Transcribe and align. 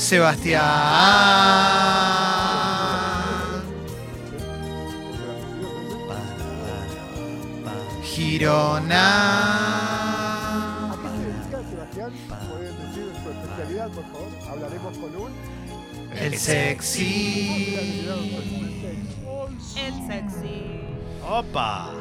Sebastián. 0.00 0.62
Girona. 8.02 9.04
¿A 10.90 10.96
qué 11.02 11.08
se 11.08 11.20
dedica 11.26 11.58
Sebastián? 11.70 12.12
¿Pueden 12.48 12.76
decir 12.80 13.12
su 13.22 13.30
especialidad, 13.30 13.88
por 13.90 14.04
favor? 14.04 14.28
Hablaremos 14.50 14.98
con 14.98 15.16
un... 15.16 15.32
El 16.18 16.34
sexy. 16.36 17.76
El 19.76 19.94
sexy. 20.06 20.80
¡Opa! 21.28 21.92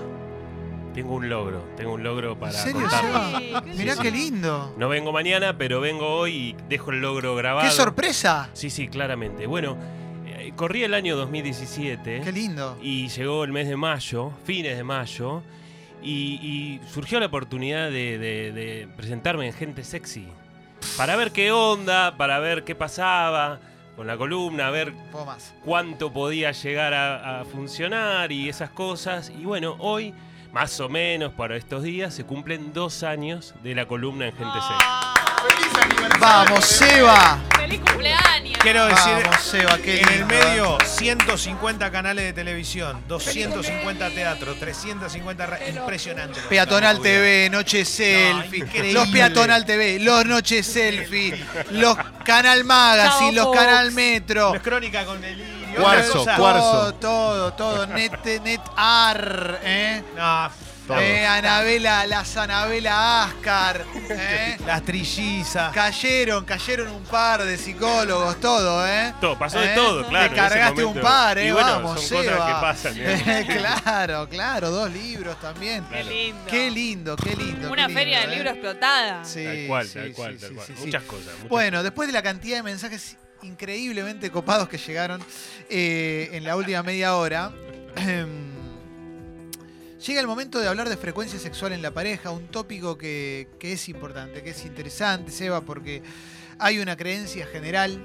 Tengo 0.94 1.16
un 1.16 1.30
logro, 1.30 1.62
tengo 1.78 1.94
un 1.94 2.04
logro 2.04 2.32
¿En 2.34 2.40
para 2.40 2.52
serio, 2.54 2.82
contarlo. 2.82 3.59
Mirá 3.80 3.94
lindo. 3.96 4.04
qué 4.04 4.12
lindo. 4.12 4.76
No 4.78 4.90
vengo 4.90 5.12
mañana, 5.12 5.58
pero 5.58 5.80
vengo 5.82 6.08
hoy 6.08 6.36
y 6.36 6.56
dejo 6.70 6.92
el 6.92 7.02
logro 7.02 7.36
grabado. 7.36 7.68
¡Qué 7.68 7.74
sorpresa! 7.76 8.50
Sí, 8.54 8.70
sí, 8.70 8.88
claramente. 8.88 9.48
Bueno, 9.48 9.78
eh, 10.28 10.54
corrí 10.56 10.84
el 10.84 10.94
año 10.94 11.16
2017 11.18 12.22
¡Qué 12.24 12.32
lindo! 12.32 12.78
y 12.82 13.08
llegó 13.10 13.44
el 13.44 13.52
mes 13.52 13.68
de 13.68 13.76
mayo, 13.76 14.32
fines 14.46 14.78
de 14.78 14.84
mayo, 14.84 15.42
y, 16.02 16.12
y 16.42 16.82
surgió 16.92 17.20
la 17.20 17.26
oportunidad 17.26 17.90
de, 17.90 18.18
de- 18.18 18.52
de 18.52 18.88
presentarme 18.96 19.48
en 19.48 19.54
Gente 19.54 19.84
Sexy. 19.84 20.28
Para 20.96 21.16
ver 21.18 21.32
qué 21.32 21.52
onda, 21.52 22.16
para 22.16 22.40
ver 22.40 22.64
qué 22.64 22.74
pasaba 22.76 23.60
con 23.98 24.08
la 24.08 24.16
columna, 24.16 24.68
a 24.68 24.72
ver 24.72 24.94
cuánto 25.66 26.14
podía 26.14 26.54
llegar 26.54 26.94
a, 26.94 27.42
a 27.42 27.46
funcionar 27.46 28.32
y 28.32 28.48
esas 28.48 28.70
cosas. 28.70 29.30
Y 29.38 29.44
bueno, 29.44 29.76
hoy, 29.80 30.14
más 30.52 30.80
o 30.80 30.90
menos 30.90 31.34
para 31.34 31.56
estos 31.56 31.84
días, 31.84 32.14
se 32.14 32.24
cumplen 32.26 32.74
dos 32.74 33.04
años 33.04 33.54
de 33.64 33.76
la 33.76 33.86
columna 33.88 34.26
en 34.28 34.32
Gente 34.36 34.54
Sexy. 34.54 34.84
Ah, 34.84 35.14
¡Vamos, 36.20 36.66
Seba! 36.66 37.40
¡Feliz 37.56 37.80
cumpleaños! 37.80 38.58
Quiero 38.62 38.86
decir, 38.88 39.14
Vamos, 39.24 39.42
Seba, 39.42 39.78
qué 39.78 40.02
en 40.02 40.10
el 40.10 40.26
medio, 40.26 40.78
150 40.84 41.92
canales 41.92 42.26
de 42.26 42.34
televisión, 42.34 43.02
250 43.08 44.10
teatro, 44.10 44.56
350 44.56 45.46
ra- 45.46 45.60
impresionante. 45.70 46.40
Peatonal. 46.50 47.00
TV, 47.02 47.50
Noche 47.50 47.86
Selfie, 47.86 48.60
increíble. 48.60 48.94
los 48.94 49.08
Peatonal 49.10 49.66
TV, 49.66 50.00
los 50.00 50.26
Noche 50.26 50.62
Selfie, 50.64 51.42
los 51.72 51.96
Canal 52.26 52.66
Magazine, 52.66 53.36
Chao, 53.36 53.46
los. 53.46 53.56
Canal 53.56 53.92
Metro. 53.94 54.50
No 54.50 54.56
es 54.56 54.62
crónica 54.62 55.06
con 55.06 55.22
delirio. 55.22 55.59
Cuarzo, 55.76 56.26
cuarzo. 56.38 56.94
Todo, 56.96 57.54
todo, 57.54 57.54
todo. 57.54 57.88
Net, 57.88 58.12
net 58.44 58.62
Ar, 58.76 59.60
¿eh? 59.64 60.04
No, 60.16 60.50
Todo. 60.88 61.00
Eh, 61.00 61.24
Anabela, 61.24 62.08
las 62.08 62.36
Anabela 62.36 63.24
Ascar, 63.26 63.86
¿eh? 64.10 64.58
las 64.66 64.82
trillizas. 64.84 65.72
Cayeron, 65.72 66.46
cayeron 66.46 66.88
un 66.88 67.04
par 67.04 67.44
de 67.44 67.58
psicólogos, 67.60 68.40
todo, 68.40 68.88
¿eh? 68.88 69.14
Todo, 69.22 69.38
pasó 69.38 69.60
de 69.60 69.72
¿Eh? 69.74 69.76
todo, 69.76 70.08
claro. 70.08 70.30
Te 70.30 70.36
cargaste 70.36 70.84
un 70.84 71.00
par, 71.00 71.38
¿eh? 71.38 71.48
Y 71.50 71.52
bueno, 71.52 71.68
Vamos, 71.84 72.02
son 72.02 72.18
cosas 72.18 72.34
Seba. 72.34 72.48
que 72.48 72.54
pasan. 72.54 72.94
¿eh? 72.98 73.48
claro, 73.84 74.28
claro, 74.30 74.72
dos 74.72 74.92
libros 74.92 75.40
también. 75.40 75.86
¡Qué 75.92 76.04
lindo! 76.04 76.46
Qué 76.50 76.72
lindo, 76.72 77.16
qué 77.18 77.36
lindo. 77.36 77.72
Una 77.72 77.86
qué 77.88 77.94
feria 77.94 78.20
de 78.22 78.26
¿eh? 78.26 78.36
libros 78.38 78.54
explotada. 78.54 79.24
Sí, 79.26 79.44
Tal 79.46 79.68
cual, 79.68 79.88
sí, 79.88 79.94
tal 80.00 80.12
cual, 80.14 80.34
sí, 80.34 80.40
tal 80.40 80.54
cual. 80.56 80.68
sí, 80.68 80.74
sí. 80.76 80.86
Muchas 80.86 81.04
cosas. 81.04 81.34
muchas 81.36 81.50
Bueno, 81.50 81.84
después 81.84 82.08
de 82.08 82.14
la 82.14 82.24
cantidad 82.24 82.58
de 82.58 82.64
mensajes 82.64 83.16
increíblemente 83.44 84.32
copados 84.32 84.70
que 84.70 84.78
llegaron 84.78 85.22
eh, 85.70 86.30
en 86.34 86.44
la 86.44 86.56
última 86.56 86.84
media 86.84 87.16
hora, 87.16 87.54
llega 90.06 90.22
el 90.22 90.28
momento 90.28 90.60
de 90.60 90.68
hablar 90.68 90.90
de 90.90 90.98
frecuencia 90.98 91.40
sexual 91.40 91.74
en 91.74 91.82
la 91.82 91.92
pareja, 91.92 92.32
un 92.32 92.48
tópico 92.48 92.98
que, 92.98 93.48
que 93.60 93.74
es 93.74 93.90
importante, 93.90 94.44
que 94.44 94.52
es 94.52 94.66
interesante, 94.66 95.32
Seba, 95.32 95.62
porque 95.62 96.02
hay 96.60 96.80
una 96.80 96.96
creencia 96.96 97.46
general. 97.48 98.04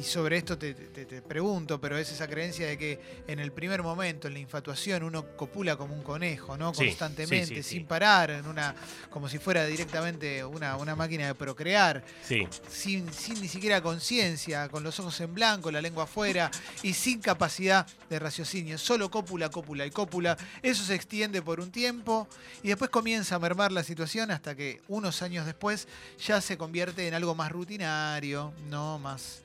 Y 0.00 0.02
sobre 0.02 0.38
esto 0.38 0.56
te, 0.56 0.72
te- 0.72 1.04
te 1.04 1.20
pregunto, 1.20 1.78
pero 1.78 1.98
es 1.98 2.10
esa 2.10 2.26
creencia 2.26 2.66
de 2.66 2.78
que 2.78 2.98
en 3.26 3.38
el 3.38 3.52
primer 3.52 3.82
momento, 3.82 4.28
en 4.28 4.32
la 4.32 4.38
infatuación, 4.40 5.02
uno 5.02 5.36
copula 5.36 5.76
como 5.76 5.94
un 5.94 6.02
conejo, 6.02 6.56
¿no? 6.56 6.72
Sí, 6.72 6.86
Constantemente, 6.86 7.46
sí, 7.48 7.54
sí, 7.56 7.62
sí. 7.62 7.68
sin 7.76 7.86
parar, 7.86 8.30
en 8.30 8.46
una, 8.46 8.74
como 9.10 9.28
si 9.28 9.36
fuera 9.38 9.66
directamente 9.66 10.42
una, 10.42 10.76
una 10.78 10.96
máquina 10.96 11.26
de 11.26 11.34
procrear 11.34 12.02
sin, 12.70 13.12
sin 13.12 13.40
ni 13.42 13.48
siquiera 13.48 13.82
conciencia, 13.82 14.70
con 14.70 14.82
los 14.82 14.98
ojos 15.00 15.20
en 15.20 15.34
blanco, 15.34 15.70
la 15.70 15.82
lengua 15.82 16.04
afuera 16.04 16.50
y 16.82 16.94
sin 16.94 17.20
capacidad 17.20 17.86
de 18.08 18.18
raciocinio. 18.18 18.78
Solo 18.78 19.10
cópula, 19.10 19.50
cópula 19.50 19.84
y 19.84 19.90
cópula. 19.90 20.38
Eso 20.62 20.82
se 20.82 20.94
extiende 20.94 21.42
por 21.42 21.60
un 21.60 21.70
tiempo 21.70 22.26
y 22.62 22.68
después 22.68 22.90
comienza 22.90 23.34
a 23.34 23.38
mermar 23.38 23.70
la 23.70 23.84
situación 23.84 24.30
hasta 24.30 24.54
que 24.54 24.80
unos 24.88 25.20
años 25.20 25.44
después 25.44 25.88
ya 26.26 26.40
se 26.40 26.56
convierte 26.56 27.06
en 27.06 27.12
algo 27.12 27.34
más 27.34 27.52
rutinario, 27.52 28.54
no 28.70 28.98
más 28.98 29.42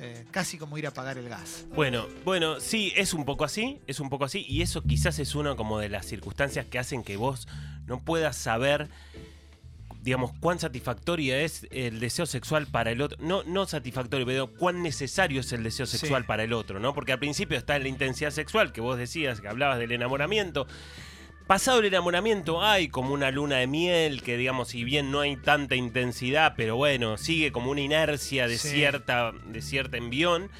eh, 0.00 0.24
casi 0.30 0.58
como 0.58 0.78
ir 0.78 0.86
a 0.86 0.92
pagar 0.92 1.18
el 1.18 1.28
gas. 1.28 1.66
Bueno, 1.74 2.06
bueno, 2.24 2.60
sí, 2.60 2.92
es 2.96 3.14
un 3.14 3.24
poco 3.24 3.44
así, 3.44 3.80
es 3.86 4.00
un 4.00 4.08
poco 4.10 4.24
así, 4.24 4.44
y 4.48 4.62
eso 4.62 4.82
quizás 4.82 5.18
es 5.18 5.34
una 5.34 5.56
como 5.56 5.78
de 5.78 5.88
las 5.88 6.06
circunstancias 6.06 6.66
que 6.66 6.78
hacen 6.78 7.02
que 7.02 7.16
vos 7.16 7.48
no 7.86 8.00
puedas 8.04 8.36
saber, 8.36 8.88
digamos, 10.02 10.32
cuán 10.40 10.58
satisfactoria 10.58 11.40
es 11.40 11.66
el 11.70 12.00
deseo 12.00 12.26
sexual 12.26 12.66
para 12.66 12.90
el 12.92 13.02
otro. 13.02 13.18
No, 13.20 13.42
no 13.44 13.66
satisfactorio, 13.66 14.24
pero 14.26 14.46
cuán 14.54 14.82
necesario 14.82 15.40
es 15.40 15.52
el 15.52 15.62
deseo 15.64 15.86
Sí. 15.86 15.98
sexual 15.98 16.24
para 16.24 16.44
el 16.44 16.52
otro, 16.52 16.78
¿no? 16.78 16.94
Porque 16.94 17.12
al 17.12 17.18
principio 17.18 17.58
está 17.58 17.78
la 17.78 17.88
intensidad 17.88 18.30
sexual, 18.30 18.72
que 18.72 18.80
vos 18.80 18.96
decías, 18.98 19.40
que 19.40 19.48
hablabas 19.48 19.78
del 19.78 19.92
enamoramiento. 19.92 20.66
Pasado 21.48 21.78
el 21.78 21.86
enamoramiento 21.86 22.62
hay 22.62 22.88
como 22.88 23.14
una 23.14 23.30
luna 23.30 23.56
de 23.56 23.66
miel 23.66 24.22
que 24.22 24.36
digamos 24.36 24.68
si 24.68 24.84
bien 24.84 25.10
no 25.10 25.20
hay 25.20 25.34
tanta 25.36 25.76
intensidad, 25.76 26.52
pero 26.58 26.76
bueno, 26.76 27.16
sigue 27.16 27.52
como 27.52 27.70
una 27.70 27.80
inercia 27.80 28.46
de 28.46 28.58
Sí. 28.58 28.68
cierta 28.68 29.32
de 29.46 29.62
cierta 29.62 29.96
envión. 29.96 30.50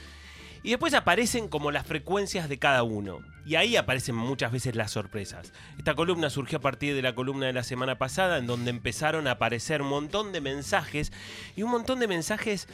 Y 0.62 0.70
después 0.70 0.94
aparecen 0.94 1.48
como 1.48 1.70
las 1.72 1.86
frecuencias 1.86 2.48
de 2.48 2.58
cada 2.58 2.84
uno. 2.84 3.20
Y 3.44 3.56
ahí 3.56 3.76
aparecen 3.76 4.14
muchas 4.14 4.50
veces 4.50 4.76
las 4.76 4.90
sorpresas. 4.90 5.52
Esta 5.76 5.94
columna 5.94 6.30
surgió 6.30 6.56
a 6.56 6.62
partir 6.62 6.94
de 6.94 7.02
la 7.02 7.14
columna 7.14 7.46
de 7.46 7.52
la 7.52 7.64
semana 7.64 7.98
pasada, 7.98 8.38
en 8.38 8.46
donde 8.46 8.70
empezaron 8.70 9.26
a 9.26 9.32
aparecer 9.32 9.82
un 9.82 9.88
montón 9.88 10.32
de 10.32 10.40
mensajes. 10.40 11.12
Y 11.54 11.64
un 11.64 11.70
montón 11.70 12.00
de 12.00 12.08
mensajes 12.08 12.66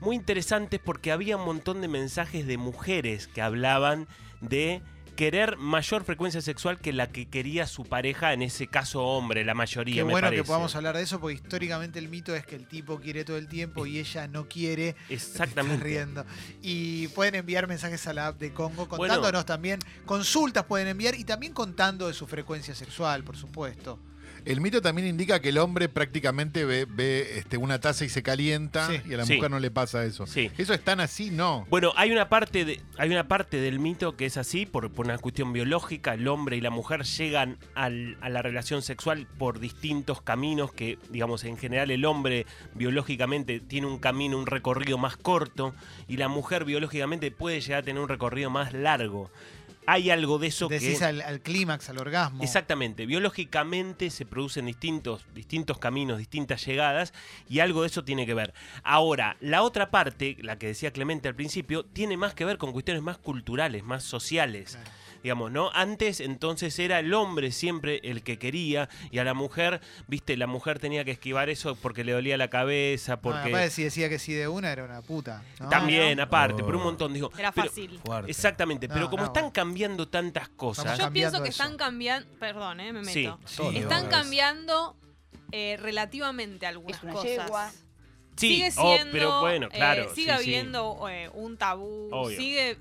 muy 0.00 0.16
interesantes 0.16 0.80
porque 0.84 1.12
había 1.12 1.38
un 1.38 1.46
montón 1.46 1.80
de 1.80 1.88
mensajes 1.88 2.46
de 2.46 2.58
mujeres 2.58 3.26
que 3.26 3.40
hablaban 3.40 4.06
de 4.42 4.82
querer 5.14 5.56
mayor 5.56 6.04
frecuencia 6.04 6.40
sexual 6.40 6.78
que 6.78 6.92
la 6.92 7.08
que 7.10 7.26
quería 7.28 7.66
su 7.66 7.84
pareja, 7.84 8.32
en 8.32 8.42
ese 8.42 8.66
caso 8.66 9.02
hombre, 9.04 9.44
la 9.44 9.54
mayoría. 9.54 9.94
Qué 9.96 10.04
me 10.04 10.12
bueno 10.12 10.26
parece. 10.26 10.42
que 10.42 10.46
podamos 10.46 10.74
hablar 10.76 10.96
de 10.96 11.02
eso 11.02 11.20
porque 11.20 11.34
históricamente 11.34 11.98
el 11.98 12.08
mito 12.08 12.34
es 12.34 12.44
que 12.46 12.56
el 12.56 12.66
tipo 12.66 13.00
quiere 13.00 13.24
todo 13.24 13.36
el 13.38 13.48
tiempo 13.48 13.86
y 13.86 13.98
ella 13.98 14.26
no 14.28 14.48
quiere. 14.48 14.96
Exactamente. 15.08 15.82
riendo. 15.84 16.24
Y 16.62 17.08
pueden 17.08 17.34
enviar 17.36 17.66
mensajes 17.68 18.06
a 18.06 18.12
la 18.12 18.28
app 18.28 18.38
de 18.38 18.52
Congo 18.52 18.86
Bueno. 18.86 18.96
contándonos 19.14 19.46
también. 19.46 19.80
Consultas 20.06 20.64
pueden 20.64 20.88
enviar 20.88 21.14
y 21.14 21.24
también 21.24 21.52
contando 21.52 22.08
de 22.08 22.14
su 22.14 22.26
frecuencia 22.26 22.74
sexual, 22.74 23.24
por 23.24 23.36
supuesto. 23.36 23.98
El 24.44 24.60
mito 24.60 24.82
también 24.82 25.08
indica 25.08 25.40
que 25.40 25.48
el 25.48 25.58
hombre 25.58 25.88
prácticamente 25.88 26.64
ve, 26.64 26.86
ve, 26.88 27.38
este, 27.38 27.56
una 27.56 27.80
taza 27.80 28.04
y 28.04 28.08
se 28.08 28.22
calienta 28.22 28.88
Sí. 28.88 29.00
y 29.08 29.14
a 29.14 29.16
la 29.16 29.24
Sí. 29.26 29.34
mujer 29.36 29.50
no 29.50 29.58
le 29.58 29.70
pasa 29.70 30.04
eso. 30.04 30.26
Sí. 30.26 30.50
¿Eso 30.58 30.74
es 30.74 30.82
tan 30.82 31.00
así? 31.00 31.30
No. 31.30 31.66
Bueno, 31.70 31.92
hay 31.96 32.10
una 32.10 32.28
parte 32.28 32.64
de, 32.64 32.80
hay 32.98 33.10
una 33.10 33.26
parte 33.26 33.56
del 33.58 33.78
mito 33.80 34.16
que 34.16 34.26
es 34.26 34.36
así, 34.36 34.66
por, 34.66 34.90
por 34.92 35.06
una 35.06 35.18
cuestión 35.18 35.52
biológica, 35.52 36.14
el 36.14 36.28
hombre 36.28 36.56
y 36.56 36.60
la 36.60 36.70
mujer 36.70 37.04
llegan 37.04 37.56
al- 37.74 38.18
a 38.20 38.28
la 38.28 38.42
relación 38.42 38.82
sexual 38.82 39.26
por 39.38 39.60
distintos 39.60 40.20
caminos 40.20 40.72
que, 40.72 40.98
digamos, 41.10 41.44
en 41.44 41.56
general 41.56 41.90
el 41.90 42.04
hombre 42.04 42.46
biológicamente 42.74 43.60
tiene 43.60 43.86
un 43.86 43.98
camino, 43.98 44.38
un 44.38 44.46
recorrido 44.46 44.98
más 44.98 45.16
corto, 45.16 45.74
y 46.06 46.16
la 46.18 46.28
mujer 46.28 46.64
biológicamente 46.64 47.30
puede 47.30 47.60
llegar 47.60 47.80
a 47.80 47.82
tener 47.82 48.02
un 48.02 48.08
recorrido 48.08 48.50
más 48.50 48.72
largo. 48.74 49.30
Hay 49.86 50.10
algo 50.10 50.38
de 50.38 50.48
eso 50.48 50.68
Decís 50.68 50.98
que... 50.98 51.04
al, 51.04 51.20
al 51.20 51.40
clímax, 51.40 51.90
al 51.90 51.98
orgasmo. 51.98 52.42
Exactamente, 52.42 53.06
biológicamente 53.06 54.10
se 54.10 54.24
producen 54.24 54.66
distintos, 54.66 55.26
distintos 55.34 55.78
caminos, 55.78 56.18
distintas 56.18 56.64
llegadas 56.64 57.12
y 57.48 57.60
algo 57.60 57.82
de 57.82 57.88
eso 57.88 58.04
tiene 58.04 58.26
que 58.26 58.34
ver. 58.34 58.54
Ahora, 58.82 59.36
la 59.40 59.62
otra 59.62 59.90
parte, 59.90 60.36
la 60.40 60.58
que 60.58 60.68
decía 60.68 60.92
Clemente 60.92 61.28
al 61.28 61.34
principio, 61.34 61.84
tiene 61.84 62.16
más 62.16 62.34
que 62.34 62.44
ver 62.44 62.58
con 62.58 62.72
cuestiones 62.72 63.02
más 63.02 63.18
culturales, 63.18 63.84
más 63.84 64.02
sociales. 64.04 64.72
Claro. 64.72 65.03
Digamos, 65.24 65.50
¿no? 65.50 65.70
Antes 65.72 66.20
entonces 66.20 66.78
era 66.78 66.98
el 66.98 67.14
hombre 67.14 67.50
siempre 67.50 67.98
el 68.04 68.22
que 68.22 68.38
quería 68.38 68.90
y 69.10 69.18
a 69.20 69.24
la 69.24 69.32
mujer, 69.32 69.80
viste, 70.06 70.36
la 70.36 70.46
mujer 70.46 70.78
tenía 70.78 71.02
que 71.06 71.12
esquivar 71.12 71.48
eso 71.48 71.76
porque 71.76 72.04
le 72.04 72.12
dolía 72.12 72.36
la 72.36 72.48
cabeza, 72.50 73.22
Porque... 73.22 73.48
porque... 73.48 73.70
si 73.70 73.84
decía 73.84 74.10
que 74.10 74.18
sí 74.18 74.34
de 74.34 74.48
una 74.48 74.70
era 74.70 74.84
una 74.84 75.00
puta. 75.00 75.42
¿no? 75.60 75.70
También, 75.70 76.20
aparte, 76.20 76.62
Oh. 76.62 76.66
por 76.66 76.76
un 76.76 76.82
montón, 76.82 77.14
digo. 77.14 77.30
Era 77.38 77.52
pero- 77.52 77.68
fácil. 77.68 77.98
Fuerte. 78.04 78.30
Exactamente, 78.30 78.86
pero 78.86 79.00
No, 79.00 79.08
como 79.10 79.22
no, 79.22 79.26
están 79.28 79.44
bueno. 79.44 79.52
cambiando 79.54 80.08
tantas 80.08 80.50
cosas... 80.50 80.98
Yo 80.98 81.10
pienso 81.10 81.42
que 81.42 81.48
eso. 81.48 81.62
están 81.62 81.78
cambiando. 81.78 82.28
Perdón, 82.38 82.80
eh, 82.80 82.92
me 82.92 83.02
Sí, 83.06 83.22
meto. 83.22 83.40
Sí, 83.46 83.56
Todo. 83.56 83.70
Están 83.72 84.04
Es- 84.04 84.10
cambiando 84.10 84.94
eh, 85.52 85.78
relativamente 85.80 86.66
algunas 86.66 86.98
Es 86.98 87.02
una 87.02 87.12
cosas. 87.14 87.30
yegua. 87.30 87.70
Sí, 88.36 88.48
sigue 88.56 88.72
oh, 88.76 88.94
siendo. 88.94 89.12
pero 89.12 89.40
bueno, 89.40 89.66
eh, 89.68 89.76
claro. 89.76 90.02
sigue 90.14 90.14
sí, 90.16 90.22
sí. 90.24 90.30
habiendo 90.30 91.08
eh, 91.08 91.30
un 91.32 91.56
tabú. 91.56 92.10
Obvio. 92.12 92.36
Sigue. 92.38 92.76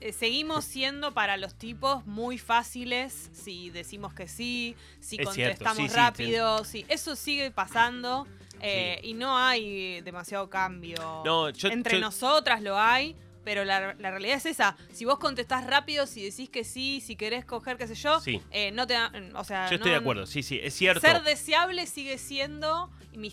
Eh, 0.00 0.12
Seguimos 0.12 0.64
siendo 0.64 1.12
para 1.12 1.36
los 1.36 1.54
tipos 1.54 2.06
muy 2.06 2.38
fáciles 2.38 3.30
si 3.32 3.70
decimos 3.70 4.14
que 4.14 4.28
sí, 4.28 4.74
si 5.00 5.16
Es 5.16 5.26
contestamos 5.26 5.76
sí, 5.84 5.88
sí, 5.88 5.94
rápido, 5.94 6.64
sí, 6.64 6.84
eso 6.88 7.14
sigue 7.16 7.50
pasando. 7.50 8.26
Eh, 8.60 9.00
Y 9.04 9.14
no 9.14 9.38
hay 9.38 10.00
demasiado 10.00 10.50
cambio. 10.50 11.22
No, 11.24 11.50
yo- 11.50 11.68
Entre 11.68 11.94
yo- 11.94 12.00
nosotras 12.00 12.60
lo 12.60 12.76
hay, 12.76 13.14
pero 13.44 13.64
la, 13.64 13.94
la 13.94 14.10
realidad 14.10 14.36
es 14.36 14.46
esa. 14.46 14.76
Si 14.92 15.04
vos 15.04 15.18
contestás 15.20 15.64
rápido, 15.64 16.06
si 16.06 16.24
decís 16.24 16.50
que 16.50 16.64
sí, 16.64 17.00
si 17.00 17.14
querés 17.14 17.44
coger, 17.44 17.76
qué 17.76 17.86
sé 17.86 17.94
yo, 17.94 18.18
Sí. 18.20 18.42
eh, 18.50 18.72
no 18.72 18.84
te 18.88 18.96
O 19.34 19.44
sea, 19.44 19.68
Yo 19.68 19.76
estoy 19.76 19.90
no- 19.92 19.94
de 19.96 20.00
acuerdo, 20.00 20.26
sí, 20.26 20.42
sí, 20.42 20.58
es 20.60 20.74
cierto. 20.74 21.00
Ser 21.00 21.22
deseable 21.22 21.86
sigue 21.86 22.18
siendo 22.18 22.90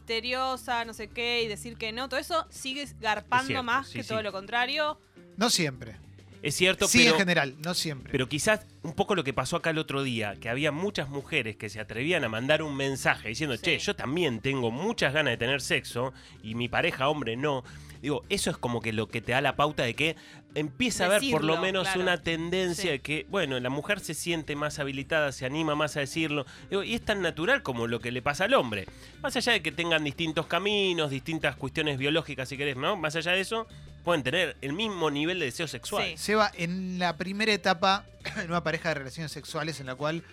misteriosa, 0.10 0.86
no 0.86 0.94
sé 0.94 1.08
qué, 1.10 1.42
y 1.44 1.48
decir 1.48 1.76
que 1.78 1.92
no, 1.92 2.08
todo 2.08 2.20
eso 2.20 2.46
sigue 2.52 2.88
garpando 3.00 3.48
cierto, 3.48 3.64
más 3.64 3.88
sí, 3.88 3.94
que 3.98 4.04
sí. 4.04 4.10
todo 4.10 4.22
lo 4.22 4.32
contrario. 4.32 5.00
No 5.38 5.50
siempre. 5.50 5.98
Es 6.46 6.56
cierto, 6.56 6.88
Sí, 6.88 7.00
pero, 7.00 7.12
en 7.14 7.18
general, 7.18 7.56
no 7.66 7.74
siempre. 7.74 8.12
pero 8.12 8.30
quizás 8.30 8.68
un 8.84 8.94
poco 8.94 9.16
lo 9.16 9.24
que 9.24 9.34
pasó 9.34 9.56
acá 9.58 9.72
el 9.72 9.80
otro 9.80 10.04
día, 10.04 10.36
que 10.40 10.48
había 10.48 10.72
muchas 10.72 11.10
mujeres 11.10 11.56
que 11.56 11.70
se 11.70 11.80
atrevían 11.80 12.24
a 12.24 12.30
mandar 12.30 12.62
un 12.62 12.76
mensaje 12.76 13.30
diciendo, 13.30 13.56
Sí. 13.58 13.64
che, 13.64 13.80
yo 13.80 13.96
también 13.96 14.40
tengo 14.42 14.70
muchas 14.70 15.12
ganas 15.12 15.32
de 15.34 15.38
tener 15.38 15.60
sexo 15.62 16.14
y 16.44 16.54
mi 16.54 16.70
pareja 16.70 17.10
hombre 17.10 17.36
no. 17.36 17.64
Digo, 18.02 18.22
eso 18.30 18.52
es 18.52 18.58
como 18.58 18.82
que 18.82 18.94
lo 18.94 19.08
que 19.08 19.22
te 19.22 19.32
da 19.32 19.42
la 19.42 19.56
pauta 19.56 19.82
de 19.82 19.96
que 19.96 20.16
empieza 20.54 21.06
a 21.06 21.08
haber 21.08 21.24
por 21.32 21.44
lo 21.44 21.58
menos 21.60 21.84
claro. 21.88 22.02
una 22.02 22.22
tendencia 22.22 22.84
Sí. 22.84 22.90
de 22.90 23.00
que, 23.02 23.26
bueno, 23.30 23.60
la 23.60 23.72
mujer 23.72 24.00
se 24.00 24.14
siente 24.14 24.56
más 24.56 24.78
habilitada, 24.78 25.32
se 25.32 25.48
anima 25.48 25.74
más 25.74 25.98
a 25.98 26.02
decirlo. 26.02 26.46
Digo, 26.70 26.84
y 26.84 26.94
es 26.94 27.02
tan 27.04 27.24
natural 27.24 27.64
como 27.64 27.88
lo 27.88 28.00
que 28.00 28.12
le 28.12 28.22
pasa 28.22 28.44
al 28.46 28.54
hombre. 28.54 28.86
Más 29.24 29.36
allá 29.36 29.54
de 29.54 29.64
que 29.64 29.72
tengan 29.72 30.04
distintos 30.04 30.46
caminos, 30.46 31.10
distintas 31.10 31.56
cuestiones 31.56 31.98
biológicas, 31.98 32.48
si 32.48 32.56
querés, 32.58 32.78
¿no? 32.78 32.96
Más 32.96 33.16
allá 33.16 33.32
de 33.32 33.42
eso, 33.42 33.66
pueden 34.06 34.24
tener 34.24 34.56
el 34.62 34.72
mismo 34.72 35.12
nivel 35.12 35.40
de 35.40 35.46
deseo 35.46 35.68
sexual. 35.68 36.06
Sí. 36.06 36.18
Seba, 36.18 36.52
en 36.56 37.00
la 37.00 37.18
primera 37.18 37.52
etapa, 37.52 38.06
en 38.38 38.50
una 38.50 38.64
pareja 38.64 38.90
de 38.90 38.96
relaciones 38.96 39.32
sexuales 39.34 39.82
en 39.82 39.88
la 39.88 39.96
cual 39.96 40.24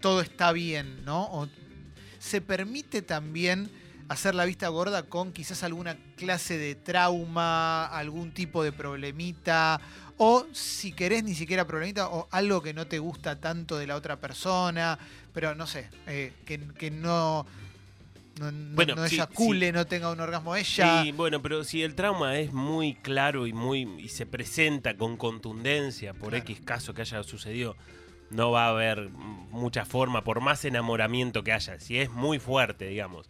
todo 0.00 0.20
está 0.20 0.52
bien, 0.52 1.04
¿no? 1.04 1.24
O 1.32 1.48
se 2.18 2.40
permite 2.40 3.02
también 3.02 3.70
hacer 4.08 4.34
la 4.34 4.44
vista 4.44 4.68
gorda 4.68 5.04
con 5.04 5.32
quizás 5.32 5.62
alguna 5.62 5.96
clase 6.16 6.58
de 6.58 6.74
trauma, 6.74 7.86
algún 7.86 8.32
tipo 8.32 8.62
de 8.62 8.70
problemita, 8.70 9.80
o 10.18 10.46
si 10.52 10.92
querés 10.92 11.24
ni 11.24 11.34
siquiera 11.34 11.66
problemita, 11.66 12.08
o 12.08 12.28
algo 12.30 12.62
que 12.62 12.74
no 12.74 12.86
te 12.86 12.98
gusta 12.98 13.40
tanto 13.40 13.78
de 13.78 13.86
la 13.86 13.96
otra 13.96 14.20
persona, 14.20 14.98
pero 15.32 15.54
no 15.54 15.66
sé, 15.66 15.88
eh, 16.06 16.34
que, 16.44 16.60
que 16.78 16.90
no, 16.90 17.46
no, 18.38 18.50
no- 18.50 18.74
Bueno, 18.74 18.94
no 18.94 19.08
sí, 19.08 19.16
eyacule, 19.16 19.72
no 19.72 19.86
tenga 19.86 20.10
un 20.10 20.20
orgasmo 20.20 20.54
ella. 20.56 21.02
Sí, 21.02 21.12
bueno, 21.12 21.42
pero 21.42 21.64
si 21.64 21.82
el 21.82 21.94
trauma 21.94 22.38
es 22.38 22.52
muy 22.52 22.94
claro 22.94 23.46
y 23.46 23.52
muy 23.52 23.82
y 23.98 24.08
se 24.08 24.26
presenta 24.26 24.96
con 24.96 25.16
contundencia 25.16 26.12
por 26.14 26.30
Claro. 26.30 26.44
X 26.44 26.60
caso 26.64 26.94
que 26.94 27.02
haya 27.02 27.22
sucedido, 27.22 27.76
no 28.30 28.50
va 28.50 28.66
a 28.66 28.70
haber 28.70 29.10
mucha 29.10 29.84
forma, 29.84 30.24
por 30.24 30.40
más 30.40 30.64
enamoramiento 30.64 31.44
que 31.44 31.52
haya. 31.52 31.78
Si 31.78 31.98
es 31.98 32.10
muy 32.10 32.38
fuerte, 32.38 32.86
digamos. 32.88 33.28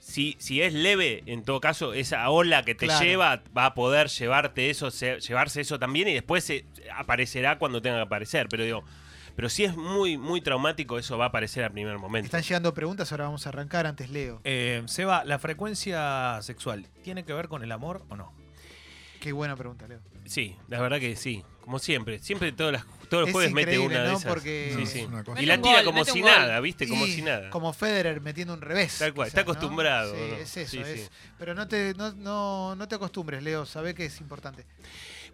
Si, 0.00 0.36
si 0.38 0.62
es 0.62 0.72
leve, 0.72 1.22
en 1.26 1.42
todo 1.42 1.60
caso, 1.60 1.92
esa 1.92 2.28
ola 2.30 2.64
que 2.64 2.74
te 2.76 2.86
Claro. 2.86 3.04
lleva 3.04 3.42
va 3.56 3.66
a 3.66 3.74
poder 3.74 4.08
llevarte 4.08 4.70
eso, 4.70 4.90
se- 4.92 5.18
llevarse 5.20 5.60
eso 5.60 5.78
también 5.80 6.06
y 6.08 6.12
después 6.14 6.44
se, 6.44 6.64
aparecerá 6.96 7.58
cuando 7.58 7.82
tenga 7.82 7.96
que 7.96 8.02
aparecer. 8.02 8.46
Pero 8.48 8.62
digo, 8.64 8.84
pero 9.36 9.50
si 9.50 9.64
es 9.64 9.76
muy, 9.76 10.16
muy 10.16 10.40
traumático, 10.40 10.98
eso 10.98 11.18
va 11.18 11.26
a 11.26 11.28
aparecer 11.28 11.62
al 11.62 11.72
primer 11.72 11.98
momento. 11.98 12.24
Están 12.24 12.42
llegando 12.42 12.72
preguntas, 12.72 13.12
ahora 13.12 13.24
vamos 13.24 13.46
a 13.46 13.50
arrancar, 13.50 13.86
antes 13.86 14.10
leo. 14.10 14.40
Eh, 14.44 14.82
Seba, 14.86 15.24
¿la 15.24 15.38
frecuencia 15.38 16.38
sexual 16.40 16.88
tiene 17.02 17.24
que 17.24 17.34
ver 17.34 17.48
con 17.48 17.62
el 17.62 17.70
amor 17.70 18.02
o 18.08 18.16
no? 18.16 18.32
Qué 19.20 19.32
buena 19.32 19.56
pregunta, 19.56 19.86
Leo. 19.88 20.00
Sí, 20.24 20.56
la 20.68 20.80
verdad 20.80 20.98
que 21.00 21.16
sí. 21.16 21.42
Como 21.60 21.78
siempre. 21.80 22.18
Siempre 22.20 22.52
todas 22.52 22.72
las, 22.74 22.84
todos 23.08 23.22
los 23.22 23.28
Es 23.28 23.32
jueves 23.32 23.52
mete 23.52 23.78
una 23.78 24.02
de 24.04 24.12
esas. 24.14 24.24
Porque- 24.24 24.70
Sí, 24.72 24.80
No, 24.80 24.86
sí. 24.86 24.98
es 25.18 25.24
cosa. 25.24 25.42
Y 25.42 25.46
la 25.46 25.60
tira 25.60 25.76
gol, 25.82 25.84
como 25.86 26.04
si 26.04 26.22
nada, 26.22 26.60
¿viste? 26.60 26.86
Como 26.88 27.06
Y 27.06 27.12
si 27.12 27.22
nada. 27.22 27.50
Como 27.50 27.72
Federer 27.72 28.20
metiendo 28.20 28.54
un 28.54 28.60
revés. 28.60 28.98
Tal 28.98 29.12
cual, 29.14 29.26
quizás, 29.26 29.38
está 29.40 29.40
acostumbrado, 29.50 30.14
Sí, 30.14 30.20
¿no? 30.30 30.36
es 30.36 30.56
eso. 30.56 30.70
Sí, 30.70 30.78
es. 30.78 31.00
sí. 31.02 31.08
Pero 31.38 31.54
no 31.54 31.66
te, 31.66 31.94
no, 31.94 32.12
no, 32.12 32.76
no 32.76 32.86
te 32.88 32.94
acostumbres, 32.94 33.42
Leo. 33.42 33.66
Sabe 33.66 33.94
que 33.94 34.04
es 34.06 34.20
importante. 34.20 34.64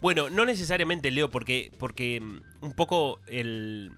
Bueno, 0.01 0.31
no 0.31 0.45
necesariamente 0.47 1.11
Leo, 1.11 1.31
porque, 1.31 1.71
porque 1.79 2.21
mm, 2.21 2.65
un 2.65 2.73
poco 2.73 3.21
el, 3.27 3.93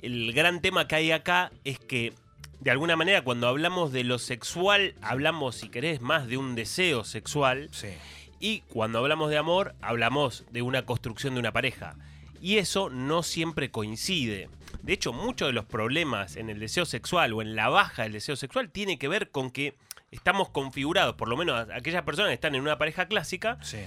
el 0.00 0.32
gran 0.32 0.60
tema 0.60 0.86
que 0.86 0.94
hay 0.94 1.12
acá 1.12 1.50
es 1.64 1.78
que, 1.80 2.12
de 2.60 2.70
alguna 2.70 2.94
manera, 2.96 3.22
cuando 3.22 3.48
hablamos 3.48 3.92
de 3.92 4.04
lo 4.04 4.18
sexual, 4.20 4.94
hablamos, 5.02 5.56
si 5.56 5.68
querés, 5.68 6.00
más 6.00 6.28
de 6.28 6.36
un 6.36 6.54
deseo 6.54 7.02
sexual. 7.04 7.68
Sí. 7.72 7.88
Y 8.42 8.62
cuando 8.62 8.98
hablamos 8.98 9.30
de 9.30 9.38
amor, 9.38 9.76
hablamos 9.80 10.44
de 10.50 10.62
una 10.62 10.84
construcción 10.84 11.34
de 11.34 11.40
una 11.40 11.52
pareja. 11.52 11.94
Y 12.40 12.58
eso 12.58 12.90
no 12.90 13.22
siempre 13.22 13.70
coincide. 13.70 14.50
De 14.82 14.92
hecho, 14.92 15.12
muchos 15.12 15.46
de 15.46 15.52
los 15.52 15.64
problemas 15.64 16.34
en 16.34 16.50
el 16.50 16.58
deseo 16.58 16.84
sexual 16.84 17.32
o 17.34 17.40
en 17.40 17.54
la 17.54 17.68
baja 17.68 18.02
del 18.02 18.10
deseo 18.10 18.34
sexual 18.34 18.68
tiene 18.68 18.98
que 18.98 19.06
ver 19.06 19.30
con 19.30 19.52
que 19.52 19.76
estamos 20.10 20.48
configurados, 20.48 21.14
por 21.14 21.28
lo 21.28 21.36
menos 21.36 21.68
aquellas 21.72 22.02
personas 22.02 22.30
que 22.30 22.34
están 22.34 22.56
en 22.56 22.62
una 22.62 22.78
pareja 22.78 23.06
clásica, 23.06 23.58
Sí. 23.62 23.78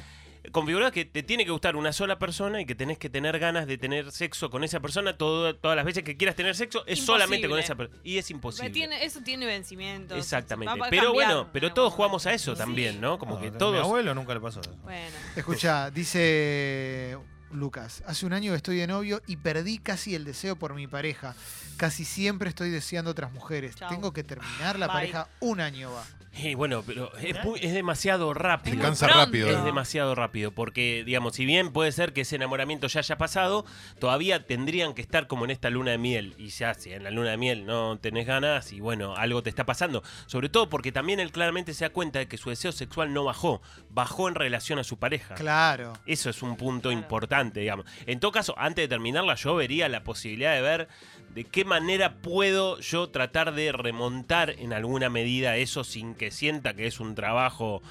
Configurados 0.52 0.94
que 0.94 1.06
te 1.06 1.24
tiene 1.24 1.46
que 1.46 1.52
gustar 1.52 1.76
una 1.76 1.94
sola 1.94 2.18
persona 2.20 2.62
y 2.62 2.66
que 2.66 2.76
tenés 2.76 2.98
que 2.98 3.10
tener 3.10 3.38
ganas 3.40 3.68
de 3.68 3.78
tener 3.78 4.12
sexo 4.12 4.50
con 4.50 4.64
esa 4.64 4.80
persona 4.80 5.18
todo- 5.18 5.56
todas 5.56 5.76
las 5.76 5.86
veces 5.86 6.04
que 6.04 6.18
quieras 6.18 6.36
tener 6.36 6.56
sexo 6.56 6.80
es 6.86 7.00
Imposible. 7.00 7.06
solamente 7.06 7.50
con 7.50 7.60
esa 7.60 7.76
persona. 7.76 8.00
Y 8.04 8.18
es 8.18 8.30
imposible. 8.32 8.70
Tiene, 8.72 9.04
eso 9.06 9.22
tiene 9.22 9.46
vencimientos. 9.46 10.18
Exactamente. 10.18 10.74
Pero 10.90 11.08
cambiar 11.08 11.14
bueno, 11.14 11.50
pero 11.54 11.74
todos 11.74 11.94
jugamos 11.94 12.26
a 12.26 12.34
eso 12.34 12.54
Sí. 12.54 12.58
también, 12.58 13.00
¿no? 13.02 13.18
Como 13.20 13.36
No, 13.36 13.42
que 13.42 13.48
a 13.48 13.52
Mi 13.52 13.58
todos... 13.58 13.80
abuelo 13.84 14.14
nunca 14.16 14.34
le 14.34 14.40
pasó 14.40 14.62
eso. 14.62 14.76
Bueno. 14.84 15.16
Escucha, 15.36 15.90
dice 15.92 17.18
Lucas, 17.52 18.04
hace 18.06 18.26
un 18.26 18.34
año 18.34 18.52
que 18.52 18.58
estoy 18.58 18.78
de 18.78 18.88
novio 18.88 19.22
y 19.28 19.38
perdí 19.38 19.78
casi 19.78 20.16
el 20.16 20.26
deseo 20.26 20.56
por 20.58 20.74
mi 20.74 20.88
pareja. 20.88 21.36
Casi 21.78 22.04
siempre 22.06 22.50
estoy 22.50 22.70
deseando 22.70 23.12
otras 23.12 23.32
mujeres. 23.32 23.76
Chau. 23.76 23.90
Tengo 23.90 24.12
que 24.14 24.24
terminar 24.24 24.78
la 24.80 24.88
Bye. 24.88 24.94
pareja 24.96 25.28
un 25.40 25.62
año 25.62 25.92
va. 25.92 26.04
Y 26.38 26.54
bueno, 26.56 26.84
pero 26.86 27.16
es, 27.18 27.44
muy- 27.46 27.60
es 27.62 27.74
demasiado 27.74 28.34
rápido. 28.34 28.76
Es 28.76 28.82
Cansa 28.82 29.08
rápido, 29.08 29.50
Es 29.50 29.64
demasiado 29.64 30.16
rápido, 30.16 30.52
porque, 30.52 31.04
digamos, 31.06 31.36
si 31.36 31.46
bien 31.46 31.72
puede 31.72 31.92
ser 31.92 32.12
que 32.14 32.22
ese 32.22 32.36
enamoramiento 32.36 32.88
ya 32.88 33.00
haya 33.00 33.18
pasado, 33.18 33.66
todavía 34.00 34.46
tendrían 34.46 34.94
que 34.94 35.02
estar 35.02 35.28
como 35.28 35.46
en 35.46 35.52
esta 35.52 35.70
luna 35.70 35.92
de 35.92 35.98
miel. 35.98 36.36
Y 36.38 36.48
ya, 36.50 36.74
si 36.74 36.92
en 36.92 37.04
la 37.04 37.12
luna 37.12 37.32
de 37.32 37.38
miel 37.38 37.66
no 37.66 37.98
tenés 38.00 38.28
ganas, 38.28 38.74
y 38.74 38.82
bueno, 38.82 39.16
algo 39.16 39.44
te 39.44 39.50
está 39.50 39.66
pasando. 39.66 40.04
Sobre 40.26 40.50
todo 40.50 40.70
porque 40.70 40.92
también 40.92 41.20
él 41.20 41.32
claramente 41.32 41.74
se 41.74 41.86
da 41.86 41.90
cuenta 41.90 42.20
de 42.20 42.28
que 42.28 42.38
su 42.38 42.50
deseo 42.50 42.72
sexual 42.74 43.14
no 43.14 43.24
bajó, 43.24 43.62
bajó 43.90 44.28
en 44.28 44.36
relación 44.36 44.78
a 44.78 44.84
su 44.84 44.98
pareja. 44.98 45.36
Claro. 45.36 45.94
Eso 46.06 46.30
es 46.30 46.42
un 46.42 46.58
punto 46.58 46.90
Claro. 46.90 47.02
importante, 47.02 47.62
digamos. 47.62 47.86
En 48.06 48.20
todo 48.20 48.32
caso, 48.32 48.54
antes 48.58 48.84
de 48.84 48.88
terminarla, 48.90 49.36
yo 49.36 49.56
vería 49.56 49.88
la 49.90 50.04
posibilidad 50.04 50.54
de 50.54 50.62
ver 50.62 50.88
de 51.34 51.44
qué 51.44 51.66
manera 51.66 52.14
puedo 52.16 52.80
yo 52.80 53.10
tratar 53.10 53.54
de 53.54 53.72
remontar 53.74 54.52
en 54.52 54.72
alguna 54.72 55.10
medida 55.10 55.58
eso 55.58 55.84
sin 55.84 56.16
que 56.16 56.25
sienta 56.32 56.74
que 56.74 56.88
es 56.88 57.00
un 57.00 57.16
trabajo 57.16 57.82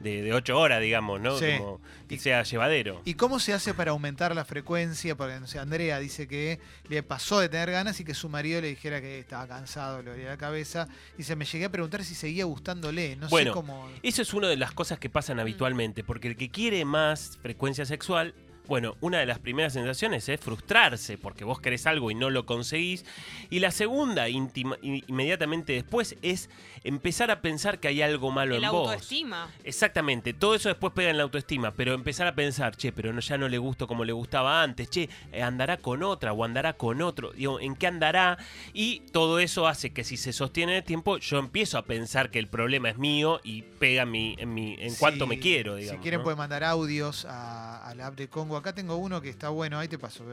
de, 0.00 0.22
de 0.22 0.34
ocho 0.34 0.58
horas, 0.58 0.82
digamos, 0.82 1.20
¿no? 1.20 1.38
Sí. 1.38 1.46
Como 1.58 1.80
que 2.08 2.18
sea 2.18 2.42
llevadero. 2.42 3.00
¿Y 3.04 3.14
cómo 3.14 3.38
se 3.38 3.54
hace 3.54 3.72
para 3.74 3.92
aumentar 3.92 4.34
la 4.34 4.44
frecuencia? 4.44 5.16
Porque, 5.16 5.40
no 5.40 5.46
sé, 5.46 5.58
Andrea 5.58 5.98
dice 5.98 6.28
que 6.28 6.58
le 6.88 7.02
pasó 7.02 7.40
de 7.40 7.48
tener 7.48 7.70
ganas 7.70 7.98
y 8.00 8.04
que 8.04 8.12
su 8.12 8.28
marido 8.28 8.60
le 8.60 8.68
dijera 8.68 9.00
que 9.00 9.18
estaba 9.20 9.46
cansado, 9.46 10.02
le 10.02 10.10
dolía 10.10 10.28
la 10.30 10.36
cabeza. 10.36 10.88
Dice, 11.16 11.36
me 11.36 11.44
llegué 11.46 11.66
a 11.66 11.70
preguntar 11.70 12.04
si 12.04 12.14
seguía 12.14 12.44
gustándole. 12.44 13.16
No 13.16 13.28
Bueno, 13.28 13.52
sé 13.52 13.54
cómo... 13.54 13.88
Eso 14.02 14.20
es 14.20 14.34
una 14.34 14.48
de 14.48 14.56
las 14.56 14.72
cosas 14.72 14.98
que 14.98 15.08
pasan 15.08 15.40
habitualmente, 15.40 16.04
porque 16.04 16.28
el 16.28 16.36
que 16.36 16.50
quiere 16.50 16.84
más 16.84 17.38
frecuencia 17.40 17.86
sexual, 17.86 18.34
bueno, 18.66 18.96
una 19.00 19.18
de 19.18 19.26
las 19.26 19.38
primeras 19.38 19.72
sensaciones 19.74 20.28
es 20.28 20.40
frustrarse, 20.40 21.18
porque 21.18 21.44
vos 21.44 21.60
querés 21.60 21.86
algo 21.86 22.10
y 22.10 22.14
no 22.14 22.30
lo 22.30 22.46
conseguís. 22.46 23.04
Y 23.50 23.58
la 23.58 23.70
segunda, 23.70 24.28
íntima- 24.28 24.78
i- 24.82 25.04
inmediatamente 25.06 25.74
después, 25.74 26.16
es 26.22 26.48
empezar 26.82 27.30
a 27.30 27.40
pensar 27.42 27.78
que 27.78 27.88
hay 27.88 28.00
algo 28.02 28.30
malo 28.30 28.56
El 28.56 28.64
en 28.64 28.70
vos. 28.70 28.88
autoestima. 28.90 29.48
Exactamente, 29.64 30.32
todo 30.32 30.54
eso 30.54 30.68
después 30.68 30.92
pega 30.94 31.10
en 31.10 31.16
la 31.18 31.24
autoestima, 31.24 31.72
pero 31.72 31.92
empezar 31.94 32.26
a 32.26 32.34
pensar, 32.34 32.76
che, 32.76 32.92
pero 32.92 33.12
no, 33.12 33.20
ya 33.20 33.36
no 33.38 33.48
le 33.48 33.58
gusto 33.58 33.86
como 33.86 34.04
le 34.04 34.12
gustaba 34.12 34.62
antes, 34.62 34.88
che, 34.88 35.08
eh, 35.32 35.42
andará 35.42 35.76
con 35.76 36.02
otra 36.02 36.32
o 36.32 36.44
andará 36.44 36.72
con 36.74 37.02
otro, 37.02 37.32
digo, 37.32 37.60
¿en 37.60 37.76
qué 37.76 37.86
andará? 37.86 38.38
Y 38.72 39.00
todo 39.12 39.38
eso 39.40 39.66
hace 39.66 39.92
que 39.92 40.04
si 40.04 40.16
se 40.16 40.32
sostiene 40.32 40.72
en 40.72 40.78
el 40.78 40.84
tiempo, 40.84 41.18
yo 41.18 41.38
empiezo 41.38 41.76
a 41.78 41.82
pensar 41.84 42.30
que 42.30 42.38
el 42.38 42.46
problema 42.48 42.88
es 42.90 42.98
mío 42.98 43.40
y 43.44 43.62
pega 43.62 44.02
en, 44.02 44.10
mi, 44.10 44.36
en, 44.38 44.54
mi, 44.54 44.76
en 44.78 44.94
cuanto 44.94 45.26
me 45.26 45.38
quiero, 45.38 45.76
digamos. 45.76 45.98
Si 45.98 46.02
quieren 46.02 46.20
¿no? 46.20 46.24
pueden 46.24 46.38
mandar 46.38 46.64
audios 46.64 47.24
a, 47.26 47.84
a 47.86 47.94
la 47.94 48.06
app 48.06 48.14
de 48.16 48.28
Congo. 48.28 48.53
Acá 48.56 48.72
tengo 48.74 48.96
uno 48.96 49.20
que 49.20 49.28
está 49.28 49.48
bueno, 49.48 49.78
ahí 49.78 49.88
te 49.88 49.98
paso. 49.98 50.24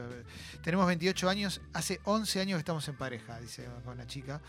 Tenemos 0.62 0.86
28 0.86 1.28
años, 1.28 1.60
hace 1.72 2.00
11 2.04 2.40
años 2.40 2.56
que 2.56 2.60
estamos 2.60 2.86
en 2.88 2.96
pareja, 2.96 3.38
dice 3.40 3.66
con 3.84 3.96
la 3.98 4.06
chica. 4.06 4.40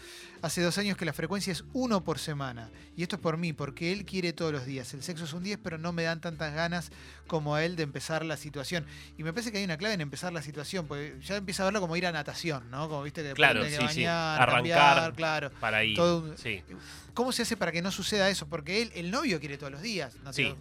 Hace 0.42 0.62
dos 0.62 0.78
años 0.78 0.98
que 0.98 1.06
la 1.06 1.14
frecuencia 1.14 1.52
es 1.52 1.64
uno 1.74 2.04
por 2.04 2.20
semana. 2.20 2.70
Y 2.96 3.04
esto 3.04 3.16
es 3.16 3.22
por 3.22 3.38
mí, 3.38 3.54
porque 3.54 3.92
él 3.92 4.06
quiere 4.06 4.34
todos 4.34 4.52
los 4.52 4.66
días. 4.66 4.94
El 4.94 5.04
sexo 5.04 5.26
es 5.26 5.34
un 5.34 5.44
10, 5.44 5.60
pero 5.64 5.78
no 5.78 5.92
me 5.94 6.04
dan 6.04 6.22
tantas 6.22 6.54
ganas 6.54 6.92
como 7.28 7.56
a 7.56 7.64
él 7.64 7.76
de 7.76 7.84
empezar 7.84 8.26
la 8.26 8.38
situación. 8.38 8.86
Y 9.18 9.24
me 9.24 9.34
parece 9.34 9.52
que 9.52 9.58
hay 9.58 9.64
una 9.64 9.78
clave 9.78 9.96
en 9.96 10.02
empezar 10.02 10.32
la 10.34 10.42
situación, 10.42 10.88
porque 10.88 11.18
ya 11.22 11.36
empieza 11.38 11.64
a 11.64 11.66
verlo 11.66 11.82
como 11.82 11.96
ir 11.96 12.06
a 12.06 12.12
natación, 12.12 12.70
¿no? 12.70 12.88
Como 12.90 13.04
viste 13.04 13.24
que 13.24 13.34
Claro, 13.34 13.62
que 13.64 13.70
sí, 13.72 13.76
sí. 13.78 13.84
bañar, 13.86 14.42
Arrancar. 14.42 14.96
cambiar, 14.96 15.14
claro. 15.14 15.52
Para 15.60 15.84
ir. 15.84 15.96
todo 15.96 16.20
un- 16.32 16.38
Sí. 16.38 16.62
¿Cómo 17.14 17.32
se 17.32 17.44
hace 17.44 17.56
para 17.58 17.72
que 17.72 17.82
no 17.82 17.92
suceda 17.92 18.30
eso? 18.30 18.48
Porque 18.48 18.82
él, 18.82 18.92
el 18.96 19.12
novio 19.12 19.40
quiere 19.40 19.58
todos 19.58 19.72
los 19.72 19.82
días. 19.82 20.16
No 20.24 20.34
Sí. 20.34 20.54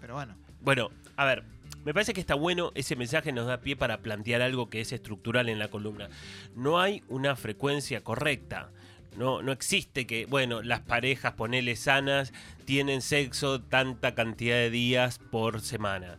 Pero 0.00 0.14
bueno. 0.14 0.34
Bueno, 0.60 0.90
a 1.16 1.24
ver, 1.24 1.44
me 1.84 1.92
parece 1.92 2.14
que 2.14 2.20
está 2.20 2.34
bueno, 2.34 2.72
ese 2.74 2.96
mensaje 2.96 3.32
nos 3.32 3.46
da 3.46 3.60
pie 3.60 3.76
para 3.76 3.98
plantear 3.98 4.42
algo 4.42 4.70
que 4.70 4.80
es 4.80 4.92
estructural 4.92 5.48
en 5.48 5.58
la 5.58 5.68
columna. 5.68 6.08
No 6.54 6.80
hay 6.80 7.02
una 7.08 7.36
frecuencia 7.36 8.02
correcta. 8.02 8.70
No, 9.16 9.42
no 9.42 9.52
existe 9.52 10.06
que, 10.06 10.26
bueno, 10.26 10.62
las 10.62 10.80
parejas, 10.80 11.34
ponele 11.34 11.76
sanas, 11.76 12.32
tienen 12.64 13.00
sexo 13.00 13.60
tanta 13.60 14.14
cantidad 14.14 14.56
de 14.56 14.70
días 14.70 15.18
por 15.18 15.60
semana. 15.60 16.18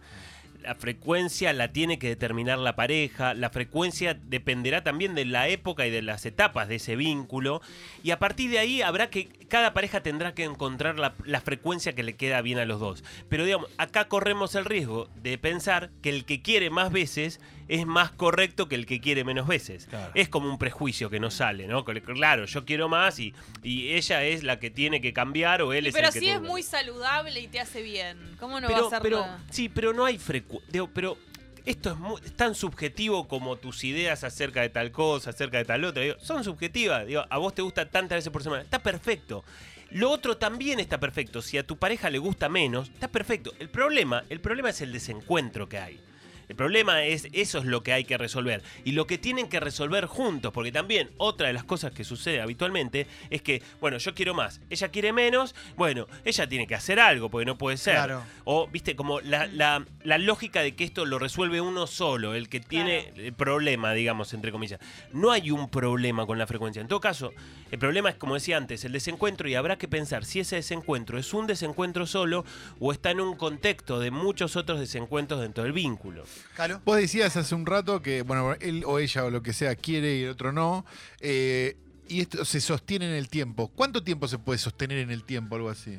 La 0.66 0.74
frecuencia 0.74 1.54
la 1.54 1.72
tiene 1.72 2.00
que 2.00 2.08
determinar 2.08 2.58
la 2.58 2.76
pareja, 2.76 3.36
la 3.36 3.52
frecuencia 3.52 4.16
dependerá 4.16 4.84
también 4.84 5.14
de 5.14 5.24
la 5.24 5.48
época 5.48 5.86
y 5.86 5.92
de 5.92 6.02
las 6.02 6.26
etapas 6.26 6.68
de 6.68 6.76
ese 6.76 6.96
vínculo, 6.96 7.62
y 8.02 8.10
a 8.10 8.18
partir 8.18 8.50
de 8.50 8.58
ahí 8.58 8.82
habrá 8.82 9.12
que, 9.12 9.28
cada 9.48 9.76
pareja 9.76 10.02
tendrá 10.02 10.34
que 10.34 10.44
encontrar 10.44 10.98
la, 10.98 11.42
frecuencia 11.42 11.94
que 11.94 12.02
le 12.02 12.16
queda 12.16 12.42
bien 12.42 12.58
a 12.58 12.66
los 12.66 12.80
dos. 12.80 13.04
Pero 13.30 13.46
digamos, 13.46 13.70
acá 13.78 14.08
corremos 14.08 14.56
el 14.56 14.66
riesgo 14.66 15.08
de 15.22 15.38
pensar 15.38 15.92
que 16.02 16.10
el 16.10 16.26
que 16.26 16.42
quiere 16.42 16.72
más 16.72 16.92
veces 16.92 17.40
es 17.68 17.86
más 17.86 18.12
correcto 18.12 18.68
que 18.68 18.76
el 18.76 18.86
que 18.86 19.02
quiere 19.02 19.24
menos 19.24 19.48
veces. 19.48 19.88
Claro. 19.88 20.12
Es 20.16 20.30
como 20.30 20.50
un 20.50 20.58
prejuicio 20.58 21.10
que 21.10 21.20
no 21.20 21.32
sale, 21.32 21.68
¿no? 21.68 21.84
Claro, 21.86 22.46
yo 22.46 22.64
quiero 22.66 22.90
más 22.90 23.20
y, 23.20 23.34
y 23.64 23.94
ella 23.94 24.24
es 24.24 24.44
la 24.44 24.60
que 24.60 24.70
tiene 24.70 25.02
que 25.02 25.14
cambiar 25.14 25.62
o 25.62 25.74
él 25.74 25.86
Y 25.86 25.90
es 25.90 25.94
pero 25.96 26.08
el 26.08 26.14
que 26.14 26.20
si 26.20 26.26
tiene 26.26 26.42
es 26.44 26.48
muy 26.50 26.62
saludable 26.64 27.40
y 27.40 27.48
te 27.48 27.60
hace 27.60 27.82
bien, 27.82 28.18
¿cómo 28.40 28.60
no 28.62 28.68
va 28.70 28.74
pero, 28.76 28.88
a 28.88 28.90
ser 28.90 29.02
pero 29.02 29.22
nada? 29.22 29.40
sí, 29.50 29.70
pero 29.70 29.94
no 29.94 30.06
hay 30.06 30.18
frecuencia. 30.20 30.86
Pero 30.94 31.18
esto 31.66 31.90
es, 31.92 31.98
muy- 31.98 32.22
es 32.24 32.36
tan 32.36 32.54
subjetivo 32.54 33.28
como 33.28 33.56
tus 33.56 33.84
ideas 33.84 34.24
acerca 34.24 34.62
de 34.62 34.70
tal 34.70 34.92
cosa, 34.92 35.32
acerca 35.32 35.58
de 35.58 35.66
tal 35.66 35.84
otra. 35.86 36.04
Digo, 36.04 36.16
son 36.20 36.44
subjetivas. 36.44 37.08
Digo, 37.08 37.26
a 37.28 37.38
vos 37.40 37.56
te 37.56 37.64
gusta 37.64 37.90
tantas 37.90 38.18
veces 38.18 38.32
por 38.32 38.44
semana. 38.44 38.62
Está 38.62 38.78
perfecto. 38.80 39.44
Lo 39.90 40.12
otro 40.12 40.38
también 40.38 40.80
está 40.80 41.00
perfecto. 41.00 41.42
Si 41.42 41.58
a 41.58 41.66
tu 41.66 41.78
pareja 41.78 42.10
le 42.12 42.18
gusta 42.20 42.50
menos, 42.50 42.90
está 42.90 43.08
perfecto. 43.08 43.52
El 43.60 43.70
problema, 43.70 44.24
el 44.30 44.40
problema 44.42 44.70
es 44.70 44.82
el 44.82 44.92
desencuentro 44.92 45.68
que 45.68 45.78
hay. 45.80 46.00
El 46.50 46.56
problema 46.56 47.04
es, 47.04 47.28
eso 47.34 47.60
es 47.60 47.66
lo 47.66 47.84
que 47.84 47.94
hay 47.94 48.06
que 48.06 48.18
resolver. 48.18 48.62
Y 48.84 48.92
lo 48.92 49.08
que 49.08 49.18
tienen 49.18 49.48
que 49.50 49.60
resolver 49.60 50.06
juntos, 50.06 50.52
porque 50.54 50.72
también 50.72 51.12
otra 51.18 51.48
de 51.48 51.54
las 51.54 51.64
cosas 51.64 51.92
que 51.92 52.04
sucede 52.04 52.42
habitualmente 52.42 53.08
es 53.30 53.42
que, 53.42 53.62
bueno, 53.82 53.98
yo 53.98 54.14
quiero 54.14 54.34
más, 54.34 54.62
ella 54.70 54.90
quiere 54.90 55.14
menos, 55.14 55.56
bueno, 55.75 56.08
ella 56.24 56.48
tiene 56.48 56.68
que 56.68 56.75
hacer 56.75 57.00
algo, 57.00 57.30
porque 57.30 57.46
no 57.46 57.58
puede 57.58 57.78
ser. 57.78 57.96
Claro. 57.96 58.24
O, 58.44 58.68
viste, 58.68 58.96
como 58.96 59.22
la, 59.22 59.48
la- 59.48 59.86
la 60.04 60.18
lógica 60.18 60.62
de 60.62 60.75
que 60.75 60.84
esto 60.84 61.06
lo 61.06 61.18
resuelve 61.20 61.62
uno 61.62 61.88
solo, 61.88 62.36
el 62.36 62.48
que 62.50 62.60
tiene 62.60 63.12
el 63.16 63.34
problema, 63.34 63.94
digamos, 63.94 64.34
entre 64.34 64.52
comillas. 64.52 64.80
No 65.12 65.32
hay 65.32 65.52
un 65.52 65.70
problema 65.70 66.25
con 66.25 66.38
la 66.38 66.46
frecuencia. 66.48 66.82
En 66.82 66.88
todo 66.88 67.00
caso, 67.00 67.34
el 67.72 67.80
problema 67.80 68.10
es, 68.10 68.16
como 68.16 68.36
decía 68.36 68.58
antes, 68.58 68.86
el 68.86 68.92
desencuentro 68.92 69.50
y 69.50 69.56
habrá 69.56 69.78
que 69.78 69.88
pensar 69.88 70.25
si 70.25 70.40
ese 70.40 70.58
desencuentro 70.58 71.18
es 71.18 71.34
un 71.34 71.48
desencuentro 71.48 72.06
solo 72.06 72.46
o 72.80 72.92
está 72.92 73.12
en 73.12 73.20
un 73.22 73.36
contexto 73.36 74.00
de 74.00 74.12
muchos 74.12 74.56
otros 74.56 74.80
desencuentros 74.80 75.42
dentro 75.42 75.64
del 75.64 75.74
vínculo. 75.74 76.24
Calo. 76.56 76.82
Vos 76.86 76.98
decías 76.98 77.36
hace 77.38 77.56
un 77.56 77.65
rato 77.65 78.01
que, 78.01 78.22
bueno, 78.22 78.54
él 78.60 78.84
o 78.86 79.00
ella 79.00 79.25
o 79.25 79.30
lo 79.30 79.42
que 79.42 79.54
sea 79.54 79.75
quiere 79.75 80.18
y 80.18 80.24
el 80.24 80.30
otro 80.30 80.51
no. 80.51 80.86
eh, 81.20 81.77
y 82.08 82.22
esto 82.22 82.46
se 82.46 82.62
sostiene 82.62 83.08
en 83.08 83.15
el 83.15 83.30
tiempo. 83.30 83.70
¿Cuánto 83.70 84.04
tiempo 84.04 84.27
se 84.27 84.38
puede 84.38 84.60
sostener 84.60 85.00
en 85.00 85.10
el 85.12 85.24
tiempo, 85.24 85.56
algo 85.56 85.70
así? 85.70 85.98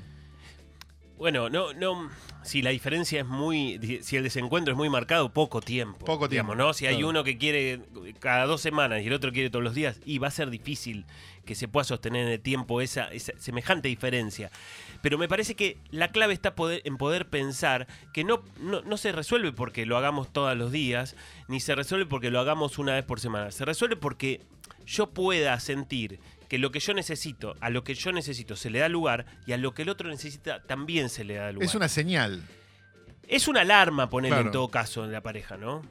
Bueno, 1.19 1.49
no, 1.49 1.73
no, 1.73 2.11
si 2.45 2.61
la 2.61 2.71
diferencia 2.71 3.21
es 3.21 3.27
muy, 3.27 4.01
si 4.03 4.17
el 4.17 4.23
desencuentro 4.23 4.73
es 4.73 4.77
muy 4.77 4.91
marcado, 4.91 5.31
poco 5.31 5.61
tiempo. 5.63 6.05
Poco 6.05 6.29
tiempo, 6.29 6.53
digamos, 6.53 6.57
¿no? 6.59 6.75
Si 6.75 6.87
hay 6.87 6.97
claro. 6.97 7.09
uno 7.09 7.25
que 7.25 7.39
quiere 7.39 7.81
cada 8.21 8.45
dos 8.45 8.61
semanas 8.61 9.03
y 9.03 9.07
el 9.07 9.15
otro 9.15 9.33
quiere 9.33 9.49
todos 9.49 9.65
los 9.65 9.75
días, 9.75 9.99
y 10.05 10.19
va 10.19 10.29
a 10.29 10.31
ser 10.31 10.51
difícil 10.51 11.07
que 11.47 11.55
se 11.55 11.69
pueda 11.69 11.85
sostener 11.85 12.27
en 12.27 12.33
el 12.33 12.41
tiempo 12.41 12.81
esa, 12.83 13.05
esa 13.13 13.33
semejante 13.39 13.89
diferencia. 13.89 14.51
Pero 15.01 15.17
me 15.17 15.27
parece 15.29 15.55
que 15.55 15.79
la 15.91 16.09
clave 16.09 16.35
está 16.35 16.55
poder- 16.55 16.83
en 16.85 16.99
poder 16.99 17.29
pensar 17.29 17.87
que 18.13 18.23
no, 18.25 18.43
no, 18.61 18.83
no 18.83 18.97
se 18.99 19.13
resuelve 19.13 19.53
porque 19.53 19.87
lo 19.87 19.97
hagamos 19.97 20.31
todos 20.33 20.55
los 20.57 20.71
días, 20.71 21.17
ni 21.49 21.61
se 21.61 21.75
resuelve 21.75 22.05
porque 22.05 22.31
lo 22.31 22.41
hagamos 22.41 22.79
una 22.79 22.95
vez 22.95 23.05
por 23.05 23.21
semana. 23.21 23.51
Se 23.53 23.65
resuelve 23.65 23.97
porque 23.97 24.43
yo 24.85 25.11
pueda 25.11 25.59
sentir 25.61 26.21
que 26.49 26.59
lo 26.59 26.71
que 26.73 26.81
yo 26.81 26.95
necesito, 26.95 27.55
a 27.61 27.71
lo 27.71 27.85
que 27.85 27.95
yo 27.95 28.13
necesito 28.13 28.57
se 28.57 28.71
le 28.71 28.79
da 28.81 28.89
lugar 28.89 29.27
y 29.47 29.53
a 29.53 29.57
lo 29.59 29.75
que 29.75 29.83
el 29.83 29.89
otro 29.89 30.09
necesita 30.09 30.63
también 30.63 31.09
se 31.09 31.25
le 31.25 31.35
da 31.35 31.53
lugar. 31.53 31.67
Es 31.69 31.75
una 31.75 31.89
señal. 31.89 32.43
Es 33.29 33.49
una 33.49 33.63
alarma 33.63 34.09
poner 34.09 34.31
Claro. 34.31 34.47
en 34.47 34.53
todo 34.53 34.69
caso 34.71 35.05
en 35.05 35.11
la 35.13 35.21
pareja, 35.21 35.57
¿no? 35.57 35.83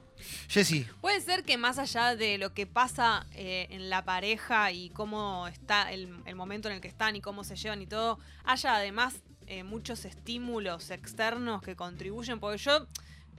Jessy, 0.47 0.87
Puede 1.01 1.19
ser 1.19 1.43
que 1.43 1.57
más 1.57 1.77
allá 1.77 2.15
de 2.15 2.37
lo 2.37 2.53
que 2.53 2.65
pasa 2.65 3.27
eh, 3.33 3.67
en 3.71 3.89
la 3.89 4.05
pareja 4.05 4.71
y 4.71 4.89
cómo 4.91 5.45
está 5.47 5.91
el, 5.91 6.09
el 6.25 6.35
momento 6.35 6.69
en 6.69 6.75
el 6.75 6.81
que 6.81 6.87
están 6.87 7.15
y 7.17 7.21
cómo 7.21 7.43
se 7.43 7.57
llevan 7.57 7.81
y 7.81 7.87
todo, 7.87 8.17
haya 8.45 8.75
además 8.75 9.15
eh, 9.47 9.63
muchos 9.63 10.05
estímulos 10.05 10.89
externos 10.89 11.61
que 11.61 11.75
contribuyen, 11.75 12.39
porque 12.39 12.57
yo 12.59 12.87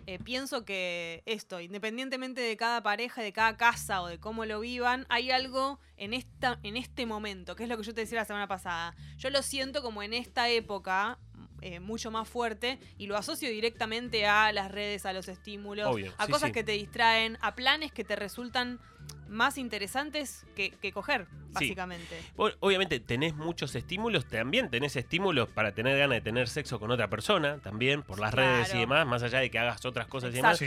eh, 0.07 0.19
pienso 0.19 0.65
que 0.65 1.23
esto, 1.27 1.61
independientemente 1.61 2.41
de 2.41 2.57
cada 2.57 2.83
pareja, 2.83 3.23
de 3.23 3.33
cada 3.33 3.57
casa 3.57 4.03
o 4.03 4.07
de 4.07 4.19
cómo 4.21 4.45
lo 4.45 4.61
vivan, 4.61 5.05
hay 5.09 5.31
algo 5.31 5.81
en, 5.97 6.15
esta, 6.15 6.59
en 6.63 6.77
este 6.77 7.07
momento, 7.07 7.57
que 7.57 7.65
es 7.65 7.69
lo 7.69 7.77
que 7.77 7.83
yo 7.83 7.93
te 7.93 8.03
decía 8.03 8.19
la 8.19 8.25
semana 8.25 8.47
pasada. 8.47 8.95
Yo 9.17 9.31
lo 9.31 9.43
siento 9.43 9.83
como 9.83 10.03
en 10.03 10.15
esta 10.15 10.49
época 10.49 11.19
eh, 11.67 11.81
mucho 11.81 12.13
más 12.13 12.29
fuerte 12.29 12.79
y 12.97 13.09
lo 13.09 13.17
asocio 13.17 13.51
directamente 13.51 14.25
a 14.25 14.53
las 14.53 14.71
redes, 14.71 15.05
a 15.05 15.13
los 15.13 15.27
estímulos, 15.27 15.89
Obvio, 15.89 16.13
a 16.17 16.27
sí, 16.27 16.31
cosas 16.31 16.51
sí. 16.51 16.53
que 16.53 16.63
te 16.63 16.73
distraen, 16.73 17.39
a 17.41 17.57
planes 17.57 17.91
que 17.91 18.05
te 18.05 18.15
resultan 18.15 18.79
más 19.29 19.59
interesantes 19.59 20.47
que, 20.55 20.71
que 20.71 20.93
coger, 20.93 21.27
básicamente. 21.51 22.21
Obviamente 22.61 23.01
tenés 23.01 23.35
muchos 23.35 23.75
estímulos, 23.75 24.27
también 24.27 24.71
tenés 24.71 24.95
estímulos 24.95 25.49
para 25.49 25.73
tener 25.73 25.99
ganas 25.99 26.19
de 26.19 26.21
tener 26.21 26.49
sexo 26.49 26.79
con 26.79 26.93
otra 26.93 27.09
persona, 27.09 27.59
también 27.59 28.05
por 28.05 28.21
las 28.21 28.33
redes 28.33 28.73
y 28.75 28.79
demás, 28.79 29.07
más 29.07 29.25
allá 29.25 29.41
de 29.41 29.51
que 29.51 29.59
hagas 29.59 29.85
otras 29.85 30.07
cosas 30.07 30.31
y 30.33 30.37
demás. 30.37 30.63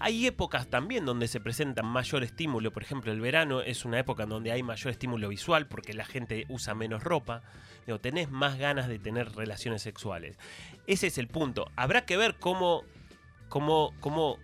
Hay 0.00 0.26
épocas 0.26 0.68
también 0.68 1.04
donde 1.04 1.28
se 1.28 1.40
presentan 1.40 1.86
mayor 1.86 2.24
estímulo, 2.24 2.72
por 2.72 2.82
ejemplo 2.82 3.12
el 3.12 3.20
verano 3.20 3.60
es 3.60 3.84
una 3.84 4.00
época 4.00 4.24
en 4.24 4.30
donde 4.30 4.50
hay 4.50 4.64
mayor 4.64 4.90
estímulo 4.90 5.28
visual 5.28 5.66
porque 5.66 5.92
la 5.92 6.04
gente 6.04 6.46
usa 6.48 6.74
menos 6.74 7.04
ropa, 7.04 7.42
Digo, 7.90 7.98
tenés 7.98 8.30
más 8.30 8.56
ganas 8.56 8.86
de 8.86 9.00
tener 9.00 9.34
relaciones 9.34 9.82
sexuales. 9.82 10.36
Ese 10.86 11.08
es 11.08 11.18
el 11.18 11.26
punto. 11.26 11.72
Habrá 11.74 12.04
que 12.04 12.16
ver 12.16 12.36
cómo, 12.38 12.84
cómo, 13.48 13.92
cómo, 13.98 14.38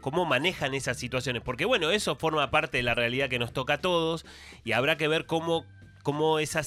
cómo 0.00 0.24
manejan 0.24 0.74
esas 0.74 0.98
situaciones, 0.98 1.40
porque 1.40 1.66
bueno, 1.66 1.92
eso 1.92 2.16
forma 2.16 2.50
parte 2.50 2.78
de 2.78 2.82
la 2.82 2.96
realidad 2.96 3.28
que 3.28 3.38
nos 3.38 3.52
toca 3.52 3.74
a 3.74 3.80
todos 3.80 4.26
y 4.64 4.72
habrá 4.72 4.96
que 4.96 5.06
ver 5.06 5.24
cómo 5.26 5.64
cómo 6.02 6.40
esa, 6.40 6.62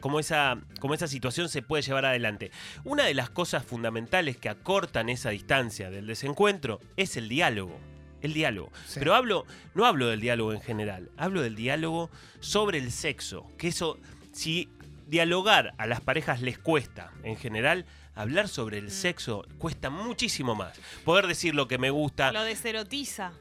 cómo, 0.00 0.18
esa, 0.18 0.58
cómo 0.80 0.94
esa 0.94 1.08
situación 1.08 1.50
se 1.50 1.60
puede 1.60 1.82
llevar 1.82 2.06
adelante. 2.06 2.50
Una 2.82 3.04
de 3.04 3.12
las 3.12 3.28
cosas 3.28 3.62
fundamentales 3.62 4.38
que 4.38 4.48
acortan 4.48 5.10
esa 5.10 5.28
distancia 5.28 5.90
del 5.90 6.06
desencuentro 6.06 6.80
es 6.96 7.18
el 7.18 7.28
diálogo. 7.28 7.78
El 8.22 8.32
diálogo. 8.32 8.72
Sí. 8.86 8.98
Pero 8.98 9.14
hablo, 9.14 9.44
no 9.74 9.84
hablo 9.84 10.06
del 10.08 10.22
diálogo 10.22 10.54
en 10.54 10.62
general, 10.62 11.10
hablo 11.18 11.42
del 11.42 11.54
diálogo 11.54 12.10
sobre 12.40 12.78
el 12.78 12.90
sexo. 12.90 13.46
Que 13.58 13.68
eso, 13.68 13.98
si 14.32 14.68
dialogar 15.10 15.74
a 15.78 15.86
las 15.86 16.00
parejas 16.00 16.40
les 16.40 16.58
cuesta 16.58 17.10
en 17.24 17.36
general, 17.36 17.84
hablar 18.14 18.48
sobre 18.48 18.78
el 18.78 18.86
Mm. 18.86 18.90
sexo 18.90 19.44
cuesta 19.58 19.90
muchísimo 19.90 20.54
más. 20.54 20.78
Poder 21.04 21.26
decir 21.26 21.54
lo 21.54 21.68
que 21.68 21.78
me 21.78 21.90
gusta. 21.90 22.32
Lo 22.32 22.42
deserotiza. 22.44 23.32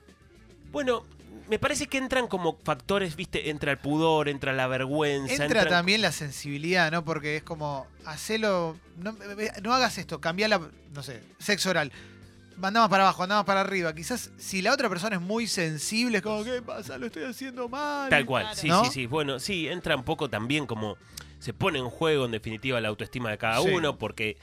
Bueno, 0.71 1.05
me 1.47 1.57
parece 1.59 1.87
que 1.87 1.97
entran 1.97 2.27
como 2.27 2.57
factores, 2.63 3.15
viste, 3.15 3.49
entra 3.49 3.71
el 3.71 3.77
pudor, 3.77 4.29
entra 4.29 4.53
la 4.53 4.67
vergüenza. 4.67 5.31
entra 5.45 5.63
entran- 5.63 5.69
también 5.69 6.01
la 6.01 6.11
sensibilidad, 6.11 6.91
¿no? 6.91 7.03
Porque 7.05 7.37
es 7.37 7.43
como, 7.43 7.87
hacelo, 8.05 8.77
no, 8.97 9.15
no 9.63 9.73
hagas 9.73 9.97
esto, 9.97 10.19
cambia 10.21 10.47
la, 10.47 10.61
no 10.93 11.03
sé, 11.03 11.23
sexo 11.39 11.69
oral. 11.71 11.91
Mandamos 12.57 12.89
para 12.89 13.03
abajo, 13.03 13.23
andamos 13.23 13.45
para 13.45 13.61
arriba. 13.61 13.95
Quizás 13.95 14.31
si 14.37 14.61
la 14.61 14.73
otra 14.73 14.89
persona 14.89 15.15
es 15.15 15.21
muy 15.21 15.47
sensible, 15.47 16.17
es 16.17 16.23
como, 16.23 16.43
¿qué 16.43 16.61
pasa? 16.61 16.97
Lo 16.97 17.05
estoy 17.07 17.23
haciendo 17.23 17.69
mal. 17.69 18.09
Tal 18.09 18.25
cual, 18.25 18.43
Claro. 18.43 18.57
sí, 18.59 18.67
¿No? 18.67 18.83
sí, 18.85 18.91
sí. 18.91 19.05
Bueno, 19.05 19.39
sí, 19.39 19.67
entra 19.69 19.95
un 19.95 20.03
poco 20.03 20.29
también 20.29 20.65
como 20.67 20.97
se 21.39 21.53
pone 21.53 21.79
en 21.79 21.89
juego 21.89 22.25
en 22.25 22.31
definitiva 22.31 22.79
la 22.81 22.89
autoestima 22.89 23.31
de 23.31 23.37
cada 23.37 23.61
Sí. 23.61 23.69
uno 23.69 23.97
porque 23.97 24.37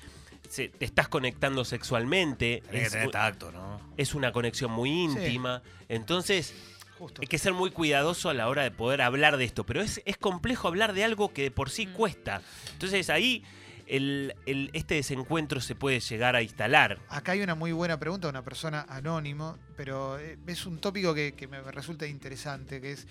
se- 0.48 0.68
te 0.68 0.84
estás 0.84 1.08
conectando 1.08 1.64
sexualmente. 1.64 2.62
Que 2.70 2.82
Es, 2.82 2.92
tener 2.92 3.10
tacto, 3.10 3.52
¿no? 3.52 3.80
es 3.96 4.14
una 4.14 4.32
conexión 4.32 4.70
muy 4.72 4.90
íntima. 4.90 5.62
Entonces, 5.88 6.54
Justo. 6.98 7.20
hay 7.20 7.26
que 7.26 7.38
ser 7.38 7.52
muy 7.52 7.70
cuidadoso 7.70 8.28
a 8.30 8.34
la 8.34 8.48
hora 8.48 8.62
de 8.62 8.70
poder 8.70 9.02
hablar 9.02 9.36
de 9.36 9.44
esto. 9.44 9.64
Pero 9.64 9.82
es, 9.82 10.00
es 10.04 10.16
complejo 10.16 10.68
hablar 10.68 10.92
de 10.92 11.04
algo 11.04 11.32
que 11.32 11.42
de 11.42 11.50
por 11.50 11.70
sí 11.70 11.86
Mm. 11.86 11.92
cuesta. 11.92 12.42
Entonces 12.72 13.10
ahí 13.10 13.44
el- 13.86 14.34
el- 14.46 14.70
este 14.72 14.94
desencuentro 14.94 15.60
se 15.60 15.74
puede 15.74 16.00
llegar 16.00 16.36
a 16.36 16.42
instalar. 16.42 16.98
Acá 17.08 17.32
hay 17.32 17.42
una 17.42 17.54
muy 17.54 17.72
buena 17.72 17.98
pregunta 17.98 18.26
de 18.26 18.30
una 18.30 18.42
persona 18.42 18.84
anónimo, 18.88 19.58
pero 19.76 20.18
eh, 20.18 20.38
es 20.46 20.66
un 20.66 20.78
tópico 20.78 21.14
que, 21.14 21.32
que 21.34 21.46
me 21.46 21.60
resulta 21.62 22.06
interesante, 22.06 22.80
que 22.80 22.92
es, 22.92 23.06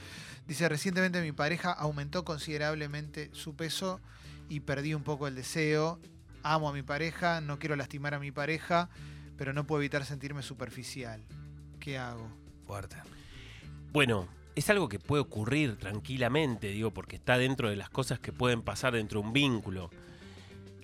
dice, 0.47 0.67
recientemente 0.69 1.21
mi 1.21 1.31
pareja 1.31 1.71
aumentó 1.71 2.25
considerablemente 2.25 3.29
su 3.33 3.55
peso 3.55 3.99
y 4.49 4.59
perdí 4.61 4.93
un 4.93 5.03
poco 5.03 5.27
el 5.27 5.35
deseo. 5.35 5.99
Amo 6.43 6.69
a 6.69 6.73
mi 6.73 6.83
pareja, 6.83 7.41
no 7.41 7.57
quiero 7.57 7.75
lastimar 7.75 8.13
a 8.13 8.19
mi 8.19 8.31
pareja, 8.31 8.89
pero 9.37 9.51
no 9.53 9.65
puedo 9.65 9.81
evitar 9.81 10.05
sentirme 10.05 10.43
superficial. 10.43 11.23
¿Qué 11.79 11.97
hago? 11.97 12.29
Fuerte. 12.67 12.97
Bueno, 13.91 14.27
es 14.55 14.69
algo 14.69 14.87
que 14.89 14.99
puede 14.99 15.21
ocurrir 15.21 15.77
tranquilamente, 15.77 16.67
digo, 16.67 16.91
porque 16.91 17.15
está 17.15 17.37
dentro 17.37 17.69
de 17.69 17.75
las 17.75 17.89
cosas 17.89 18.19
que 18.19 18.31
pueden 18.31 18.61
pasar 18.61 18.93
dentro 18.93 19.21
de 19.21 19.27
un 19.27 19.33
vínculo. 19.33 19.89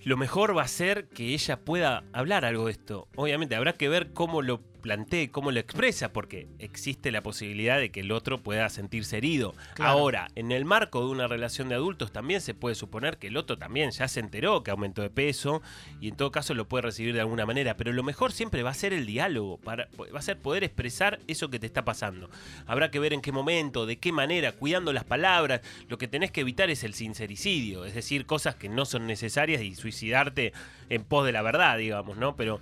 Lo 0.04 0.16
mejor 0.16 0.56
va 0.56 0.62
a 0.62 0.68
ser 0.68 1.08
que 1.08 1.32
ella 1.32 1.60
pueda 1.60 2.04
hablar 2.12 2.44
algo 2.44 2.66
de 2.66 2.72
esto. 2.72 3.06
Obviamente, 3.14 3.54
habrá 3.54 3.74
que 3.74 3.88
ver 3.88 4.12
cómo 4.12 4.42
lo, 4.42 4.60
plantee, 4.82 5.30
cómo 5.30 5.50
lo 5.50 5.60
expresa, 5.60 6.12
porque 6.12 6.48
existe 6.58 7.10
la 7.10 7.22
posibilidad 7.22 7.78
de 7.78 7.90
que 7.90 8.00
el 8.00 8.12
otro 8.12 8.42
pueda 8.42 8.68
sentirse 8.68 9.16
herido. 9.16 9.54
Claro. 9.74 9.92
Ahora, 9.92 10.28
en 10.34 10.52
el 10.52 10.64
marco 10.64 11.00
de 11.00 11.10
una 11.10 11.26
relación 11.26 11.68
de 11.68 11.76
adultos 11.76 12.12
también 12.12 12.40
se 12.40 12.52
puede 12.52 12.74
suponer 12.74 13.16
que 13.16 13.28
el 13.28 13.36
otro 13.36 13.56
también 13.56 13.90
ya 13.92 14.08
se 14.08 14.20
enteró 14.20 14.62
que 14.62 14.70
aumentó 14.70 15.00
de 15.00 15.10
peso 15.10 15.62
y 16.00 16.08
en 16.08 16.16
todo 16.16 16.30
caso 16.30 16.54
lo 16.54 16.68
puede 16.68 16.82
recibir 16.82 17.14
de 17.14 17.20
alguna 17.20 17.46
manera, 17.46 17.76
pero 17.76 17.92
lo 17.92 18.02
mejor 18.02 18.32
siempre 18.32 18.62
va 18.62 18.70
a 18.70 18.74
ser 18.74 18.92
el 18.92 19.06
diálogo, 19.06 19.58
para, 19.58 19.88
va 20.14 20.18
a 20.18 20.22
ser 20.22 20.38
poder 20.38 20.64
expresar 20.64 21.20
eso 21.28 21.48
que 21.48 21.58
te 21.58 21.66
está 21.66 21.84
pasando. 21.84 22.28
Habrá 22.66 22.90
que 22.90 22.98
ver 22.98 23.12
en 23.12 23.22
qué 23.22 23.32
momento, 23.32 23.86
de 23.86 23.98
qué 23.98 24.12
manera, 24.12 24.52
cuidando 24.52 24.92
las 24.92 25.04
palabras. 25.04 25.60
Lo 25.88 25.98
que 25.98 26.08
tenés 26.08 26.30
que 26.30 26.42
evitar 26.42 26.70
es 26.70 26.84
el 26.84 26.94
sincericidio, 26.94 27.84
es 27.84 27.94
decir, 27.94 28.26
cosas 28.26 28.56
que 28.56 28.68
no 28.68 28.84
son 28.84 29.06
necesarias 29.06 29.62
y 29.62 29.74
suicidarte 29.74 30.52
en 30.88 31.04
pos 31.04 31.24
de 31.24 31.32
la 31.32 31.42
verdad, 31.42 31.78
digamos, 31.78 32.16
¿no? 32.16 32.36
Pero 32.36 32.60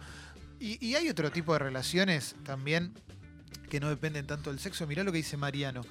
Y, 0.61 0.85
y 0.87 0.95
hay 0.95 1.09
otro 1.09 1.33
tipo 1.33 1.55
de 1.55 1.59
relaciones 1.59 2.37
también 2.45 2.93
que 3.71 3.81
no 3.81 3.89
dependen 3.89 4.27
tanto 4.27 4.51
del 4.51 4.59
sexo. 4.59 4.87
Mirá 4.87 5.05
lo 5.05 5.13
que 5.13 5.19
dice 5.19 5.37
Mariano. 5.37 5.83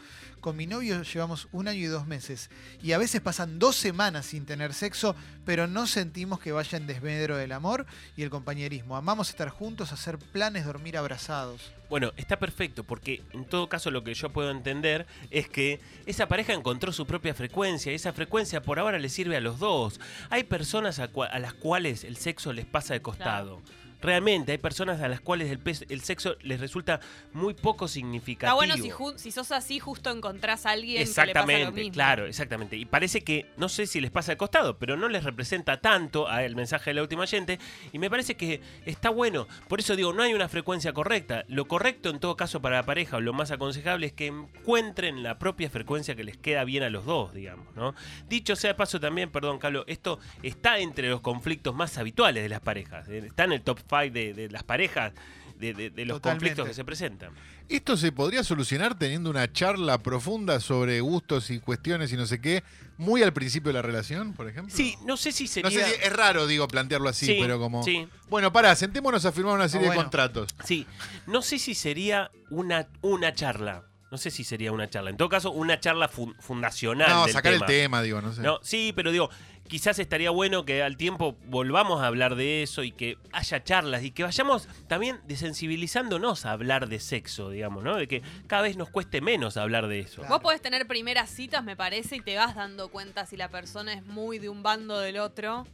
Con 0.41 0.57
mi 0.57 0.67
novio 0.67 1.01
llevamos 1.01 1.47
un 1.53 1.69
año 1.69 1.79
y 1.79 1.85
dos 1.85 2.05
meses. 2.07 2.49
Y 2.83 2.91
a 2.91 2.97
veces 2.97 3.21
pasan 3.21 3.57
dos 3.57 3.75
semanas 3.77 4.25
sin 4.25 4.45
tener 4.45 4.73
sexo, 4.73 5.15
pero 5.45 5.65
no 5.65 5.88
sentimos 5.88 6.39
que 6.39 6.51
vaya 6.51 6.77
en 6.77 6.88
desmedro 6.88 7.38
del 7.38 7.53
amor 7.53 7.85
y 8.17 8.23
el 8.23 8.29
compañerismo. 8.29 8.97
Amamos 8.97 9.29
estar 9.29 9.49
juntos, 9.49 9.93
hacer 9.93 10.17
planes, 10.17 10.65
dormir 10.65 10.97
abrazados. 10.97 11.71
Bueno, 11.89 12.11
está 12.17 12.38
perfecto, 12.38 12.83
porque 12.83 13.23
en 13.31 13.45
todo 13.45 13.69
caso 13.69 13.91
lo 13.91 14.03
que 14.03 14.13
yo 14.13 14.29
puedo 14.29 14.51
entender 14.51 15.07
es 15.31 15.49
que 15.49 15.79
esa 16.05 16.27
pareja 16.27 16.53
encontró 16.53 16.91
su 16.91 17.07
propia 17.07 17.33
frecuencia, 17.33 17.91
y 17.91 17.95
esa 17.95 18.13
frecuencia 18.13 18.61
por 18.61 18.77
ahora 18.77 18.99
le 18.99 19.09
sirve 19.09 19.38
a 19.38 19.41
los 19.41 19.57
dos. 19.57 19.99
Hay 20.29 20.43
personas 20.43 20.99
a, 20.99 21.11
cua- 21.11 21.29
a 21.31 21.39
las 21.39 21.53
cuales 21.53 22.03
el 22.03 22.17
sexo 22.17 22.53
les 22.53 22.65
pasa 22.65 22.93
de 22.93 23.01
costado. 23.01 23.61
Realmente, 24.01 24.51
hay 24.53 24.58
personas 24.58 25.01
a 25.01 25.08
las 25.08 25.22
cuales 25.22 25.51
el, 25.51 25.60
el 25.89 26.01
sexo 26.01 26.36
les 26.41 26.60
resulta 26.60 27.00
muy 27.34 27.53
poco 27.53 27.88
significativo. 27.88 28.62
Está 28.62 28.75
bueno 28.75 29.13
si, 29.18 29.22
si 29.24 29.32
sos 29.32 29.51
así, 29.51 29.79
justo 29.79 30.10
encontrás 30.10 30.65
a 30.65 30.72
alguien 30.72 30.96
que 30.98 31.00
le 31.01 31.06
pasa 31.08 31.25
lo 31.25 31.29
Exactamente, 31.32 31.72
mismo. 31.72 31.94
claro, 31.94 32.25
exactamente. 32.25 32.77
Y 32.77 32.86
parece 32.86 33.22
que, 33.24 33.46
no 33.58 33.68
sé 33.70 33.88
si 33.88 34.00
les 34.01 34.12
pasa 34.12 34.32
de 34.32 34.38
costado, 34.38 34.77
pero 34.77 34.96
no 34.98 35.10
les 35.10 35.24
representa 35.24 35.82
tanto 35.82 36.27
a 36.29 36.44
el 36.44 36.56
mensaje 36.56 36.91
de 36.91 36.94
la 36.96 37.01
última 37.01 37.24
oyente. 37.24 37.60
Y 37.91 38.00
me 38.00 38.10
parece 38.10 38.36
que 38.36 38.62
está 38.86 39.10
bueno. 39.10 39.48
Por 39.68 39.79
eso 39.79 39.96
digo, 39.96 40.13
no 40.13 40.24
hay 40.24 40.34
una 40.34 40.50
frecuencia 40.50 40.94
correcta. 40.94 41.44
Lo 41.48 41.68
correcto 41.68 42.10
en 42.10 42.20
todo 42.20 42.36
caso 42.38 42.62
para 42.62 42.77
la 42.77 42.84
pareja, 42.84 43.18
o 43.18 43.22
lo 43.22 43.34
más 43.34 43.51
aconsejable, 43.51 44.08
es 44.08 44.13
que 44.13 44.27
encuentren 44.27 45.24
la 45.24 45.39
propia 45.39 45.70
frecuencia 45.70 46.15
que 46.15 46.24
les 46.24 46.38
queda 46.38 46.63
bien 46.63 46.84
a 46.84 46.89
los 46.89 47.06
dos, 47.06 47.34
digamos, 47.34 47.75
¿no? 47.75 47.96
Dicho 48.27 48.56
sea 48.56 48.70
de 48.72 48.75
paso 48.75 49.00
también, 49.00 49.32
perdón, 49.32 49.60
Carlos, 49.60 49.84
esto 49.88 50.20
está 50.44 50.79
entre 50.79 51.10
los 51.10 51.22
conflictos 51.22 51.74
más 51.75 51.98
habituales 51.98 52.44
de 52.44 52.50
las 52.50 52.62
parejas. 52.62 53.08
eh, 53.10 53.24
Está 53.25 53.44
en 53.46 53.53
el 53.53 53.62
top 53.62 53.79
5 53.89 54.13
de, 54.13 54.34
de 54.34 54.50
las 54.50 54.63
parejas. 54.63 55.13
De, 55.60 55.74
de- 55.74 55.89
de 55.89 56.05
los 56.05 56.19
Totalmente. 56.22 56.46
conflictos 56.46 56.67
que 56.69 56.74
se 56.74 56.86
presentan. 56.86 57.31
¿Esto 57.67 57.98
se 57.98 58.13
podría 58.13 58.46
solucionar 58.46 58.98
teniendo 58.98 59.29
una 59.29 59.51
charla 59.51 59.98
profunda 59.98 60.62
sobre 60.62 61.01
gustos 61.01 61.50
y 61.50 61.60
cuestiones 61.60 62.13
y 62.13 62.15
no 62.15 62.25
sé 62.25 62.39
qué, 62.39 62.63
muy 62.98 63.24
al 63.24 63.34
principio 63.34 63.67
de 63.67 63.74
la 63.74 63.81
relación, 63.81 64.31
por 64.31 64.48
ejemplo? 64.48 64.74
Sí, 64.74 64.96
no 65.05 65.17
sé 65.17 65.34
si 65.34 65.48
sería. 65.48 65.69
No 65.69 65.75
sé 65.75 65.84
si 65.98 66.01
es 66.01 66.13
raro, 66.13 66.48
digo, 66.48 66.65
plantearlo 66.69 67.10
así, 67.10 67.25
Sí, 67.25 67.38
pero 67.41 67.60
como. 67.60 67.84
sí. 67.84 68.08
Bueno, 68.29 68.53
pará, 68.53 68.74
sentémonos 68.77 69.25
a 69.25 69.34
firmar 69.34 69.55
una 69.55 69.67
serie 69.67 69.88
bueno. 69.88 70.00
de 70.01 70.05
contratos. 70.05 70.55
Sí, 70.63 70.88
no 71.27 71.41
sé 71.41 71.60
si 71.60 71.75
sería 71.75 72.31
una, 72.50 72.88
una 73.01 73.34
charla. 73.34 73.84
No 74.12 74.18
sé 74.18 74.32
si 74.32 74.44
sería 74.44 74.72
una 74.72 74.89
charla. 74.89 75.12
En 75.12 75.18
todo 75.18 75.30
caso, 75.30 75.51
una 75.51 75.80
charla 75.80 76.08
fun- 76.08 76.36
fundacional. 76.39 77.10
No, 77.10 77.24
del 77.25 77.34
sacar 77.34 77.54
tema. 77.54 77.66
el 77.66 77.72
tema, 77.72 78.01
digo, 78.01 78.22
no 78.22 78.34
sé. 78.34 78.42
No, 78.42 78.60
sí, 78.63 78.92
pero 78.96 79.12
digo, 79.12 79.30
quizás 79.68 80.00
estaría 80.00 80.32
bueno 80.32 80.66
que 80.66 80.82
al 80.82 80.98
tiempo 80.98 81.38
volvamos 81.46 82.01
a 82.01 82.08
hablar 82.08 82.36
de 82.36 82.63
eso 82.63 82.82
y 82.84 82.92
que 82.92 83.18
haya 83.34 83.63
charlas 83.63 84.04
y 84.04 84.10
que 84.12 84.24
vayamos 84.24 84.68
también 84.88 85.20
desensibilizándonos 85.28 86.46
a 86.46 86.51
hablar 86.54 86.89
de 86.89 87.00
sexo, 87.00 87.50
digamos, 87.51 87.84
¿no? 87.84 87.96
De 87.98 88.08
que 88.08 88.24
cada 88.48 88.63
vez 88.63 88.78
nos 88.78 88.89
cueste 88.89 89.22
menos 89.22 89.58
hablar 89.58 89.88
de 89.88 90.00
eso. 90.00 90.22
Claro. 90.22 90.30
Vos 90.36 90.42
podés 90.42 90.62
tener 90.62 90.88
primeras 90.88 91.30
citas, 91.30 91.63
me 91.63 91.75
parece, 91.75 92.16
y 92.16 92.22
te 92.22 92.36
vas 92.36 92.56
dando 92.56 92.89
cuenta 92.89 93.25
si 93.28 93.38
la 93.38 93.50
persona 93.50 93.94
es 93.94 94.04
muy 94.06 94.39
de 94.39 94.50
un 94.50 94.63
bando 94.63 95.00
del 95.00 95.20
otro. 95.20 95.68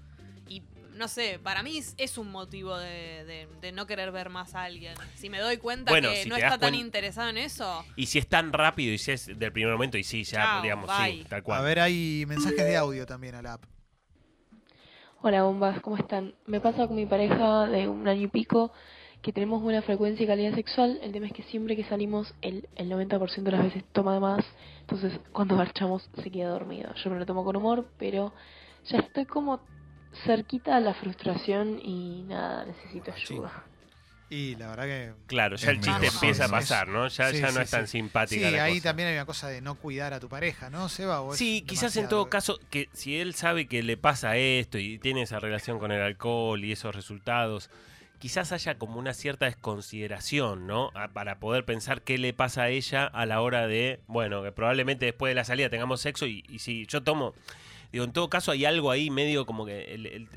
No 0.95 1.09
sé, 1.09 1.39
para 1.43 1.61
mí 1.61 1.77
es, 1.97 2.17
un 2.17 2.31
motivo 2.31 2.77
de, 2.77 3.25
de- 3.25 3.47
de 3.61 3.71
no 3.73 3.85
querer 3.85 4.11
ver 4.13 4.29
más 4.29 4.55
a 4.55 4.63
alguien. 4.63 4.95
Si 5.15 5.29
me 5.29 5.39
doy 5.39 5.57
cuenta 5.57 5.91
Bueno, 5.91 6.09
que 6.09 6.23
si 6.23 6.29
no 6.29 6.37
está 6.37 6.57
tan 6.57 6.73
interesado 6.73 7.29
en 7.29 7.37
eso, 7.37 7.83
Y 7.97 8.05
si 8.05 8.19
es 8.19 8.27
tan 8.27 8.53
rápido 8.53 8.93
y 8.93 8.97
si 8.97 9.11
es 9.11 9.27
del 9.37 9.51
primer 9.51 9.73
momento 9.73 9.97
y 9.97 10.03
sí, 10.03 10.23
ya, 10.23 10.37
Chao, 10.45 10.61
digamos, 10.63 10.89
bye. 10.97 11.17
sí, 11.23 11.25
tal 11.29 11.43
cual. 11.43 11.59
A 11.59 11.63
ver, 11.63 11.79
hay 11.81 12.23
mensajes 12.27 12.65
de 12.65 12.77
audio 12.77 13.05
también 13.05 13.35
a 13.35 13.41
la 13.41 13.53
app. 13.53 13.65
Hola 15.21 15.43
bombas, 15.43 15.81
¿cómo 15.81 15.97
están? 15.97 16.35
Me 16.45 16.61
pasa 16.61 16.87
con 16.87 16.95
mi 16.95 17.05
pareja 17.05 17.65
de 17.67 17.87
un 17.87 18.07
año 18.07 18.23
y 18.23 18.27
pico 18.27 18.71
que 19.21 19.33
tenemos 19.33 19.61
buena 19.61 19.81
frecuencia 19.81 20.23
y 20.23 20.27
calidad 20.27 20.53
sexual. 20.53 20.99
El 21.01 21.11
tema 21.11 21.25
es 21.25 21.33
que 21.33 21.43
siempre 21.43 21.75
que 21.75 21.83
salimos, 21.85 22.33
el, 22.41 22.69
el 22.75 22.89
90% 22.89 23.43
de 23.43 23.51
las 23.51 23.63
veces 23.63 23.83
toma 23.91 24.13
de 24.13 24.19
más. 24.19 24.45
Entonces, 24.81 25.19
cuando 25.33 25.55
marchamos, 25.55 26.07
se 26.23 26.29
queda 26.29 26.49
dormido. 26.49 26.93
Yo 27.03 27.09
me 27.09 27.17
lo 27.17 27.25
tomo 27.25 27.43
con 27.43 27.55
humor, 27.55 27.89
pero 27.97 28.33
ya 28.87 28.99
estoy 28.99 29.25
como 29.25 29.61
cerquita 30.25 30.75
a 30.75 30.79
la 30.79 30.93
frustración 30.93 31.79
y 31.81 32.23
nada, 32.23 32.65
necesito 32.65 33.11
ayuda. 33.11 33.65
Y 34.29 34.55
la 34.55 34.69
verdad 34.69 34.83
que. 34.85 35.13
Claro, 35.27 35.55
ya 35.55 35.69
el 35.69 35.79
chiste 35.81 36.07
empieza 36.07 36.45
a 36.45 36.49
pasar, 36.49 36.87
¿no? 36.87 37.07
Ya, 37.07 37.31
Sí, 37.31 37.39
ya 37.39 37.47
no 37.47 37.53
sí, 37.53 37.59
es 37.61 37.69
tan 37.69 37.87
sí. 37.87 37.91
simpática 37.99 38.47
Sí, 38.49 38.55
la 38.55 38.63
ahí 38.63 38.73
cosa. 38.75 38.83
también 38.89 39.09
hay 39.09 39.15
una 39.15 39.25
cosa 39.25 39.49
de 39.49 39.61
no 39.61 39.75
cuidar 39.75 40.13
a 40.13 40.19
tu 40.19 40.29
pareja, 40.29 40.69
¿no, 40.71 40.89
Seba? 40.89 41.21
¿O 41.21 41.35
Sí, 41.35 41.63
quizás 41.67 41.95
en 41.97 42.09
todo 42.09 42.27
caso, 42.29 42.59
que 42.71 42.89
si 42.93 43.19
él 43.19 43.35
sabe 43.35 43.67
que 43.67 43.83
le 43.83 43.97
pasa 43.97 44.35
esto 44.37 44.79
y 44.79 44.97
tiene 44.97 45.21
esa 45.21 45.39
relación 45.39 45.77
con 45.77 45.91
el 45.91 46.01
alcohol 46.01 46.63
y 46.65 46.71
esos 46.71 46.95
resultados, 46.95 47.69
quizás 48.17 48.51
haya 48.51 48.79
como 48.79 48.97
una 48.99 49.13
cierta 49.13 49.45
desconsideración, 49.45 50.65
¿no? 50.65 50.91
A- 50.95 51.09
Para 51.09 51.39
poder 51.39 51.63
pensar 51.65 52.01
qué 52.01 52.17
le 52.17 52.33
pasa 52.33 52.63
a 52.63 52.69
ella 52.69 53.05
a 53.05 53.27
la 53.27 53.41
hora 53.41 53.67
de, 53.67 53.99
bueno, 54.07 54.41
que 54.41 54.51
probablemente 54.51 55.05
después 55.05 55.29
de 55.29 55.35
la 55.35 55.43
salida 55.43 55.69
tengamos 55.69 56.01
sexo 56.01 56.25
y, 56.25 56.43
y 56.49 56.59
si 56.59 56.87
yo 56.87 57.03
tomo... 57.03 57.35
Digo, 57.91 58.05
en 58.05 58.13
todo 58.13 58.29
caso 58.29 58.51
hay 58.51 58.65
algo 58.65 58.91
ahí 58.91 59.09
medio 59.09 59.45
como 59.45 59.65
que 59.65 60.27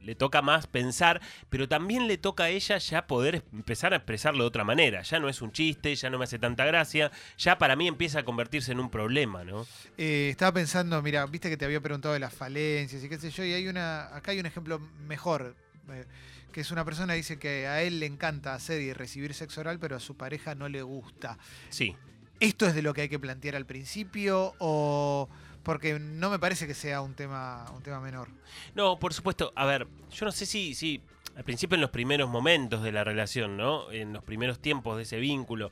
le 0.00 0.14
toca 0.14 0.42
más 0.42 0.66
pensar, 0.66 1.20
pero 1.50 1.68
también 1.68 2.06
le 2.06 2.18
toca 2.18 2.44
a 2.44 2.48
ella 2.48 2.78
ya 2.78 3.06
poder 3.06 3.44
empezar 3.52 3.92
a 3.92 3.96
expresarlo 3.96 4.44
de 4.44 4.48
otra 4.48 4.64
manera. 4.64 5.02
Ya 5.02 5.18
no 5.20 5.28
es 5.28 5.42
un 5.42 5.52
chiste, 5.52 5.94
ya 5.94 6.10
no 6.10 6.18
me 6.18 6.24
hace 6.24 6.38
tanta 6.38 6.64
gracia, 6.64 7.10
ya 7.36 7.58
para 7.58 7.76
mí 7.76 7.88
empieza 7.88 8.20
a 8.20 8.24
convertirse 8.24 8.72
en 8.72 8.80
un 8.80 8.90
problema, 8.90 9.44
¿no? 9.44 9.66
Eh, 9.96 10.28
estaba 10.30 10.52
pensando, 10.52 11.00
mira, 11.02 11.26
viste 11.26 11.48
que 11.48 11.56
te 11.56 11.64
había 11.64 11.80
preguntado 11.80 12.14
de 12.14 12.20
las 12.20 12.32
falencias 12.32 13.02
y 13.02 13.08
qué 13.08 13.18
sé 13.18 13.30
yo, 13.30 13.44
y 13.44 13.52
hay 13.52 13.68
una, 13.68 14.14
acá 14.14 14.32
hay 14.32 14.40
un 14.40 14.46
ejemplo 14.46 14.78
mejor, 15.06 15.56
eh, 15.90 16.04
que 16.52 16.60
es 16.60 16.70
una 16.70 16.84
persona 16.84 17.12
que 17.12 17.18
dice 17.18 17.38
que 17.38 17.66
a 17.66 17.82
él 17.82 18.00
le 18.00 18.06
encanta 18.06 18.54
hacer 18.54 18.80
y 18.80 18.92
recibir 18.92 19.34
sexo 19.34 19.60
oral, 19.60 19.78
pero 19.78 19.96
a 19.96 20.00
su 20.00 20.16
pareja 20.16 20.54
no 20.54 20.68
le 20.68 20.82
gusta. 20.82 21.38
Sí. 21.68 21.96
¿Esto 22.40 22.66
es 22.66 22.74
de 22.74 22.82
lo 22.82 22.94
que 22.94 23.02
hay 23.02 23.08
que 23.08 23.18
plantear 23.18 23.56
al 23.56 23.66
principio 23.66 24.54
o...? 24.58 25.28
Porque 25.68 25.98
no 25.98 26.30
me 26.30 26.38
parece 26.38 26.66
que 26.66 26.72
sea 26.72 27.02
un 27.02 27.12
tema, 27.12 27.66
un 27.76 27.82
tema 27.82 28.00
menor. 28.00 28.28
No, 28.74 28.98
por 28.98 29.12
supuesto. 29.12 29.52
A 29.54 29.66
ver, 29.66 29.86
yo 30.10 30.24
no 30.24 30.32
sé 30.32 30.46
si, 30.46 30.74
si 30.74 31.02
al 31.36 31.44
principio 31.44 31.74
en 31.74 31.82
los 31.82 31.90
primeros 31.90 32.30
momentos 32.30 32.82
de 32.82 32.90
la 32.90 33.04
relación, 33.04 33.58
¿no? 33.58 33.92
En 33.92 34.14
los 34.14 34.24
primeros 34.24 34.60
tiempos 34.60 34.96
de 34.96 35.02
ese 35.02 35.18
vínculo. 35.18 35.70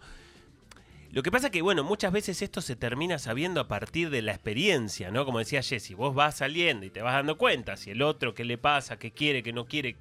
Lo 1.13 1.23
que 1.23 1.31
pasa 1.31 1.49
que, 1.49 1.63
bueno, 1.63 1.83
muchas 1.83 2.13
veces 2.13 2.43
esto 2.43 2.61
se 2.61 2.77
termina 2.77 3.19
sabiendo 3.19 3.59
a 3.59 3.69
partir 3.69 4.11
de 4.11 4.21
la 4.21 4.33
experiencia, 4.33 5.11
¿no? 5.11 5.25
Como 5.25 5.39
decía 5.39 5.63
Jesse, 5.63 5.95
vos 5.95 6.15
vas 6.15 6.37
saliendo 6.37 6.85
y 6.85 6.91
te 6.91 7.01
vas 7.01 7.15
dando 7.15 7.39
cuenta 7.39 7.79
si 7.79 7.91
el 7.91 8.03
otro 8.03 8.35
qué 8.35 8.45
le 8.45 8.59
pasa, 8.59 8.99
qué 8.99 9.13
quiere, 9.13 9.43
qué 9.43 9.55
no 9.55 9.65
quiere. 9.65 9.97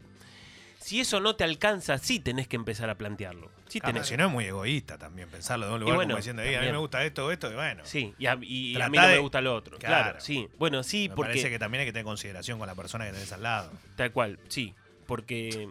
Si 0.86 1.00
eso 1.00 1.20
no 1.20 1.36
te 1.36 1.44
alcanza, 1.44 1.98
sí 1.98 2.20
tenés 2.20 2.48
que 2.48 2.56
empezar 2.56 2.92
a 2.92 2.96
plantearlo. 2.96 3.50
Sí 3.68 3.82
si 4.04 4.18
no 4.18 4.26
es 4.28 4.32
muy 4.32 4.46
egoísta 4.46 5.00
también 5.00 5.28
pensarlo 5.30 5.66
de 5.66 5.74
un 5.74 5.80
lugar 5.80 5.96
bueno, 5.96 6.10
como 6.12 6.18
diciendo, 6.18 6.44
"Ey, 6.44 6.54
a 6.54 6.62
mí 6.62 6.68
me 6.72 6.78
gusta 6.78 7.04
esto, 7.04 7.32
esto, 7.32 7.52
y 7.52 7.56
bueno. 7.56 7.82
Sí, 7.86 8.14
y 8.20 8.28
a, 8.28 8.38
y 8.40 8.76
a 8.76 8.78
Tratá 8.78 8.92
mí 8.92 8.98
no 9.00 9.08
me 9.08 9.18
gusta 9.18 9.42
lo 9.42 9.56
otro. 9.56 9.80
Claro, 9.80 10.04
Claro. 10.04 10.20
sí. 10.22 10.48
Bueno, 10.60 10.84
sí, 10.84 11.10
me 11.10 11.16
porque... 11.16 11.30
parece 11.32 11.50
que 11.50 11.58
también 11.58 11.80
hay 11.82 11.88
que 11.88 11.92
tener 11.92 12.06
consideración 12.06 12.60
con 12.60 12.68
la 12.68 12.76
persona 12.76 13.06
que 13.08 13.14
tenés 13.14 13.32
al 13.32 13.42
lado. 13.42 13.72
Tal 13.96 14.12
cual, 14.12 14.38
sí. 14.48 14.76
Porque 15.08 15.70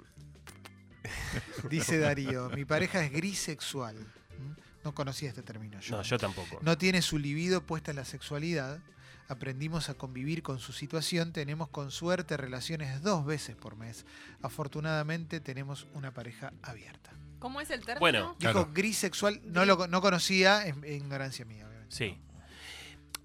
Dice 1.71 1.99
Darío, 1.99 2.51
mi 2.51 2.65
pareja 2.65 3.05
es 3.05 3.13
grisexual. 3.13 3.95
¿Mm? 3.97 4.53
No 4.83 4.95
conocía 4.97 5.29
este 5.29 5.43
término 5.43 5.79
yo. 5.79 5.97
No, 5.97 6.03
yo 6.03 6.19
tampoco. 6.19 6.59
No 6.63 6.77
tiene 6.77 7.03
su 7.03 7.19
libido 7.19 7.63
puesta 7.63 7.93
en 7.93 7.99
la 7.99 8.05
sexualidad. 8.05 8.81
Aprendimos 9.29 9.89
a 9.89 9.95
convivir 9.95 10.43
con 10.43 10.59
su 10.59 10.73
situación. 10.73 11.33
Tenemos 11.33 11.69
con 11.69 11.91
suerte 11.91 12.37
relaciones 12.37 13.03
dos 13.03 13.25
veces 13.25 13.57
por 13.57 13.77
mes. 13.77 14.05
Afortunadamente 14.43 15.41
tenemos 15.41 15.87
una 15.95 16.13
pareja 16.13 16.53
abierta. 16.63 17.11
¿cómo 17.39 17.61
es 17.61 17.69
el 17.71 17.81
término? 17.81 18.01
Bueno, 18.01 18.37
Dijo 18.39 18.53
Claro. 18.53 18.71
grisexual, 18.73 19.41
no 19.45 19.67
lo 19.67 19.87
no 19.87 20.01
conocía, 20.01 20.65
es 20.67 20.75
es 20.83 20.97
ignorancia 20.97 21.45
mía, 21.45 21.67
obviamente. 21.67 21.95
Sí. 21.95 22.17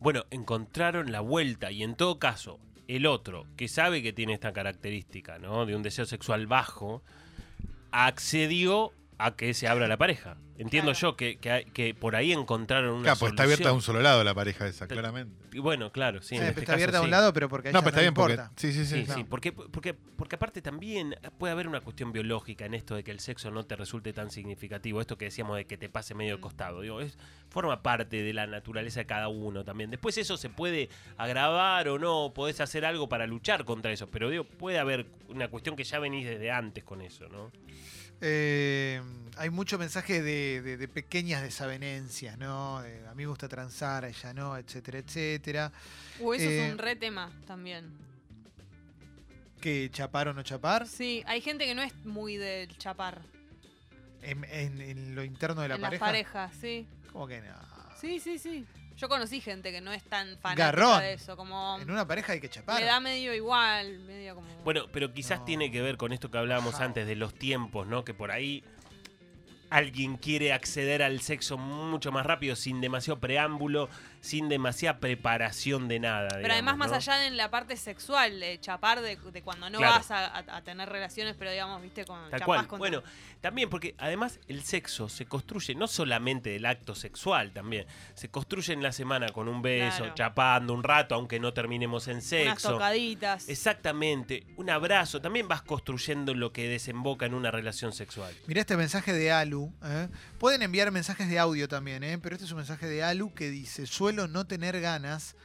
Bueno, 0.01 0.25
encontraron 0.29 1.11
la 1.13 1.21
vuelta 1.21 1.71
y 1.71 1.83
en 1.83 1.95
todo 1.95 2.19
caso, 2.19 2.59
el 2.89 3.05
otro, 3.05 3.45
que 3.55 3.69
sabe 3.69 4.01
que 4.03 4.11
tiene 4.11 4.33
esta 4.33 4.51
característica, 4.51 5.39
¿no? 5.39 5.65
De 5.65 5.73
un 5.75 5.83
deseo 5.83 6.05
sexual 6.05 6.47
bajo, 6.47 7.01
accedió 7.91 8.91
a 9.19 9.35
que 9.35 9.53
se 9.53 9.67
abra 9.67 9.87
la 9.87 9.97
pareja. 9.97 10.37
Entiendo 10.57 10.91
Claro. 10.91 11.11
yo 11.11 11.15
que, 11.15 11.37
que, 11.39 11.51
hay- 11.51 11.65
que 11.65 11.93
por 11.93 12.15
ahí 12.17 12.33
encontraron 12.33 12.93
una 12.95 13.03
Claro, 13.03 13.19
pues 13.19 13.31
está 13.31 13.43
abierta 13.43 13.69
a 13.69 13.73
un 13.73 13.81
solo 13.81 14.01
lado 14.01 14.23
la 14.25 14.33
pareja 14.33 14.67
esa, 14.67 14.87
Te- 14.87 14.93
claramente. 14.93 15.33
Y 15.53 15.59
bueno, 15.59 15.91
claro, 15.93 16.21
sí. 16.21 16.35
En 16.35 16.43
este 16.43 16.61
está 16.61 16.73
abierta 16.73 16.93
caso 16.93 16.97
a 16.99 17.05
un 17.05 17.07
sí. 17.07 17.11
lado, 17.11 17.31
pero 17.33 17.47
porque 17.47 17.71
No, 17.71 17.79
pero 17.79 17.89
está 17.89 17.97
le 18.01 18.03
bien 18.05 18.13
porque. 18.13 18.33
importa. 18.33 18.51
Sí, 18.57 18.73
sí, 18.73 18.85
sí. 18.85 19.05
Sí, 19.05 19.11
sí, 19.13 19.23
porque, 19.23 19.53
porque, 19.53 19.93
porque 19.93 20.35
aparte 20.35 20.61
también 20.61 21.15
puede 21.37 21.53
haber 21.53 21.67
una 21.69 21.79
cuestión 21.81 22.11
biológica 22.11 22.65
en 22.65 22.73
esto 22.73 22.95
de 22.95 23.03
que 23.05 23.11
el 23.11 23.19
sexo 23.21 23.51
no 23.51 23.65
te 23.65 23.75
resulte 23.77 24.11
tan 24.11 24.31
significativo, 24.31 24.99
esto 24.99 25.17
que 25.17 25.25
decíamos 25.25 25.55
de 25.55 25.65
que 25.65 25.77
te 25.77 25.87
pase 25.89 26.13
medio 26.13 26.35
de 26.35 26.41
costado, 26.41 26.81
digo, 26.81 26.99
es, 26.99 27.17
forma 27.49 27.81
parte 27.81 28.21
de 28.21 28.33
la 28.33 28.45
naturaleza 28.47 28.99
de 29.01 29.05
cada 29.05 29.27
uno 29.29 29.63
también. 29.63 29.89
Después 29.91 30.17
eso 30.17 30.35
se 30.35 30.49
puede 30.49 30.89
agravar 31.17 31.87
o 31.87 31.99
no, 31.99 32.33
podés 32.35 32.59
hacer 32.59 32.83
algo 32.85 33.07
para 33.07 33.27
luchar 33.27 33.63
contra 33.65 33.91
eso, 33.93 34.07
pero 34.09 34.29
digo, 34.29 34.43
puede 34.43 34.77
haber 34.79 35.05
una 35.29 35.47
cuestión 35.49 35.75
que 35.77 35.83
ya 35.85 35.99
venís 35.99 36.25
desde 36.27 36.51
antes 36.51 36.83
con 36.83 37.01
eso, 37.01 37.27
¿no? 37.29 37.51
Eh, 38.21 39.01
hay 39.37 39.49
mucho 39.49 39.77
mensaje 39.77 40.21
de, 40.21 40.61
de- 40.61 40.77
de 40.77 40.87
pequeñas 40.87 41.41
desavenencias, 41.41 42.37
¿no? 42.37 42.81
De, 42.81 43.07
a 43.07 43.11
mí 43.15 43.23
me 43.23 43.27
gusta 43.27 43.47
transar, 43.47 44.03
a 44.05 44.09
ella 44.09 44.33
no, 44.33 44.57
etcétera, 44.57 44.99
etcétera. 44.99 45.71
Uh, 46.19 46.33
eso 46.33 46.49
Eh, 46.49 46.65
es 46.67 46.71
un 46.73 46.77
re 46.77 46.95
tema 46.95 47.31
también. 47.47 47.89
Que 49.61 49.89
chapar 49.91 50.27
o 50.29 50.33
no 50.33 50.43
chapar. 50.43 50.87
Sí, 50.87 51.23
hay 51.25 51.41
gente 51.41 51.65
que 51.65 51.75
no 51.75 51.81
es 51.81 51.93
muy 52.05 52.37
del 52.37 52.77
chapar. 52.77 53.21
En, 54.21 54.43
en- 54.45 54.81
en 54.81 55.15
lo 55.15 55.23
interno 55.23 55.61
de 55.61 55.69
la 55.69 55.75
en 55.75 55.81
pareja. 55.81 56.05
las 56.05 56.11
parejas, 56.11 56.51
sí. 56.59 56.87
¿Cómo 57.13 57.27
que 57.27 57.41
no? 57.41 57.53
Sí, 57.99 58.19
sí, 58.19 58.37
sí. 58.37 58.65
Yo 58.99 59.07
conocí 59.07 59.39
gente 59.39 59.71
que 59.71 59.79
no 59.79 59.93
es 59.93 60.03
tan 60.03 60.37
fanática 60.39 60.65
Garrón. 60.65 60.99
de 60.99 61.13
eso, 61.13 61.37
como 61.37 61.77
En 61.79 61.89
una 61.89 62.05
pareja 62.05 62.33
hay 62.33 62.41
que 62.41 62.49
chapar. 62.49 62.79
le 62.81 62.85
da 62.85 62.99
medio 62.99 63.33
igual, 63.33 63.99
medio 63.99 64.35
como 64.35 64.47
Bueno, 64.65 64.87
pero 64.91 65.13
quizás 65.13 65.39
No. 65.39 65.45
tiene 65.45 65.71
que 65.71 65.81
ver 65.81 65.95
con 65.97 66.11
esto 66.11 66.29
que 66.29 66.37
hablábamos 66.37 66.79
antes 66.81 67.07
de 67.07 67.15
los 67.15 67.33
tiempos, 67.33 67.87
¿no? 67.87 68.03
Que 68.03 68.13
por 68.13 68.29
ahí 68.31 68.63
alguien 69.69 70.17
quiere 70.17 70.53
acceder 70.53 71.03
al 71.03 71.21
sexo 71.21 71.57
mucho 71.57 72.11
más 72.11 72.25
rápido, 72.25 72.55
sin 72.55 72.81
demasiado 72.81 73.19
preámbulo, 73.19 73.89
sin 74.21 74.49
demasiada 74.49 74.99
preparación 74.99 75.87
de 75.87 75.99
nada. 75.99 76.27
Pero 76.29 76.39
digamos, 76.41 76.57
además, 76.57 76.77
más 76.77 76.91
allá 76.91 77.19
de 77.19 77.27
en 77.27 77.37
la 77.37 77.49
parte 77.51 77.77
sexual, 77.77 78.39
de 78.39 78.59
chapar, 78.59 79.01
de, 79.01 79.15
de 79.15 79.41
cuando 79.41 79.69
no 79.69 79.77
Claro. 79.77 79.93
vas 79.95 80.11
a, 80.11 80.25
a- 80.25 80.57
a 80.57 80.61
tener 80.63 80.89
relaciones, 80.89 81.35
pero 81.37 81.51
digamos, 81.51 81.81
viste, 81.81 82.03
con 82.05 82.19
Tal 82.29 82.39
chapás 82.39 82.45
cual. 82.45 82.67
con 82.67 82.79
Bueno, 82.79 83.03
también 83.41 83.69
porque 83.69 83.95
además 83.97 84.39
el 84.47 84.63
sexo 84.63 85.07
se 85.07 85.25
construye 85.25 85.75
no 85.75 85.87
solamente 85.87 86.49
del 86.49 86.65
acto 86.65 86.95
sexual, 86.95 87.51
también 87.51 87.85
se 88.15 88.29
construye 88.29 88.73
en 88.73 88.83
la 88.83 88.91
semana 88.91 89.29
con 89.29 89.47
un 89.47 89.61
beso, 89.61 89.99
Claro. 89.99 90.13
chapando 90.15 90.73
un 90.73 90.83
rato, 90.83 91.15
aunque 91.15 91.39
no 91.39 91.53
terminemos 91.53 92.07
en 92.07 92.15
unas 92.15 92.25
sexo. 92.25 92.71
tocaditas. 92.73 93.47
Exactamente, 93.47 94.43
un 94.57 94.69
abrazo, 94.69 95.21
también 95.21 95.47
vas 95.47 95.61
construyendo 95.61 96.33
lo 96.33 96.51
que 96.51 96.67
desemboca 96.67 97.25
en 97.25 97.33
una 97.33 97.51
relación 97.51 97.93
sexual. 97.93 98.33
Mirá 98.47 98.61
este 98.61 98.75
mensaje 98.75 99.13
de 99.13 99.31
Alu. 99.31 99.58
¿Eh? 99.83 100.07
Pueden 100.37 100.61
enviar 100.61 100.91
mensajes 100.91 101.29
de 101.29 101.39
audio 101.39 101.67
también, 101.67 102.03
¿eh? 102.03 102.17
pero 102.17 102.35
este 102.35 102.45
es 102.45 102.51
un 102.51 102.57
mensaje 102.57 102.87
de 102.87 103.03
Alu 103.03 103.33
que 103.33 103.49
dice: 103.49 103.85
Suelo 103.85 104.27
no 104.27 104.45
tener 104.45 104.79
ganas 104.81 105.35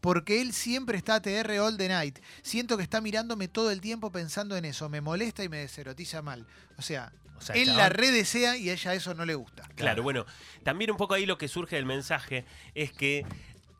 porque 0.00 0.42
él 0.42 0.52
siempre 0.52 0.98
está 0.98 1.22
TR 1.22 1.50
all 1.60 1.78
the 1.78 1.88
night. 1.88 2.18
Siento 2.42 2.76
que 2.76 2.82
está 2.82 3.00
mirándome 3.00 3.48
todo 3.48 3.70
el 3.70 3.80
tiempo 3.80 4.12
pensando 4.12 4.54
en 4.54 4.66
eso. 4.66 4.90
Me 4.90 5.00
molesta 5.00 5.42
y 5.44 5.48
me 5.48 5.58
deserotiza 5.58 6.20
mal. 6.20 6.46
O 6.76 6.82
sea, 6.82 7.10
O 7.38 7.40
sea, 7.40 7.56
él 7.56 7.66
chabón, 7.66 7.78
la 7.78 7.88
redesea 7.88 8.56
y 8.58 8.68
a 8.68 8.74
ella 8.74 8.92
eso 8.92 9.14
no 9.14 9.24
le 9.24 9.34
gusta. 9.34 9.66
Claro, 9.76 10.02
bueno, 10.02 10.26
también 10.62 10.90
un 10.90 10.98
poco 10.98 11.14
ahí 11.14 11.24
lo 11.24 11.38
que 11.38 11.48
surge 11.48 11.76
del 11.76 11.86
mensaje 11.86 12.44
es 12.74 12.92
que 12.92 13.24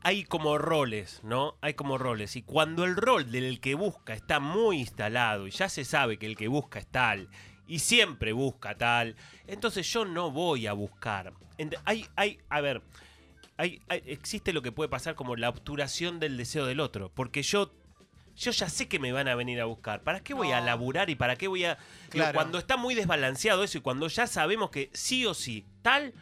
hay 0.03 0.25
como 0.25 0.57
roles, 0.57 1.21
¿no? 1.25 1.57
Hay 1.61 1.75
como 1.75 1.99
roles. 1.99 2.37
Y 2.37 2.43
cuando 2.43 2.85
el 2.85 2.97
rol 2.97 3.31
del 3.31 3.61
que 3.61 3.75
busca 3.75 4.15
está 4.15 4.41
muy 4.41 4.79
instalado 4.81 5.47
y 5.47 5.51
ya 5.51 5.69
se 5.69 5.85
sabe 5.85 6.19
que 6.19 6.25
el 6.25 6.37
que 6.37 6.49
busca 6.49 6.79
es 6.79 6.87
tal 6.87 7.29
y 7.67 7.79
siempre 7.79 8.33
busca 8.33 8.77
tal, 8.77 9.17
entonces 9.47 9.91
yo 9.93 10.05
no 10.05 10.31
voy 10.31 10.67
a 10.67 10.73
buscar. 10.73 11.33
Ent- 11.59 11.81
Hay, 11.85 12.07
hay, 12.17 12.39
a 12.49 12.61
ver, 12.61 12.83
hay, 13.57 13.81
hay- 13.89 14.03
existe 14.07 14.53
lo 14.53 14.63
que 14.63 14.73
puede 14.73 14.89
pasar 14.89 15.15
como 15.15 15.37
la 15.37 15.49
obturación 15.49 16.21
del 16.21 16.37
deseo 16.37 16.67
del 16.67 16.81
otro, 16.81 17.11
porque 17.15 17.43
yo... 17.43 17.73
Yo 18.37 18.51
ya 18.51 18.69
sé 18.69 18.89
que 18.89 18.99
me 18.99 19.13
van 19.13 19.29
a 19.29 19.37
venir 19.37 19.61
a 19.61 19.65
buscar. 19.65 20.03
¿Para 20.03 20.19
qué 20.19 20.35
voy 20.35 20.51
a 20.51 20.61
laburar 20.61 21.09
y 21.09 21.15
para 21.15 21.37
qué 21.37 21.47
voy 21.47 21.65
a... 21.67 21.75
Digo, 22.11 22.25
Claro. 22.25 22.35
cuando 22.35 22.59
está 22.59 22.77
muy 22.77 22.97
desbalanceado 22.97 23.63
eso 23.63 23.79
y 23.79 23.81
cuando 23.81 24.09
ya 24.09 24.27
sabemos 24.27 24.71
que 24.71 24.91
sí 24.93 25.25
o 25.25 25.35
sí, 25.35 25.65
tal, 25.83 26.13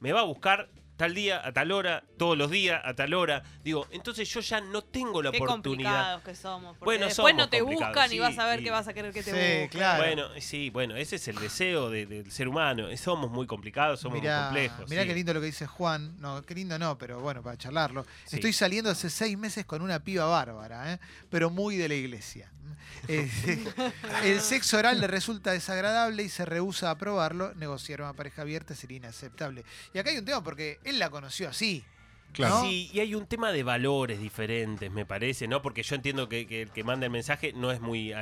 me 0.00 0.10
va 0.12 0.18
a 0.18 0.24
buscar 0.24 0.68
tal 1.00 1.14
día, 1.14 1.40
a 1.42 1.50
tal 1.50 1.72
hora, 1.72 2.04
todos 2.18 2.36
los 2.36 2.50
días, 2.50 2.78
a 2.84 2.92
tal 2.94 3.14
hora. 3.14 3.42
Digo, 3.64 3.86
entonces 3.90 4.28
yo 4.28 4.40
ya 4.40 4.60
no 4.60 4.82
tengo 4.82 5.22
la 5.22 5.30
Qué 5.30 5.38
oportunidad. 5.38 5.90
complicados 5.90 6.22
que 6.22 6.34
somos. 6.34 6.76
Porque 6.76 6.84
Bueno, 6.84 7.06
después 7.06 7.16
somos 7.32 7.34
no 7.42 7.48
te 7.48 7.58
complicados, 7.60 7.94
buscan 7.94 8.06
y 8.10 8.14
sí, 8.14 8.18
vas 8.18 8.38
a 8.38 8.44
ver 8.46 8.60
y- 8.60 8.64
qué 8.64 8.70
vas 8.70 8.86
a 8.88 8.92
querer 8.92 9.12
que 9.14 9.22
te 9.22 9.30
Sí, 9.30 9.36
busquen. 9.36 9.68
claro. 9.68 10.02
Bueno, 10.04 10.28
sí, 10.40 10.68
bueno, 10.68 10.96
ese 10.96 11.16
es 11.16 11.26
el 11.28 11.36
deseo 11.36 11.88
de- 11.88 12.04
del 12.04 12.30
ser 12.30 12.48
humano. 12.48 12.94
Somos 12.98 13.30
muy 13.30 13.46
complicados, 13.46 13.98
somos 14.00 14.20
Mirá, 14.20 14.36
muy 14.36 14.44
complejos. 14.68 14.90
mirá 14.90 15.02
sí. 15.02 15.08
qué 15.08 15.14
lindo 15.14 15.32
lo 15.32 15.40
que 15.40 15.46
dice 15.46 15.66
Juan. 15.66 16.20
No, 16.20 16.42
qué 16.42 16.54
lindo 16.54 16.78
no, 16.78 16.98
pero 16.98 17.18
bueno, 17.20 17.42
para 17.42 17.56
charlarlo. 17.56 18.04
Sí. 18.26 18.36
Estoy 18.36 18.52
saliendo 18.52 18.90
hace 18.90 19.08
seis 19.08 19.38
meses 19.38 19.64
con 19.64 19.80
una 19.80 20.00
piba 20.04 20.26
bárbara, 20.26 20.92
¿eh? 20.92 21.00
pero 21.30 21.48
muy 21.48 21.76
de 21.76 21.88
la 21.88 21.94
iglesia. 21.94 22.50
Eh, 23.08 23.28
el 24.24 24.40
sexo 24.40 24.76
oral 24.76 25.00
le 25.00 25.06
resulta 25.06 25.52
desagradable 25.52 26.22
y 26.22 26.28
se 26.28 26.44
rehúsa 26.44 26.90
a 26.90 26.98
probarlo. 26.98 27.54
Negociar 27.54 28.02
una 28.02 28.12
pareja 28.12 28.42
abierta 28.42 28.74
sería 28.74 28.98
inaceptable. 28.98 29.64
Y 29.94 29.98
acá 29.98 30.10
hay 30.10 30.18
un 30.18 30.24
tema 30.24 30.42
porque 30.44 30.78
él 30.90 30.98
la 30.98 31.10
conoció 31.10 31.48
así. 31.48 31.84
Claro. 32.32 32.56
¿no? 32.56 32.62
Sí, 32.62 32.90
y 32.92 33.00
hay 33.00 33.14
un 33.14 33.26
tema 33.26 33.50
de 33.50 33.64
valores 33.64 34.20
diferentes, 34.20 34.90
me 34.90 35.04
parece, 35.04 35.48
¿no? 35.48 35.62
Porque 35.62 35.82
yo 35.82 35.96
entiendo 35.96 36.28
que, 36.28 36.46
que 36.46 36.62
el 36.62 36.70
que 36.70 36.84
manda 36.84 37.06
el 37.06 37.12
mensaje 37.12 37.52
no 37.52 37.72
es 37.72 37.80
muy 37.80 38.12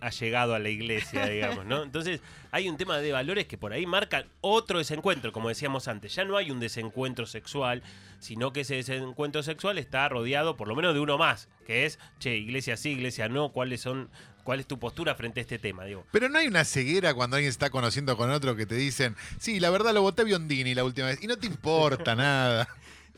allegado 0.00 0.54
a 0.54 0.58
la 0.58 0.68
iglesia, 0.68 1.26
digamos, 1.28 1.64
¿no? 1.64 1.82
Entonces, 1.82 2.20
hay 2.50 2.68
un 2.68 2.76
tema 2.76 2.98
de 2.98 3.12
valores 3.12 3.46
que 3.46 3.56
por 3.56 3.72
ahí 3.72 3.86
marcan 3.86 4.26
otro 4.42 4.78
desencuentro, 4.78 5.32
como 5.32 5.48
decíamos 5.48 5.88
antes. 5.88 6.14
Ya 6.14 6.24
no 6.24 6.36
hay 6.36 6.50
un 6.50 6.60
desencuentro 6.60 7.24
sexual, 7.24 7.82
sino 8.18 8.52
que 8.52 8.60
ese 8.60 8.76
desencuentro 8.76 9.42
sexual 9.42 9.78
está 9.78 10.08
rodeado 10.08 10.56
por 10.56 10.68
lo 10.68 10.76
menos 10.76 10.92
de 10.92 11.00
uno 11.00 11.16
más, 11.16 11.48
que 11.66 11.86
es, 11.86 11.98
che, 12.18 12.36
iglesia 12.36 12.76
sí, 12.76 12.90
iglesia 12.90 13.28
no, 13.28 13.52
cuáles 13.52 13.80
son, 13.80 14.10
cuál 14.44 14.60
es 14.60 14.66
tu 14.66 14.78
postura 14.78 15.14
frente 15.16 15.40
a 15.40 15.42
este 15.42 15.58
tema, 15.58 15.84
digo. 15.84 16.04
Pero 16.12 16.28
no 16.28 16.38
hay 16.38 16.46
una 16.46 16.64
ceguera 16.64 17.14
cuando 17.14 17.36
alguien 17.36 17.50
se 17.50 17.56
está 17.56 17.70
conociendo 17.70 18.16
con 18.16 18.30
otro 18.30 18.54
que 18.54 18.66
te 18.66 18.76
dicen, 18.76 19.16
sí, 19.40 19.58
la 19.58 19.70
verdad 19.70 19.92
lo 19.94 20.02
voté 20.02 20.22
a 20.22 20.24
Biondini 20.26 20.74
la 20.74 20.84
última 20.84 21.08
vez 21.08 21.22
y 21.22 21.26
no 21.26 21.36
te 21.36 21.46
importa 21.46 22.14
nada. 22.14 22.68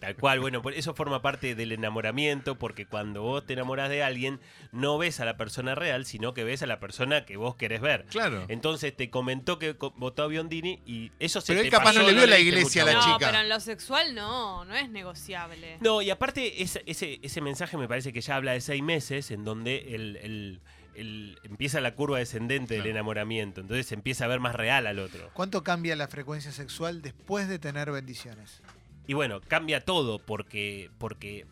Tal 0.01 0.15
cual, 0.15 0.41
bueno, 0.41 0.63
eso 0.75 0.93
forma 0.95 1.23
parte 1.23 1.55
del 1.55 1.73
enamoramiento, 1.73 2.59
porque 2.59 2.85
cuando 2.85 3.23
vos 3.23 3.47
te 3.47 3.55
enamoras 3.55 3.89
de 3.89 4.03
alguien, 4.03 4.41
no 4.71 4.99
ves 4.99 5.21
a 5.21 5.25
la 5.25 5.39
persona 5.39 5.75
real, 5.75 6.05
sino 6.05 6.35
que 6.35 6.45
ves 6.45 6.63
a 6.63 6.67
la 6.67 6.79
persona 6.81 7.25
que 7.25 7.39
vos 7.39 7.57
querés 7.57 7.81
ver. 7.81 8.05
Claro. 8.11 8.45
Entonces 8.49 8.95
te 8.95 9.09
comentó 9.09 9.59
que 9.59 9.75
votó 9.97 10.25
a 10.25 10.27
Biondini 10.27 10.81
y 10.85 11.13
eso 11.19 11.41
se 11.41 11.47
Pero 11.55 11.63
te 11.63 11.69
él 11.69 11.71
capaz 11.73 11.85
pasó, 11.95 12.01
no 12.01 12.09
le 12.09 12.13
vio 12.13 12.27
la 12.27 12.37
diste 12.37 12.49
iglesia 12.51 12.83
a 12.83 12.85
la 12.85 12.93
bola. 12.93 13.07
no, 13.07 13.15
chica. 13.15 13.27
pero 13.31 13.43
en 13.43 13.49
lo 13.49 13.59
sexual 13.59 14.15
no, 14.15 14.67
no 14.67 14.75
es 14.75 14.91
negociable. 14.91 15.79
No, 15.81 16.03
y 16.03 16.11
aparte 16.11 16.63
ese, 16.63 16.83
ese, 16.85 17.19
ese 17.23 17.41
mensaje 17.41 17.79
me 17.79 17.89
parece 17.89 18.13
que 18.13 18.21
ya 18.21 18.37
habla 18.37 18.53
de 18.53 18.61
seis 18.61 18.83
meses 18.83 19.31
en 19.31 19.45
donde 19.45 19.95
el, 19.95 20.17
el- 20.17 20.61
el- 20.97 21.39
empieza 21.45 21.81
la 21.81 21.95
curva 21.95 22.19
descendente 22.19 22.75
del 22.75 22.87
enamoramiento, 22.87 23.61
entonces 23.61 23.87
se 23.87 23.95
empieza 23.95 24.25
a 24.25 24.29
ver 24.29 24.41
más 24.41 24.55
real 24.55 24.87
al 24.87 24.99
otro. 24.99 25.31
¿Cuánto 25.35 25.63
cambia 25.63 25.95
la 25.97 26.09
frecuencia 26.09 26.53
sexual 26.53 27.03
después 27.03 27.49
de 27.49 27.59
tener 27.59 27.91
bendiciones? 27.91 28.63
Y 29.07 29.15
bueno, 29.15 29.41
cambia 29.41 29.85
todo 29.85 30.19
porque, 30.19 30.91
porque 30.99 31.47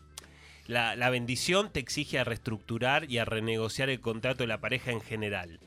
la, 0.67 0.95
la 0.95 1.09
bendición 1.09 1.71
te 1.71 1.79
exige 1.79 2.19
a 2.19 2.23
reestructurar 2.23 3.09
y 3.09 3.19
a 3.19 3.25
renegociar 3.25 3.89
el 3.89 4.01
contrato 4.01 4.43
de 4.43 4.47
la 4.47 4.59
pareja 4.59 4.91
en 4.91 4.99
general. 5.01 5.59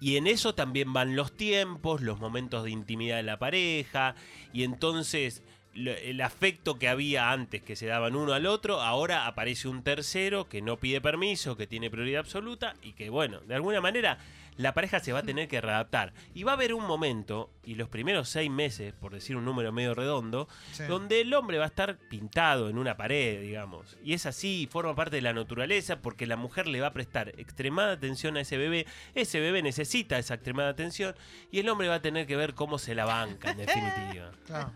Y 0.00 0.16
en 0.16 0.26
eso 0.26 0.54
también 0.54 0.92
van 0.92 1.14
los 1.14 1.36
tiempos, 1.36 2.00
los 2.02 2.18
momentos 2.18 2.64
de 2.64 2.70
intimidad 2.72 3.16
de 3.16 3.22
la 3.22 3.38
pareja, 3.38 4.16
y 4.52 4.64
entonces 4.64 5.42
el 5.74 6.20
afecto 6.20 6.78
que 6.78 6.88
había 6.88 7.30
antes 7.32 7.62
que 7.62 7.76
se 7.76 7.86
daban 7.86 8.14
uno 8.16 8.32
al 8.34 8.46
otro, 8.46 8.80
ahora 8.82 9.26
aparece 9.26 9.68
un 9.68 9.82
tercero 9.82 10.48
que 10.48 10.62
no 10.62 10.76
pide 10.78 11.00
permiso, 11.00 11.56
que 11.56 11.66
tiene 11.66 11.90
prioridad 11.90 12.20
absoluta 12.20 12.74
y 12.82 12.92
que 12.92 13.10
bueno, 13.10 13.40
de 13.40 13.54
alguna 13.54 13.80
manera 13.80 14.18
la 14.58 14.74
pareja 14.74 15.00
se 15.00 15.14
va 15.14 15.20
a 15.20 15.22
tener 15.22 15.48
que 15.48 15.62
readaptar. 15.62 16.12
Y 16.34 16.42
va 16.42 16.52
a 16.52 16.54
haber 16.56 16.74
un 16.74 16.86
momento, 16.86 17.50
y 17.64 17.74
los 17.74 17.88
primeros 17.88 18.28
seis 18.28 18.50
meses, 18.50 18.92
por 18.92 19.14
decir 19.14 19.34
un 19.34 19.46
número 19.46 19.72
medio 19.72 19.94
redondo, 19.94 20.46
Sí. 20.72 20.82
donde 20.84 21.22
el 21.22 21.32
hombre 21.32 21.56
va 21.56 21.64
a 21.64 21.68
estar 21.68 21.96
pintado 21.96 22.68
en 22.68 22.76
una 22.76 22.98
pared, 22.98 23.40
digamos. 23.40 23.96
Y 24.04 24.12
es 24.12 24.26
así, 24.26 24.68
forma 24.70 24.94
parte 24.94 25.16
de 25.16 25.22
la 25.22 25.32
naturaleza, 25.32 26.02
porque 26.02 26.26
la 26.26 26.36
mujer 26.36 26.66
le 26.66 26.82
va 26.82 26.88
a 26.88 26.92
prestar 26.92 27.30
extremada 27.38 27.92
atención 27.92 28.36
a 28.36 28.42
ese 28.42 28.58
bebé, 28.58 28.86
ese 29.14 29.40
bebé 29.40 29.62
necesita 29.62 30.18
esa 30.18 30.34
extremada 30.34 30.68
atención, 30.68 31.14
y 31.50 31.60
el 31.60 31.68
hombre 31.70 31.88
va 31.88 31.94
a 31.94 32.02
tener 32.02 32.26
que 32.26 32.36
ver 32.36 32.52
cómo 32.52 32.78
se 32.78 32.94
la 32.94 33.06
banca, 33.06 33.52
en 33.52 33.56
definitiva. 33.56 34.32
Claro. 34.46 34.70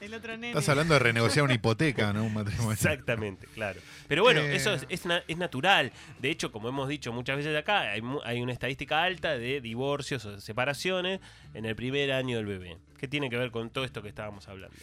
El 0.00 0.12
otro 0.14 0.32
nene. 0.32 0.48
Estás 0.48 0.68
hablando 0.68 0.94
de 0.94 1.00
renegociar 1.00 1.44
una 1.44 1.54
hipoteca, 1.54 2.12
¿no? 2.12 2.24
Un 2.24 2.34
matrimonio. 2.34 2.72
Exactamente, 2.72 3.46
claro. 3.54 3.80
Pero 4.08 4.22
bueno, 4.22 4.40
Eh. 4.42 4.54
eso 4.56 4.74
es, 4.74 4.86
es 4.90 5.06
na- 5.06 5.22
es 5.26 5.36
natural. 5.38 5.90
De 6.18 6.30
hecho, 6.30 6.52
como 6.52 6.68
hemos 6.68 6.88
dicho 6.88 7.12
muchas 7.12 7.36
veces 7.38 7.56
acá, 7.56 7.80
hay, 7.92 8.02
mu- 8.02 8.20
hay 8.24 8.40
una 8.42 8.52
estadística 8.52 9.02
alta 9.02 9.38
de 9.38 9.60
divorcios 9.60 10.24
o 10.26 10.38
separaciones 10.40 11.20
en 11.54 11.64
el 11.64 11.74
primer 11.74 12.12
año 12.12 12.36
del 12.36 12.46
bebé. 12.46 12.76
¿Qué 12.98 13.08
tiene 13.08 13.28
que 13.30 13.36
ver 13.36 13.50
con 13.50 13.70
todo 13.70 13.84
esto 13.84 14.02
que 14.02 14.08
estábamos 14.08 14.48
hablando? 14.48 14.74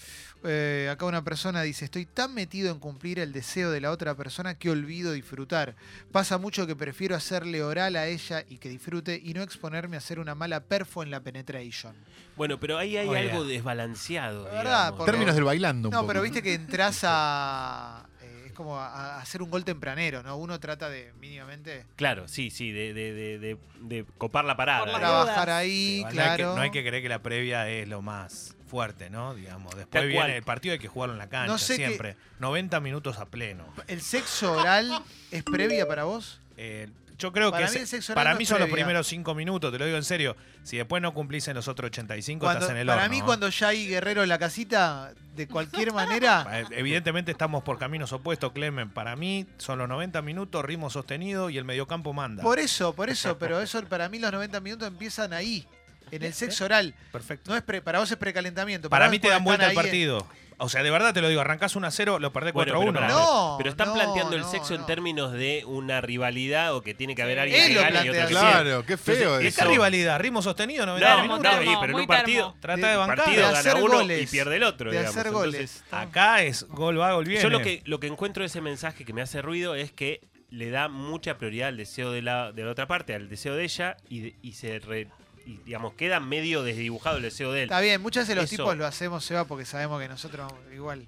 Eh, 0.44 0.90
acá 0.92 1.06
una 1.06 1.24
persona 1.24 1.62
dice, 1.64 1.86
estoy 1.86 2.06
tan 2.06 2.34
metido 2.34 2.72
en 2.72 2.80
cumplir 2.80 3.20
el 3.20 3.34
deseo 3.34 3.72
de 3.72 3.82
la 3.82 3.92
otra 3.92 4.14
persona 4.16 4.56
que 4.56 4.70
olvido 4.70 5.12
disfrutar. 5.14 5.76
Pasa 6.12 6.38
mucho 6.38 6.68
que 6.68 6.76
prefiero 6.76 7.16
hacerle 7.16 7.64
oral 7.64 7.96
a 7.96 8.08
ella 8.08 8.44
y 8.48 8.58
que 8.58 8.70
disfrute 8.70 9.20
y 9.24 9.34
no 9.34 9.42
exponerme 9.42 9.96
a 9.96 10.00
hacer 10.00 10.20
una 10.20 10.36
mala 10.36 10.60
perfo 10.62 11.02
en 11.04 11.12
la 11.12 11.22
penetration. 11.22 11.96
Bueno, 12.36 12.60
pero 12.60 12.78
ahí 12.78 12.98
hay 12.98 13.08
Oh, 13.08 13.14
algo 13.16 13.44
yeah. 13.46 13.54
desbalanceado. 13.56 14.46
La 14.46 14.52
verdad. 14.54 14.94
Términos 15.06 15.36
del 15.36 15.44
bailando 15.44 15.90
un 15.90 15.94
No, 15.94 16.00
poco. 16.02 16.08
pero 16.08 16.22
viste 16.22 16.42
que 16.42 16.54
entras 16.54 17.02
a... 17.04 18.06
es 18.54 18.58
como 18.58 18.78
a, 18.80 19.16
a 19.16 19.22
hacer 19.22 19.42
un 19.42 19.50
gol 19.50 19.66
tempranero, 19.66 20.24
¿no? 20.24 20.38
Uno 20.38 20.60
trata 20.60 20.90
de 20.90 21.12
mínimamente 21.20 21.86
Claro, 21.96 22.28
sí, 22.28 22.50
sí, 22.52 22.72
de, 22.72 22.94
de, 22.94 23.14
de, 23.14 23.40
de- 23.40 23.58
de 23.82 24.06
copar 24.18 24.46
la 24.46 24.56
parada. 24.56 24.86
Trabajar 24.86 25.50
ahí, 25.50 25.98
Igual 26.00 26.16
no 26.16 26.22
hay 26.22 26.30
que- 26.30 26.36
claro. 26.38 26.56
No 26.56 26.62
hay, 26.62 26.72
que, 26.72 26.84
creer 26.86 27.04
que 27.04 27.10
la 27.10 27.20
previa 27.20 27.70
es 27.70 27.88
lo 27.88 28.02
más 28.02 28.56
fuerte, 28.68 29.10
¿no? 29.10 29.36
Digamos, 29.36 29.72
Tal 29.72 29.80
después 29.80 30.04
viene 30.04 30.20
cual. 30.20 30.32
el 30.32 30.44
partido 30.44 30.74
hay 30.74 30.80
que 30.80 30.88
jugarlo 30.88 31.14
en 31.14 31.20
la 31.20 31.28
cancha, 31.30 31.52
No 31.52 31.58
sé 31.58 31.78
qué- 31.78 31.86
siempre. 31.88 32.16
90 32.40 32.80
minutos 32.80 33.18
a 33.20 33.26
pleno. 33.26 33.66
¿El 33.88 34.02
sexo 34.02 34.54
oral 34.54 35.04
es 35.32 35.44
previa 35.44 35.88
para 35.88 36.06
vos? 36.06 36.40
Eh, 36.58 36.88
yo 37.18 37.32
creo 37.32 37.52
Para 37.52 37.68
que 37.68 37.80
mí 37.80 37.86
para 38.14 38.36
mí 38.36 38.46
son 38.46 38.60
los 38.60 38.70
primeros 38.70 39.08
5 39.08 39.36
minutos, 39.36 39.72
te 39.72 39.78
lo 39.80 39.86
digo 39.86 39.98
en 39.98 40.04
serio. 40.04 40.36
Si 40.64 40.78
después 40.78 41.02
no 41.02 41.14
cumplís 41.14 41.48
en 41.48 41.56
los 41.56 41.68
otros 41.68 41.88
85, 41.88 42.40
Cuando- 42.46 42.60
estás 42.60 42.72
en 42.72 42.78
el 42.82 42.88
para 42.88 43.04
horno. 43.04 43.10
mí 43.12 43.20
¿no? 43.20 43.26
cuando 43.26 43.50
ya 43.50 43.68
hay 43.70 43.88
guerrero 43.88 44.24
en 44.24 44.30
la 44.30 44.40
casita, 44.40 45.14
de 45.36 45.48
cualquier 45.48 45.92
manera... 45.94 46.46
Eh, 46.52 46.66
Evidentemente 46.72 47.32
estamos 47.32 47.64
por 47.64 47.78
caminos 47.80 48.12
opuestos, 48.14 48.52
Clemen. 48.52 48.90
Para 48.90 49.16
mí 49.16 49.46
son 49.58 49.80
los 49.80 49.88
90 49.90 50.22
minutos, 50.22 50.64
ritmo 50.66 50.90
sostenido 50.90 51.50
y 51.50 51.58
el 51.58 51.66
mediocampo 51.66 52.14
manda. 52.14 52.44
Por 52.44 52.60
eso, 52.60 52.94
por 52.94 53.10
eso, 53.10 53.38
pero 53.40 53.62
eso 53.62 53.82
para 53.86 54.10
mí 54.10 54.20
los 54.20 54.32
90 54.32 54.60
minutos 54.60 54.88
empiezan 54.88 55.34
ahí, 55.34 55.68
en 56.12 56.24
el 56.24 56.34
sexo 56.34 56.66
oral. 56.66 56.94
Perfecto. 57.12 57.52
No 57.52 57.58
es 57.58 57.64
pre- 57.64 57.82
para 57.82 58.00
vos 58.00 58.10
es 58.12 58.18
precalentamiento. 58.18 58.90
Para 58.90 59.06
vos 59.06 59.12
mí 59.12 59.20
te 59.20 59.30
dan 59.30 59.44
vuelta 59.44 59.68
el 59.68 59.74
partido. 59.76 60.28
O 60.60 60.70
sea, 60.70 60.84
de 60.84 60.92
verdad 60.92 61.14
te 61.16 61.20
lo 61.20 61.28
digo, 61.28 61.42
arrancás 61.42 61.76
1 61.76 61.88
a 61.88 61.92
0, 61.92 62.20
lo 62.20 62.32
perdés 62.32 62.54
4 62.54 62.76
Bueno, 62.76 62.92
a 62.92 62.94
pero 62.94 63.08
1. 63.08 63.14
pará, 63.14 63.14
No, 63.26 63.56
pero 63.58 63.70
están 63.72 63.88
no, 63.88 63.96
planteando 63.96 64.36
el 64.36 64.44
no, 64.44 64.52
sexo 64.52 64.76
en 64.76 64.82
no. 64.82 64.86
términos 64.86 65.34
de 65.34 65.64
una 65.66 66.00
rivalidad 66.00 66.76
o 66.76 66.82
que 66.84 66.94
tiene 66.94 67.16
que 67.16 67.24
haber 67.24 67.40
alguien 67.40 67.60
Él 67.60 67.68
que 67.70 67.74
gane 67.82 68.06
y 68.06 68.10
otro 68.10 68.22
que. 68.28 68.34
Claro, 68.34 68.86
qué 68.86 68.96
feo 68.98 69.16
Entonces, 69.16 69.48
eso. 69.58 69.64
¿Qué 69.64 69.70
rivalidad? 69.72 70.20
¿Ritmo 70.20 70.42
sostenido? 70.44 70.86
90 70.86 71.10
No, 71.10 71.16
Termo, 71.22 71.38
minutos. 71.40 71.56
no, 71.66 71.72
y- 71.72 71.76
pero 71.82 71.94
en 71.94 72.00
un 72.02 72.08
partido, 72.08 72.46
termo. 72.46 72.58
Trata 72.62 72.88
de 72.92 72.96
bancar. 72.96 73.18
partido 73.18 73.48
De 73.48 73.54
gana 73.54 73.76
uno 73.84 74.02
y 74.14 74.28
pierde 74.28 74.56
el 74.56 74.64
otro. 74.64 74.92
De 74.92 74.98
digamos. 75.00 75.18
hacer 75.18 75.28
Entonces, 75.28 75.54
goles. 75.54 75.84
Acá 75.92 76.44
es 76.44 76.64
gol 76.70 77.00
va, 77.02 77.14
gol 77.14 77.26
viene. 77.26 77.42
Yo 77.44 77.50
lo 77.50 77.60
que, 77.60 77.82
lo 77.86 78.00
que 78.00 78.08
encuentro 78.08 78.42
de 78.44 78.48
ese 78.48 78.62
mensaje 78.62 79.04
que 79.06 79.12
me 79.12 79.22
hace 79.24 79.42
ruido 79.42 79.74
es 79.76 79.92
que 79.92 80.22
le 80.52 80.70
da 80.70 80.88
mucha 80.88 81.38
prioridad 81.40 81.70
al 81.70 81.78
deseo 81.78 82.12
de 82.12 82.22
la, 82.22 82.52
de 82.52 82.64
la 82.64 82.72
otra 82.72 82.88
parte, 82.88 83.16
al 83.16 83.28
deseo 83.28 83.56
de 83.56 83.64
ella, 83.64 83.98
y, 84.08 84.20
de- 84.22 84.36
y 84.44 84.54
se 84.54 84.78
re- 84.80 85.08
y, 85.46 85.58
digamos, 85.66 85.94
queda 85.94 86.20
medio 86.20 86.64
desdibujado 86.64 87.18
el 87.18 87.24
deseo 87.24 87.52
de 87.52 87.64
él. 87.64 87.70
Está 87.70 87.82
bien, 87.82 88.02
muchas 88.02 88.24
veces 88.24 88.36
los 88.36 88.46
Eso. 88.52 88.64
tipos 88.64 88.78
lo 88.78 88.86
hacemos, 88.86 89.24
Seba, 89.26 89.46
porque 89.46 89.66
sabemos 89.66 90.02
que 90.02 90.08
nosotros 90.08 90.52
igual 90.74 91.06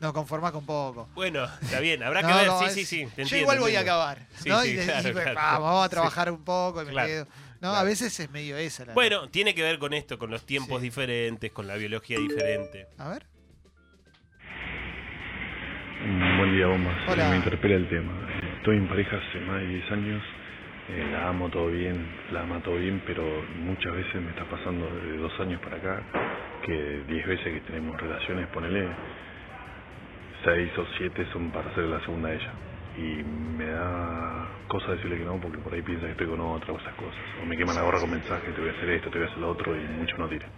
nos 0.00 0.12
conformás 0.12 0.52
con 0.52 0.64
poco. 0.64 1.08
Bueno, 1.14 1.44
está 1.60 1.80
bien, 1.80 2.02
habrá 2.02 2.20
que 2.22 2.28
No, 2.28 2.36
ver, 2.36 2.46
no, 2.46 2.58
sí, 2.60 2.64
es- 2.66 2.72
sí, 2.74 2.84
sí. 2.84 2.96
te 2.96 3.02
Yo 3.04 3.22
entiendo, 3.22 3.36
igual 3.38 3.58
voy 3.60 3.76
a 3.76 3.80
acabar. 3.80 4.26
Sí, 4.36 4.48
¿no? 4.48 4.60
sí, 4.62 4.70
y, 4.70 4.72
de- 4.74 4.84
claro, 4.84 5.08
y, 5.08 5.12
claro. 5.12 5.34
vamos, 5.34 5.62
vamos 5.62 5.80
a 5.82 5.84
Sí. 5.86 5.90
trabajar 5.90 6.30
un 6.32 6.44
poco 6.44 6.82
y 6.82 6.86
me 6.86 6.90
Claro, 6.92 7.08
quedo. 7.08 7.24
No, 7.24 7.70
claro. 7.70 7.76
a 7.76 7.82
veces 7.84 8.20
es 8.20 8.30
medio 8.30 8.56
esa 8.56 8.84
la. 8.84 8.92
Bueno, 8.94 9.28
tiene 9.28 9.54
que 9.54 9.62
ver 9.62 9.78
con 9.80 9.92
esto, 9.92 10.18
con 10.18 10.30
los 10.30 10.46
tiempos 10.46 10.78
Sí. 10.80 10.84
diferentes, 10.84 11.50
con 11.50 11.66
la 11.66 11.74
biología 11.74 12.18
diferente. 12.18 12.86
A 12.98 13.08
ver. 13.08 13.26
Un 16.04 16.38
Buen 16.38 16.52
día, 16.56 16.66
bombas. 16.68 16.96
Hola. 17.08 17.30
Me 17.30 17.36
interpela 17.36 17.74
el 17.74 17.88
tema. 17.88 18.12
Estoy 18.58 18.76
en 18.76 18.88
pareja 18.88 19.16
hace 19.16 19.40
más 19.40 19.60
de 19.60 19.66
10 19.66 19.90
años. 19.92 20.22
Eh, 20.90 21.06
la 21.12 21.28
amo 21.28 21.50
todo 21.50 21.66
bien, 21.68 22.06
la 22.32 22.42
ama 22.42 22.60
todo 22.60 22.76
bien, 22.76 23.02
pero 23.06 23.22
muchas 23.56 23.92
veces 23.92 24.22
me 24.22 24.30
está 24.30 24.44
pasando 24.44 24.86
de 24.86 25.18
dos 25.18 25.38
años 25.40 25.60
para 25.60 25.76
acá 25.76 26.02
que 26.64 27.02
10 27.06 27.26
veces 27.26 27.44
que 27.44 27.60
tenemos 27.60 28.00
relaciones, 28.00 28.46
ponele, 28.48 28.88
6 30.44 30.78
o 30.78 30.86
7 30.96 31.26
son 31.32 31.50
para 31.50 31.68
hacer 31.70 31.84
la 31.84 32.00
segunda 32.00 32.30
a 32.30 32.34
ella. 32.34 32.52
Y 32.96 33.22
me 33.22 33.66
da 33.66 34.48
cosa 34.66 34.92
decirle 34.92 35.18
que 35.18 35.24
no 35.24 35.38
porque 35.40 35.58
por 35.58 35.74
ahí 35.74 35.82
piensa 35.82 36.06
que 36.06 36.12
estoy 36.12 36.26
con 36.26 36.40
otra 36.40 36.72
o 36.72 36.78
esas 36.78 36.94
cosas. 36.94 37.20
O 37.42 37.46
me 37.46 37.56
queman 37.56 37.76
la 37.76 37.82
gorra 37.82 38.00
con 38.00 38.10
mensajes, 38.10 38.54
te 38.54 38.60
voy 38.60 38.70
a 38.70 38.72
hacer 38.72 38.90
esto, 38.90 39.10
te 39.10 39.18
voy 39.18 39.26
a 39.26 39.30
hacer 39.30 39.40
lo 39.40 39.50
otro 39.50 39.76
y 39.76 39.80
mucho 39.80 40.16
no 40.16 40.28
tira. 40.28 40.48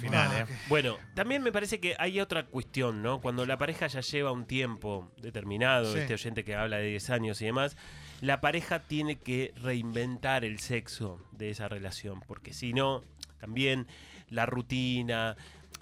Final, 0.00 0.30
Ah, 0.32 0.40
¿eh? 0.48 0.54
Bueno, 0.68 0.98
también 1.14 1.42
me 1.42 1.52
parece 1.52 1.80
que 1.80 1.94
hay 1.98 2.20
otra 2.20 2.46
cuestión, 2.46 3.02
¿no? 3.02 3.20
Cuando 3.20 3.44
la 3.46 3.56
pareja 3.58 3.86
ya 3.86 4.00
lleva 4.00 4.32
un 4.32 4.46
tiempo 4.46 5.10
determinado, 5.18 5.92
Sí. 5.92 5.98
este 6.00 6.14
oyente 6.14 6.44
que 6.44 6.54
habla 6.54 6.78
de 6.78 6.88
10 6.88 7.10
años 7.10 7.40
y 7.42 7.46
demás, 7.46 7.76
la 8.20 8.40
pareja 8.40 8.80
tiene 8.80 9.16
que 9.16 9.52
reinventar 9.56 10.44
el 10.44 10.58
sexo 10.58 11.20
de 11.32 11.50
esa 11.50 11.68
relación, 11.68 12.20
porque 12.26 12.52
si 12.52 12.72
no, 12.72 13.04
también 13.38 13.86
la 14.28 14.46
rutina, 14.46 15.36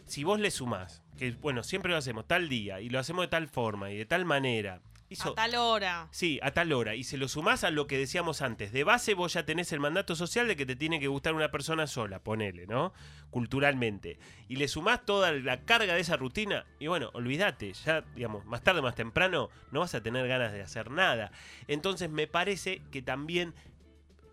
si 0.06 0.24
vos 0.24 0.38
le 0.40 0.50
sumás, 0.50 1.02
que 1.18 1.32
bueno, 1.32 1.62
siempre 1.62 1.90
lo 1.92 1.96
hacemos 1.98 2.26
tal 2.26 2.48
día 2.48 2.80
y 2.80 2.88
lo 2.90 2.98
hacemos 2.98 3.24
de 3.24 3.28
tal 3.28 3.48
forma 3.48 3.90
y 3.90 3.96
de 3.96 4.04
tal 4.06 4.24
manera, 4.24 4.80
A 5.22 5.34
tal 5.34 5.54
hora. 5.54 6.08
Sí, 6.10 6.38
a 6.42 6.50
tal 6.52 6.72
hora. 6.72 6.94
Y 6.94 7.04
se 7.04 7.16
lo 7.16 7.28
sumás 7.28 7.64
a 7.64 7.70
lo 7.70 7.86
que 7.86 7.98
decíamos 7.98 8.42
antes. 8.42 8.72
De 8.72 8.84
base 8.84 9.14
vos 9.14 9.32
ya 9.32 9.44
tenés 9.44 9.72
el 9.72 9.80
mandato 9.80 10.16
social 10.16 10.48
de 10.48 10.56
que 10.56 10.66
te 10.66 10.76
tiene 10.76 11.00
que 11.00 11.08
gustar 11.08 11.34
una 11.34 11.50
persona 11.50 11.86
sola, 11.86 12.18
ponele, 12.18 12.66
¿no? 12.66 12.92
Culturalmente. 13.30 14.18
Y 14.48 14.56
le 14.56 14.68
sumás 14.68 15.04
toda 15.04 15.32
la 15.32 15.64
carga 15.64 15.94
de 15.94 16.00
esa 16.00 16.16
rutina 16.16 16.66
y 16.78 16.86
bueno, 16.86 17.10
olvídate, 17.14 17.72
ya, 17.72 18.02
digamos, 18.14 18.44
más 18.44 18.62
tarde 18.62 18.80
o 18.80 18.82
más 18.82 18.94
temprano 18.94 19.50
no 19.70 19.80
vas 19.80 19.94
a 19.94 20.02
tener 20.02 20.26
ganas 20.28 20.52
de 20.52 20.62
hacer 20.62 20.90
nada. 20.90 21.32
Entonces 21.68 22.10
me 22.10 22.26
parece 22.26 22.82
que 22.90 23.02
también 23.02 23.54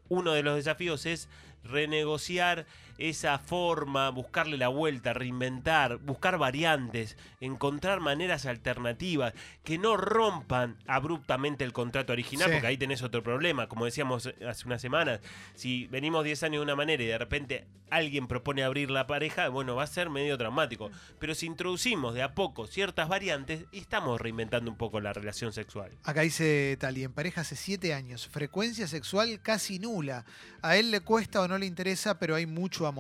uno 0.10 0.34
de 0.34 0.44
los 0.44 0.56
desafíos 0.56 1.06
es 1.06 1.30
renegociar 1.64 2.66
esa 3.10 3.38
forma, 3.40 4.10
buscarle 4.10 4.58
la 4.58 4.68
vuelta, 4.68 5.14
reinventar, 5.14 5.98
buscar 5.98 6.38
variantes, 6.38 7.18
encontrar 7.40 8.00
maneras 8.00 8.46
alternativas 8.46 9.34
que 9.64 9.78
no 9.78 9.98
rompan 9.98 10.78
abruptamente 10.88 11.64
el 11.64 11.74
contrato 11.74 12.14
original, 12.14 12.48
Sí. 12.48 12.54
porque 12.54 12.68
ahí 12.68 12.78
tenés 12.78 13.02
otro 13.02 13.24
problema, 13.24 13.68
como 13.68 13.86
decíamos 13.86 14.28
hace 14.48 14.66
unas 14.66 14.82
semanas, 14.82 15.20
si 15.56 15.88
venimos 15.88 16.24
10 16.24 16.44
años 16.44 16.60
de 16.60 16.64
una 16.64 16.76
manera 16.76 17.02
y 17.04 17.08
de 17.08 17.18
repente 17.18 17.66
alguien 17.90 18.28
propone 18.28 18.64
abrir 18.64 18.90
la 18.90 19.06
pareja, 19.06 19.50
bueno, 19.50 19.76
va 19.76 19.84
a 19.84 19.88
ser 19.88 20.10
medio 20.10 20.38
traumático, 20.38 20.90
pero 21.20 21.36
si 21.36 21.46
introducimos 21.46 22.14
de 22.14 22.22
a 22.24 22.34
poco 22.34 22.66
ciertas 22.68 23.10
variantes, 23.10 23.66
estamos 23.74 24.22
reinventando 24.22 24.72
un 24.72 24.78
poco 24.78 25.02
la 25.02 25.12
relación 25.12 25.52
sexual. 25.52 25.92
Acá 26.04 26.22
dice 26.22 26.78
Tali, 26.80 27.04
en 27.04 27.12
pareja 27.12 27.42
hace 27.42 27.56
siete 27.58 27.94
años, 27.94 28.28
frecuencia 28.30 28.88
sexual 28.88 29.42
casi 29.42 29.80
nula. 29.80 30.24
A 30.62 30.78
él 30.78 30.92
le 30.92 31.02
cuesta 31.02 31.42
o 31.42 31.48
no 31.50 31.58
le 31.58 31.66
interesa, 31.66 32.18
pero 32.18 32.36
hay 32.36 32.46
mucho 32.46 32.88
amor. 32.88 32.91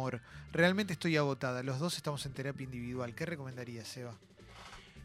Realmente 0.52 0.94
estoy 0.94 1.18
agotada. 1.18 1.64
Los 1.64 1.80
dos 1.80 1.98
estamos 1.98 2.26
en 2.26 2.34
terapia 2.34 2.64
individual. 2.64 3.14
¿Qué 3.16 3.26
recomendarías, 3.26 3.88
Seba? 3.88 4.14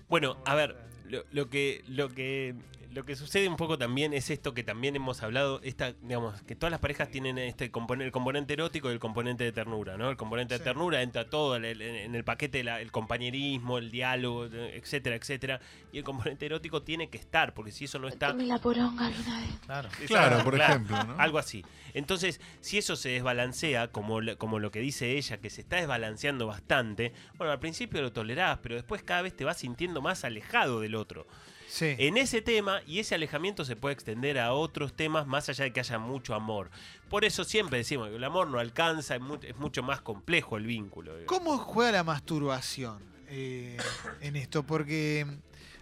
Bueno, 0.08 0.36
a 0.44 0.54
ver, 0.54 0.76
lo, 1.08 1.24
lo 1.32 1.50
que 1.50 1.84
lo 1.88 2.08
que 2.08 2.54
lo 2.92 3.04
que 3.04 3.16
sucede 3.16 3.48
un 3.48 3.56
poco 3.56 3.76
también 3.78 4.12
es 4.12 4.30
esto 4.30 4.54
que 4.54 4.62
también 4.64 4.96
hemos 4.96 5.22
hablado, 5.22 5.60
esta, 5.62 5.92
digamos, 6.02 6.40
que 6.42 6.54
todas 6.54 6.70
las 6.70 6.80
parejas 6.80 7.10
tienen 7.10 7.38
este 7.38 7.70
componente, 7.70 8.06
el 8.06 8.12
componente 8.12 8.52
erótico 8.54 8.88
y 8.90 8.92
el 8.94 8.98
componente 8.98 9.44
de 9.44 9.52
ternura, 9.52 9.96
¿no? 9.96 10.10
El 10.10 10.16
componente 10.16 10.54
Sí. 10.54 10.58
de 10.58 10.64
ternura 10.64 11.02
entra 11.02 11.28
todo 11.28 11.56
en 11.56 11.64
el, 11.64 11.82
en 11.82 12.14
el 12.14 12.24
paquete, 12.24 12.64
la- 12.64 12.80
el 12.80 12.90
compañerismo, 12.92 13.78
el 13.78 13.90
diálogo, 13.90 14.46
etcétera, 14.46 15.16
etcétera. 15.16 15.60
Y 15.92 15.98
el 15.98 16.04
componente 16.04 16.46
erótico 16.46 16.82
tiene 16.82 17.08
que 17.08 17.18
estar, 17.18 17.54
porque 17.54 17.70
si 17.72 17.84
eso 17.86 17.98
no 17.98 18.08
está, 18.08 18.32
la 18.32 18.58
poronga 18.58 19.06
alguna 19.06 19.40
vez. 19.40 19.50
Claro. 19.64 19.88
Claro, 20.06 20.44
por 20.44 20.54
ejemplo, 20.60 21.02
¿no? 21.04 21.16
algo 21.18 21.38
así. 21.38 21.64
Entonces, 21.94 22.40
si 22.60 22.78
eso 22.78 22.96
se 22.96 23.08
desbalancea, 23.10 23.88
como, 23.88 24.20
como 24.38 24.58
lo 24.58 24.70
que 24.70 24.80
dice 24.80 25.16
ella, 25.16 25.38
que 25.38 25.50
se 25.50 25.60
está 25.62 25.76
desbalanceando 25.76 26.46
bastante, 26.46 27.12
bueno, 27.38 27.52
al 27.52 27.58
principio 27.60 28.00
lo 28.02 28.12
tolerás, 28.12 28.58
pero 28.62 28.74
después 28.74 29.02
cada 29.02 29.22
vez 29.22 29.34
te 29.36 29.44
vas 29.44 29.56
sintiendo 29.58 30.00
más 30.02 30.24
alejado 30.24 30.80
del 30.80 30.94
otro. 30.94 31.26
Sí. 31.68 31.94
En 31.98 32.16
ese 32.16 32.42
tema, 32.42 32.80
y 32.86 33.00
ese 33.00 33.14
alejamiento 33.14 33.64
se 33.64 33.76
puede 33.76 33.92
extender 33.94 34.38
a 34.38 34.52
otros 34.52 34.94
temas 34.94 35.26
más 35.26 35.48
allá 35.48 35.64
de 35.64 35.72
que 35.72 35.80
haya 35.80 35.98
mucho 35.98 36.34
amor. 36.34 36.70
Por 37.10 37.24
eso 37.24 37.44
siempre 37.44 37.78
decimos 37.78 38.08
que 38.08 38.16
el 38.16 38.24
amor 38.24 38.48
no 38.48 38.58
alcanza, 38.58 39.16
es, 39.16 39.20
mu- 39.20 39.38
es 39.42 39.56
mucho 39.56 39.82
más 39.82 40.00
complejo 40.00 40.56
el 40.56 40.66
vínculo. 40.66 41.16
digamos. 41.16 41.26
¿Cómo 41.38 41.58
juega 41.58 41.92
la 41.92 42.04
masturbación 42.04 43.02
eh, 43.28 43.76
en 44.20 44.36
esto? 44.36 44.62
Porque 44.64 45.26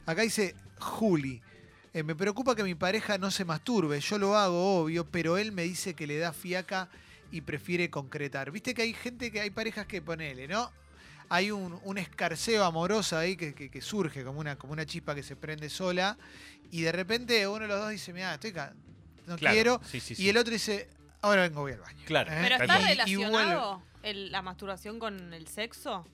acá 0.07 0.23
dice 0.23 0.55
Juli. 0.79 1.42
eh, 1.92 2.03
me 2.03 2.14
preocupa 2.16 2.55
que 2.57 2.64
mi 2.64 2.75
pareja 2.75 3.18
no 3.18 3.31
se 3.31 3.44
masturbe. 3.44 4.01
Yo 4.01 4.18
lo 4.18 4.37
hago, 4.37 4.81
obvio, 4.83 5.05
pero 5.11 5.37
él 5.37 5.53
me 5.53 5.62
dice 5.62 5.94
que 5.94 6.07
le 6.07 6.18
da 6.18 6.33
fiaca 6.33 6.88
y 7.31 7.42
prefiere 7.42 7.90
concretar. 7.90 8.51
Viste 8.51 8.75
que 8.75 8.83
hay 8.83 8.94
gente 8.94 9.31
que 9.31 9.40
hay 9.40 9.51
parejas 9.51 9.87
que 9.87 10.01
ponele, 10.03 10.49
¿no? 10.49 10.70
Hay 11.35 11.51
un, 11.51 11.81
un 11.83 11.99
escarceo 11.99 12.64
amoroso 12.64 13.18
ahí 13.18 13.37
que, 13.37 13.55
que- 13.55 13.68
que 13.70 13.81
surge 13.81 14.23
como 14.25 14.38
una, 14.38 14.57
como 14.57 14.73
una 14.73 14.87
chispa 14.87 15.14
que 15.16 15.23
se 15.25 15.35
prende 15.35 15.68
sola. 15.68 16.16
Y 16.70 16.83
de 16.83 16.92
repente 16.92 17.47
uno 17.49 17.61
de 17.61 17.68
los 17.68 17.81
dos 17.81 17.90
dice, 17.90 18.12
mira, 18.12 18.35
estoy 18.35 18.53
ca- 18.53 18.73
no 19.27 19.37
Claro, 19.37 19.55
quiero. 19.55 19.81
sí, 19.85 19.99
sí, 20.01 20.14
Y 20.16 20.29
el 20.29 20.37
otro 20.37 20.53
dice, 20.53 20.88
ahora 21.23 21.42
vengo, 21.42 21.62
voy 21.62 21.73
al 21.73 21.81
baño. 21.81 22.03
Claro. 22.07 22.31
¿Eh? 22.33 22.38
Pero 22.42 22.55
está 22.57 22.79
relacionado 22.79 23.83
el- 24.05 24.31
la 24.31 24.42
masturbación 24.42 24.99
con 25.01 25.33
el 25.35 25.49
sexo? 25.49 26.07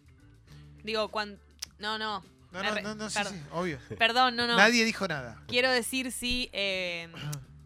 Digo, 0.85 1.09
cuando... 1.09 1.39
No, 1.79 1.99
no. 1.99 2.25
No, 2.53 2.63
no, 2.63 2.81
no, 2.81 2.95
no, 2.95 3.11
sí, 3.11 3.19
sí, 3.29 3.35
obvio. 3.53 3.79
Perdón, 3.99 4.35
no, 4.37 4.47
no. 4.47 4.57
Nadie 4.57 4.85
dijo 4.85 5.07
nada. 5.07 5.41
Quiero 5.47 5.71
decir 5.71 6.11
si 6.13 6.49
eh, 6.53 7.09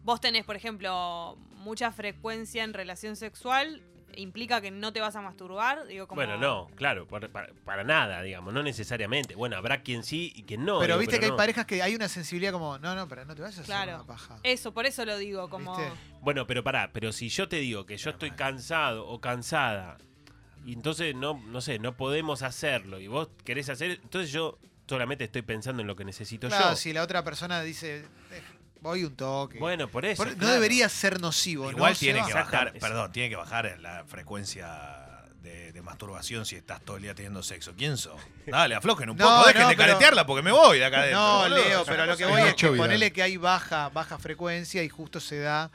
vos 0.03 0.19
tenés, 0.21 0.43
por 0.45 0.55
ejemplo, 0.55 1.37
mucha 1.57 1.91
frecuencia 1.91 2.63
en 2.63 2.73
relación 2.73 3.15
sexual, 3.15 3.81
implica 4.17 4.61
que 4.61 4.71
no 4.71 4.91
te 4.93 4.99
vas 5.01 5.15
a 5.15 5.21
masturbar. 5.21 5.85
Digo, 5.87 6.07
como... 6.07 6.19
Bueno, 6.19 6.37
no, 6.37 6.67
claro, 6.75 7.07
para, 7.07 7.27
para- 7.29 7.53
para 7.65 7.83
nada, 7.83 8.21
digamos, 8.21 8.53
no 8.53 8.63
necesariamente. 8.63 9.35
Bueno, 9.35 9.57
habrá 9.57 9.81
quien 9.83 10.03
sí 10.03 10.31
y 10.35 10.43
quien 10.43 10.65
no. 10.65 10.79
pero 10.79 10.93
digo, 10.95 10.99
viste 11.01 11.19
que 11.19 11.25
hay 11.27 11.31
parejas 11.37 11.65
que 11.65 11.81
hay 11.81 11.95
una 11.95 12.07
sensibilidad 12.09 12.51
como, 12.51 12.77
no, 12.79 12.95
no, 12.95 13.07
pero 13.07 13.25
no 13.25 13.35
te 13.35 13.41
vayas 13.41 13.57
a 13.57 13.61
hacer 13.61 13.73
Claro. 13.75 13.95
una 13.95 14.07
paja. 14.07 14.37
Eso, 14.43 14.73
por 14.73 14.85
eso 14.85 15.05
lo 15.05 15.17
digo, 15.17 15.49
como... 15.49 15.75
¿Viste? 15.77 15.93
Bueno, 16.21 16.47
pero 16.47 16.63
pará, 16.63 16.91
pero 16.93 17.11
si 17.11 17.29
yo 17.29 17.47
te 17.47 17.57
digo 17.57 17.85
que 17.85 17.97
yo 17.97 18.09
estoy 18.09 18.31
cansado 18.31 19.07
o 19.07 19.19
cansada, 19.21 19.97
y 20.65 20.73
entonces 20.73 21.13
no, 21.15 21.39
no 21.47 21.61
sé, 21.61 21.77
no 21.79 21.95
podemos 21.95 22.41
hacerlo, 22.41 22.99
y 22.99 23.07
vos 23.07 23.29
querés 23.43 23.69
hacer, 23.69 23.91
entonces 24.01 24.31
yo 24.31 24.57
solamente 24.87 25.23
estoy 25.23 25.41
pensando 25.43 25.81
en 25.81 25.87
lo 25.87 25.95
que 25.95 26.05
necesito 26.05 26.47
Claro, 26.47 26.69
yo. 26.71 26.75
si 26.75 26.93
la 26.93 27.03
otra 27.03 27.23
persona 27.23 27.61
dice, 27.61 28.05
"Eh, 28.31 28.41
voy 28.85 29.03
un 29.03 29.15
toque. 29.15 29.59
Bueno, 29.59 29.87
por 29.87 30.05
eso. 30.05 30.23
Por- 30.23 30.31
no 30.33 30.37
claro. 30.37 30.53
debería 30.53 30.87
ser 30.89 31.19
nocivo. 31.19 31.69
Igual 31.71 31.93
¿no? 31.93 31.97
tiene 31.99 32.19
que 32.19 32.33
bajar, 32.33 32.39
Exactamente. 32.45 32.79
perdón, 32.79 33.11
tiene 33.11 33.29
que 33.29 33.35
bajar 33.35 33.77
la 33.81 34.03
frecuencia 34.05 35.01
de, 35.41 35.71
de 35.73 35.81
masturbación 35.81 36.45
si 36.45 36.55
estás 36.55 36.81
todo 36.81 36.97
el 36.97 37.03
día 37.03 37.13
teniendo 37.15 37.43
sexo. 37.43 37.73
¿Quién 37.77 37.97
sos? 37.97 38.19
Dale, 38.47 38.75
aflojen 38.75 39.09
un 39.09 39.17
No, 39.17 39.25
poco, 39.27 39.47
dejen 39.47 39.61
no, 39.63 39.69
de 39.69 39.75
pero- 39.75 39.87
caretearla 39.87 40.25
porque 40.25 40.41
me 40.41 40.51
voy 40.51 40.79
de 40.79 40.85
acá 40.85 40.99
adentro. 40.99 41.19
No, 41.19 41.37
boludo. 41.39 41.57
Leo, 41.63 41.85
pero 41.85 42.05
lo 42.05 42.17
que 42.17 42.25
voy 42.25 42.41
es 42.41 42.55
que 42.55 42.69
ponele 42.69 43.11
que 43.11 43.23
hay 43.23 43.37
baja, 43.37 43.89
baja 43.89 44.17
frecuencia 44.17 44.83
y 44.83 44.89
justo 44.89 45.19
se 45.19 45.39
da, 45.39 45.71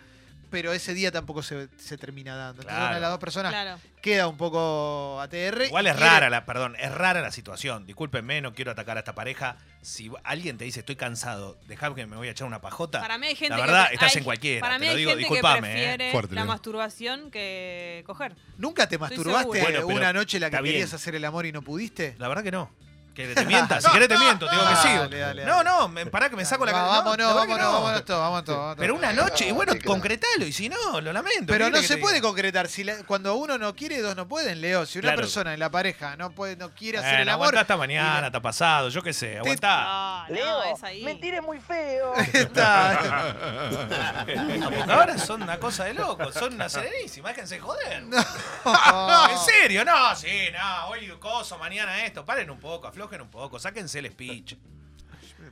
pero 0.51 0.73
ese 0.73 0.93
día 0.95 1.11
tampoco 1.13 1.43
se, 1.43 1.69
se 1.79 1.97
termina 1.97 2.37
dando. 2.37 2.63
Entonces 2.63 2.71
Claro. 2.73 2.87
una 2.87 2.95
de 2.97 3.01
las 3.01 3.11
dos 3.11 3.19
personas 3.21 3.53
Claro. 3.53 3.79
queda 4.03 4.27
un 4.29 4.37
poco 4.37 5.21
ATR. 5.21 5.67
Igual 5.67 5.87
es 5.87 5.95
quiere- 5.95 6.11
rara 6.11 6.31
la, 6.31 6.45
perdón, 6.45 6.77
es 6.79 6.91
rara 6.93 7.21
la 7.21 7.31
situación. 7.31 7.87
Discúlpenme, 7.87 8.41
no 8.41 8.53
quiero 8.55 8.71
atacar 8.73 8.97
a 8.97 9.01
esta 9.01 9.15
pareja. 9.15 9.57
Si 9.83 10.11
alguien 10.25 10.59
te 10.59 10.65
dice 10.65 10.81
estoy 10.81 10.97
cansado, 10.97 11.59
dejá 11.67 11.95
que 11.95 12.07
me 12.07 12.17
voy 12.17 12.29
a 12.29 12.33
echar 12.33 12.47
una 12.47 12.61
pajota. 12.61 13.01
Para 13.01 13.17
mí 13.19 13.29
hay 13.29 13.35
gente 13.37 13.57
la 13.57 13.61
verdad, 13.65 13.89
estás 13.93 14.13
hay- 14.13 14.19
en 14.19 14.25
cualquiera. 14.25 14.61
Para 14.61 14.79
mí 14.79 14.87
te 14.87 14.87
lo 14.87 14.93
hay 14.93 14.99
digo, 14.99 15.11
gente 15.11 15.23
que 15.25 15.29
discúlpame. 15.35 15.95
¿eh? 15.95 16.11
Fuerte, 16.13 16.35
la 16.35 16.45
masturbación 16.45 17.31
que 17.31 18.03
coger. 18.07 18.35
¿Nunca 18.59 18.89
te 18.89 18.99
masturbaste. 18.99 19.61
Bueno, 19.61 19.87
una 19.87 20.13
noche 20.13 20.37
en 20.37 20.43
la 20.43 20.51
que 20.51 20.61
bien. 20.63 20.75
querías 20.75 20.93
hacer 20.95 21.15
el 21.15 21.25
amor 21.25 21.47
y 21.47 21.53
no 21.53 21.63
pudiste? 21.63 22.15
La 22.19 22.29
verdad 22.29 22.43
que 22.43 22.51
no. 22.51 22.71
Que 23.14 23.35
te 23.35 23.44
mienta, 23.44 23.81
si 23.81 23.90
querés 23.90 24.09
te 24.09 24.16
miento, 24.16 24.49
te 24.49 24.55
digo 24.55 24.68
que 24.68 24.77
sí. 24.77 24.88
Dale, 24.96 25.18
dale, 25.18 25.44
No, 25.44 25.62
no, 25.64 25.88
me, 25.88 26.07
pará 26.07 26.31
que 26.31 26.37
me 26.37 26.44
saco 26.44 26.64
la 26.64 26.73
cara. 26.73 26.85
vámonos, 26.87 27.18
no, 27.18 27.25
la 27.29 27.35
verdad 27.35 27.42
que 27.42 27.49
vámonos, 27.62 27.73
no. 27.73 27.73
vámonos 27.83 28.05
todos, 28.05 28.20
vámonos 28.20 28.44
todos, 28.44 28.59
vámonos 28.59 28.77
Pero 28.79 28.94
todos. 28.94 29.05
una 29.12 29.23
noche, 29.23 29.49
y 29.49 29.53
bueno, 29.53 29.73
concretalo, 29.85 30.44
y 30.46 30.53
si 30.53 30.68
no, 30.68 31.01
lo 31.01 31.12
lamento. 31.12 31.44
Pero 31.46 31.66
¿qué 31.66 31.70
no 31.70 31.75
querés 31.77 31.87
se 31.88 31.94
que 31.94 31.99
te 31.99 32.03
puede 32.03 32.14
diga? 32.16 32.29
concretar. 32.29 32.68
Si 32.68 32.85
la- 32.85 33.03
cuando 33.05 33.35
uno 33.35 33.59
no 33.59 33.75
quiere, 33.75 34.01
dos 34.01 34.14
no 34.16 34.29
pueden, 34.29 34.61
Leo. 34.61 34.87
Si 34.87 34.99
una 34.99 35.09
Claro. 35.09 35.20
persona 35.23 35.53
en 35.55 35.61
la 35.61 35.70
pareja 35.70 36.16
no 36.16 36.31
puede, 36.31 36.57
no 36.57 36.70
quiere 36.70 36.99
hacer 36.99 37.11
Bueno, 37.11 37.23
el 37.23 37.29
amor. 37.31 37.46
aguantá 37.46 37.61
hasta 37.62 37.77
mañana, 37.77 38.27
hasta 38.29 38.40
pasado, 38.40 38.88
yo 38.90 39.03
qué 39.03 39.12
sé, 39.12 39.38
aguantá. 39.38 40.27
No, 40.29 40.37
no, 40.37 40.62
es 40.64 40.83
ahí. 40.85 41.05
es 41.20 41.42
muy 41.42 41.59
feo. 41.61 42.14
Está. 42.33 43.35
Ahora 44.88 45.18
son 45.18 45.42
una 45.42 45.59
cosa 45.59 45.85
de 45.85 45.94
locos, 45.94 46.35
son 46.35 46.55
una 46.55 46.68
serenísima, 46.68 47.31
déjense 47.31 47.59
joder. 47.59 48.03
No. 48.05 48.18
¿En 49.31 49.38
serio? 49.38 49.85
No, 49.85 50.14
sí, 50.14 50.49
no, 50.53 50.87
hoy 50.88 51.09
coso, 51.18 51.59
mañana 51.59 52.05
esto. 52.05 52.25
Paren 52.25 52.51
un 52.51 52.59
poco, 52.61 52.87
aflojen 53.11 53.20
un 53.23 53.31
poco, 53.31 53.59
sáquense 53.59 53.99
el 53.99 54.11
speech. 54.11 54.57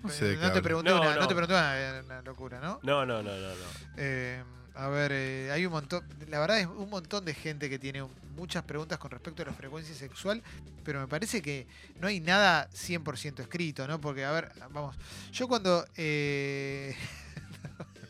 No 0.02 0.08
sé 0.10 0.36
te 0.36 0.62
pregunté 0.62 0.90
No, 0.90 1.00
una, 1.00 1.14
no 1.14 1.20
no. 1.22 1.28
te 1.28 1.34
pregunté 1.34 1.54
una, 1.54 2.02
una 2.04 2.22
locura, 2.22 2.60
¿no? 2.60 2.78
No, 2.82 3.04
no, 3.04 3.22
no, 3.22 3.30
no, 3.30 3.48
no. 3.48 3.54
Eh, 3.96 4.42
a 4.74 4.88
ver, 4.88 5.10
eh, 5.12 5.50
hay 5.50 5.66
un 5.66 5.72
montón, 5.72 6.04
la 6.28 6.38
verdad 6.38 6.60
es 6.60 6.66
un 6.66 6.88
montón 6.88 7.24
de 7.24 7.34
gente 7.34 7.68
que 7.68 7.78
tiene 7.80 8.06
muchas 8.36 8.62
preguntas 8.62 8.98
con 8.98 9.10
respecto 9.10 9.42
a 9.42 9.46
la 9.46 9.52
frecuencia 9.52 9.94
sexual, 9.94 10.40
pero 10.84 11.00
me 11.00 11.08
parece 11.08 11.42
que 11.42 11.66
no 12.00 12.06
hay 12.06 12.20
nada 12.20 12.68
100% 12.70 13.40
escrito, 13.40 13.88
¿no? 13.88 14.00
Porque, 14.00 14.24
a 14.24 14.30
ver, 14.30 14.52
vamos, 14.70 14.94
yo 15.32 15.48
cuando... 15.48 15.84
eh, 15.96 16.94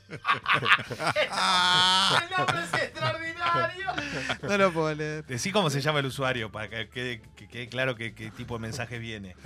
no 4.43 4.59
lo 4.59 4.73
puedo 4.73 4.95
leer. 4.95 5.25
Decí 5.27 5.51
cómo 5.53 5.71
se 5.71 5.81
llama 5.81 6.01
el 6.01 6.07
usuario 6.07 6.51
para 6.51 6.69
que 6.69 6.89
quede 6.89 7.21
que 7.37 7.49
quede 7.49 7.69
claro 7.69 7.95
que- 7.95 8.15
qué 8.15 8.31
tipo 8.31 8.55
de 8.55 8.61
mensaje 8.61 8.99
viene. 8.99 9.37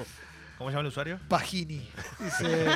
¿Cómo 0.59 0.71
se 0.71 0.75
llama 0.75 0.83
el 0.83 0.87
usuario? 0.89 1.19
Pagini. 1.29 1.89
Dice, 2.21 2.67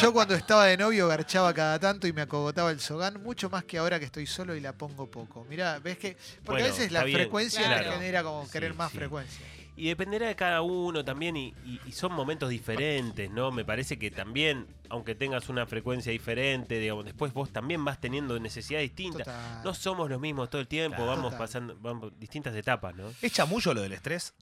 yo 0.00 0.12
cuando 0.12 0.34
estaba 0.36 0.66
de 0.66 0.76
novio 0.76 1.08
garchaba 1.08 1.52
cada 1.52 1.78
tanto 1.80 2.06
y 2.06 2.12
me 2.12 2.22
acogotaba 2.22 2.70
el 2.70 2.78
sogán, 2.80 3.20
mucho 3.22 3.50
más 3.50 3.64
que 3.64 3.78
ahora 3.78 3.98
que 3.98 4.04
estoy 4.04 4.26
solo 4.26 4.54
y 4.54 4.60
la 4.60 4.72
pongo 4.72 5.10
poco. 5.10 5.44
Mirá, 5.48 5.80
ves 5.80 5.98
que. 5.98 6.16
Porque 6.44 6.62
a 6.62 6.66
Bueno, 6.66 6.76
veces 6.76 6.92
la 6.92 7.02
bien, 7.02 7.18
frecuencia 7.18 7.64
claro. 7.64 7.90
te 7.90 7.96
genera 7.96 8.22
como 8.22 8.44
Sí, 8.46 8.52
querer 8.52 8.74
más 8.74 8.92
sí. 8.92 8.98
frecuencia. 8.98 9.44
Y 9.74 9.88
dependerá 9.88 10.26
de 10.28 10.36
cada 10.36 10.60
uno 10.60 11.02
también, 11.04 11.34
y, 11.36 11.54
y- 11.64 11.80
y 11.86 11.92
son 11.92 12.12
momentos 12.12 12.50
diferentes, 12.50 13.30
¿no? 13.30 13.50
Me 13.50 13.64
parece 13.64 13.98
que 13.98 14.10
también, 14.10 14.66
aunque 14.90 15.14
tengas 15.14 15.48
una 15.48 15.64
frecuencia 15.66 16.12
diferente, 16.12 16.78
digamos, 16.78 17.06
después 17.06 17.32
vos 17.32 17.50
también 17.50 17.82
vas 17.84 17.98
teniendo 17.98 18.38
necesidades 18.38 18.90
distintas. 18.94 19.26
Total. 19.26 19.62
No 19.64 19.72
somos 19.72 20.10
los 20.10 20.20
mismos 20.20 20.50
todo 20.50 20.60
el 20.60 20.68
tiempo, 20.68 20.96
Claro. 20.98 21.12
vamos 21.12 21.24
Total. 21.32 21.38
pasando 21.38 21.76
vamos, 21.80 22.12
distintas 22.18 22.54
etapas, 22.54 22.94
¿no? 22.94 23.10
¿Es 23.22 23.32
chamullo 23.32 23.72
lo 23.72 23.80
del 23.80 23.92
estrés? 23.94 24.34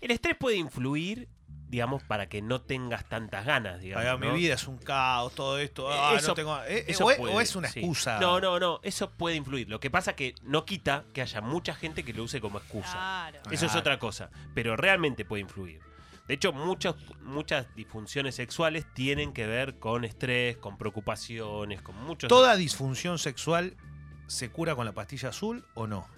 El 0.00 0.10
estrés 0.10 0.36
puede 0.36 0.56
influir, 0.56 1.26
digamos, 1.68 2.02
para 2.04 2.28
que 2.28 2.40
no 2.42 2.60
tengas 2.60 3.08
tantas 3.08 3.44
ganas, 3.46 3.80
digamos. 3.80 4.06
Ay, 4.06 4.18
mi 4.18 4.26
¿no? 4.28 4.34
vida 4.34 4.54
es 4.54 4.68
un 4.68 4.78
caos, 4.78 5.34
todo 5.34 5.58
esto. 5.58 5.90
Eh, 5.90 5.96
ah, 5.98 6.10
no 6.12 6.18
eso- 6.18 6.34
tengo- 6.34 6.56
eh, 6.64 6.78
eh, 6.78 6.84
Eso 6.88 7.06
o, 7.06 7.10
es, 7.10 7.16
puede, 7.18 7.34
o 7.34 7.40
es 7.40 7.56
una 7.56 7.68
sí. 7.68 7.80
excusa. 7.80 8.20
No, 8.20 8.40
no, 8.40 8.60
no, 8.60 8.80
eso 8.82 9.10
puede 9.10 9.36
influir. 9.36 9.68
Lo 9.68 9.80
que 9.80 9.90
pasa 9.90 10.14
que 10.14 10.34
no 10.42 10.64
quita 10.64 11.04
que 11.12 11.22
haya 11.22 11.40
mucha 11.40 11.74
gente 11.74 12.04
que 12.04 12.12
lo 12.12 12.22
use 12.22 12.40
como 12.40 12.58
excusa. 12.58 12.92
Claro. 12.92 13.40
Eso 13.50 13.66
es 13.66 13.74
otra 13.74 13.98
cosa, 13.98 14.30
pero 14.54 14.76
realmente 14.76 15.24
puede 15.24 15.42
influir. 15.42 15.80
De 16.28 16.34
hecho, 16.34 16.52
muchas, 16.54 16.94
muchas 17.22 17.66
disfunciones 17.74 18.34
sexuales 18.36 18.86
tienen 18.94 19.32
que 19.34 19.46
ver 19.46 19.78
con 19.78 20.04
estrés, 20.04 20.56
con 20.56 20.78
preocupaciones, 20.78 21.82
con 21.82 21.96
muchos... 22.04 22.28
¿Toda 22.28 22.56
disfunción 22.56 23.18
sexual 23.18 23.76
se 24.26 24.50
cura 24.50 24.74
con 24.74 24.86
la 24.86 24.92
pastilla 24.92 25.28
azul 25.30 25.66
o 25.74 25.86
no? 25.86 26.08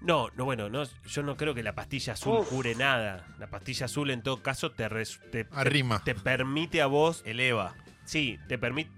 No, 0.00 0.28
no, 0.34 0.44
bueno, 0.46 0.68
no, 0.70 0.84
yo 1.06 1.22
no 1.22 1.36
creo 1.36 1.54
que 1.54 1.62
la 1.62 1.74
pastilla 1.74 2.14
azul 2.14 2.44
cure 2.46 2.74
nada. 2.74 3.26
La 3.38 3.48
pastilla 3.48 3.86
azul 3.86 4.10
en 4.10 4.22
todo 4.22 4.42
caso 4.42 4.70
te, 4.72 4.88
res- 4.88 5.20
te, 5.30 5.46
Arrima. 5.52 6.02
te 6.04 6.14
permite 6.14 6.80
a 6.80 6.86
vos, 6.86 7.22
Eleva. 7.26 7.74
sí, 8.04 8.38
te 8.48 8.58
permite... 8.58 8.90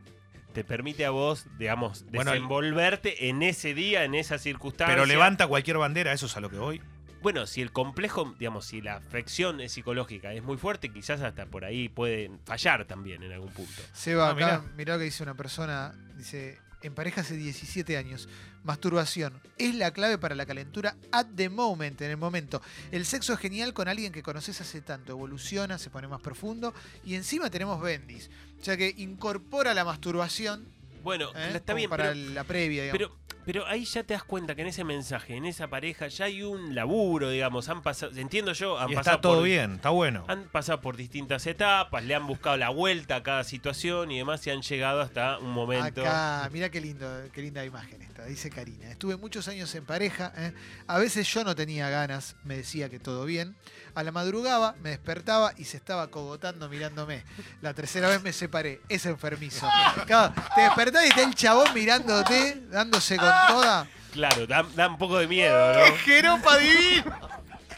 Te 0.53 0.65
permite 0.65 1.07
a 1.07 1.11
vos, 1.11 1.47
digamos, 1.59 2.05
Bueno, 2.13 2.31
desenvolverte 2.33 3.31
en 3.31 3.43
ese 3.43 3.73
día, 3.73 4.05
en 4.05 4.15
esa 4.15 4.37
circunstancia. 4.37 4.95
Pero 4.95 5.07
levanta 5.07 5.47
cualquier 5.47 5.79
bandera, 5.79 6.13
eso 6.13 6.27
es 6.27 6.37
a 6.37 6.41
lo 6.41 6.51
que 6.51 6.59
voy. 6.59 6.83
Bueno, 7.23 7.47
si 7.47 7.63
el 7.63 7.73
complejo, 7.73 8.35
digamos, 8.39 8.67
si 8.67 8.83
la 8.83 8.97
afección 8.97 9.63
es 9.63 9.73
psicológica 9.73 10.35
es 10.35 10.43
muy 10.43 10.59
fuerte, 10.59 10.93
quizás 10.93 11.23
hasta 11.23 11.47
por 11.47 11.65
ahí 11.65 11.89
pueden 11.89 12.39
fallar 12.45 12.85
también 12.85 13.23
en 13.23 13.33
algún 13.33 13.49
punto. 13.51 13.81
Seba, 13.95 14.27
Ah, 14.29 14.33
acá, 14.33 14.35
mirá. 14.61 14.63
mirá 14.77 14.93
lo 14.95 14.99
que 14.99 15.05
dice 15.07 15.23
una 15.23 15.35
persona. 15.37 15.95
Dice, 16.19 16.59
en 16.83 16.95
pareja 16.95 17.23
hace 17.23 17.37
17 17.37 17.97
años. 17.97 18.29
Masturbación 18.65 19.41
es 19.59 19.75
la 19.75 19.93
clave 19.93 20.19
para 20.19 20.35
la 20.35 20.47
calentura 20.47 20.97
at 21.11 21.27
the 21.37 21.49
moment, 21.49 22.01
en 22.01 22.11
el 22.11 22.17
momento. 22.17 22.63
El 22.91 23.05
sexo 23.05 23.33
es 23.33 23.39
genial 23.39 23.73
con 23.73 23.89
alguien 23.89 24.13
que 24.13 24.23
conoces 24.23 24.61
hace 24.61 24.81
tanto. 24.81 25.13
Evoluciona, 25.13 25.79
se 25.79 25.91
pone 25.91 26.09
más 26.09 26.21
profundo. 26.21 26.75
Y 27.05 27.15
encima 27.15 27.51
tenemos 27.51 27.81
bendis. 27.81 28.31
O 28.61 28.65
sea 28.65 28.77
que 28.77 28.95
incorpora 28.97 29.75
la 29.75 29.85
masturbación. 29.85 30.67
Bueno, 31.03 31.31
¿eh? 31.35 31.53
está 31.55 31.73
como 31.73 31.77
bien, 31.79 31.91
para 31.91 32.13
pero, 32.13 32.31
la 32.31 32.45
previa, 32.45 32.83
digamos. 32.83 32.99
pero, 32.99 33.22
pero 33.45 33.67
ahí 33.67 33.85
ya 33.85 34.05
te 34.05 34.15
das 34.15 34.25
cuenta 34.25 34.55
que 34.55 34.63
en 34.63 34.69
ese 34.69 34.85
mensaje, 34.85 35.37
en 35.37 35.45
esa 35.45 35.69
pareja, 35.69 36.09
ya 36.09 36.27
hay 36.27 36.43
un 36.43 36.75
laburo, 36.75 37.31
digamos, 37.31 37.69
han 37.69 37.83
pasado, 37.83 38.13
entiendo 38.17 38.53
yo, 38.53 38.79
han 38.79 38.91
Y 38.91 38.95
pasado 38.95 39.17
está 39.17 39.21
todo 39.21 39.37
por, 39.37 39.45
bien, 39.45 39.75
está 39.75 39.91
bueno. 39.91 40.25
Han 40.29 40.45
pasado 40.45 40.81
por 40.81 40.97
distintas 40.97 41.47
etapas, 41.47 42.05
le 42.05 42.15
han 42.15 42.27
buscado 42.27 42.57
la 42.57 42.69
vuelta 42.69 43.17
a 43.17 43.23
cada 43.23 43.45
situación 43.45 44.11
y 44.11 44.19
demás 44.19 44.47
y 44.47 44.51
han 44.51 44.63
llegado 44.63 45.01
hasta 45.01 45.39
un 45.39 45.51
momento. 45.51 46.03
Acá, 46.03 46.49
mira 46.53 46.71
qué 46.71 46.81
lindo, 46.81 47.07
qué 47.33 47.43
linda 47.43 47.65
imagen 47.65 48.03
esta, 48.03 48.25
dice 48.25 48.51
Karina. 48.51 48.91
Estuve 48.91 49.17
muchos 49.17 49.49
años 49.49 49.75
en 49.75 49.85
pareja, 49.85 50.33
¿eh? 50.37 50.53
a 50.87 50.99
veces 50.99 51.27
yo 51.33 51.45
no 51.45 51.55
tenía 51.55 51.89
ganas, 51.91 52.37
me 52.45 52.57
decía 52.57 52.89
que 52.89 52.99
todo 52.99 53.25
bien. 53.25 53.57
A 53.95 54.03
la 54.03 54.13
madrugada 54.13 54.75
me 54.83 54.91
despertaba 54.91 55.53
y 55.59 55.65
se 55.65 55.77
estaba 55.77 56.11
cogotando 56.11 56.69
mirándome. 56.69 57.25
La 57.61 57.75
tercera 57.75 58.09
vez 58.09 58.23
me 58.23 58.33
separé, 58.33 58.81
es 58.89 59.07
enfermizo. 59.07 59.69
Claro, 60.07 60.35
te 60.55 60.63
despertás 60.63 61.05
y 61.05 61.09
está 61.09 61.23
el 61.23 61.35
chabón 61.35 61.73
mirándote, 61.75 62.63
dándose 62.71 63.17
con 63.17 63.32
toda. 63.49 63.87
Claro, 64.13 64.47
da, 64.47 64.63
da 64.75 64.89
un 64.89 64.99
poco 64.99 65.19
de 65.19 65.27
miedo, 65.27 65.73
¿no? 65.75 65.97
jeropa 65.99 66.57
divino! 66.59 67.19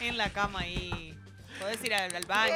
En 0.00 0.16
la 0.18 0.30
cama 0.30 0.60
ahí. 0.60 1.16
Podés 1.60 1.82
ir 1.84 1.94
al, 1.94 2.14
al 2.14 2.26
baño. 2.26 2.54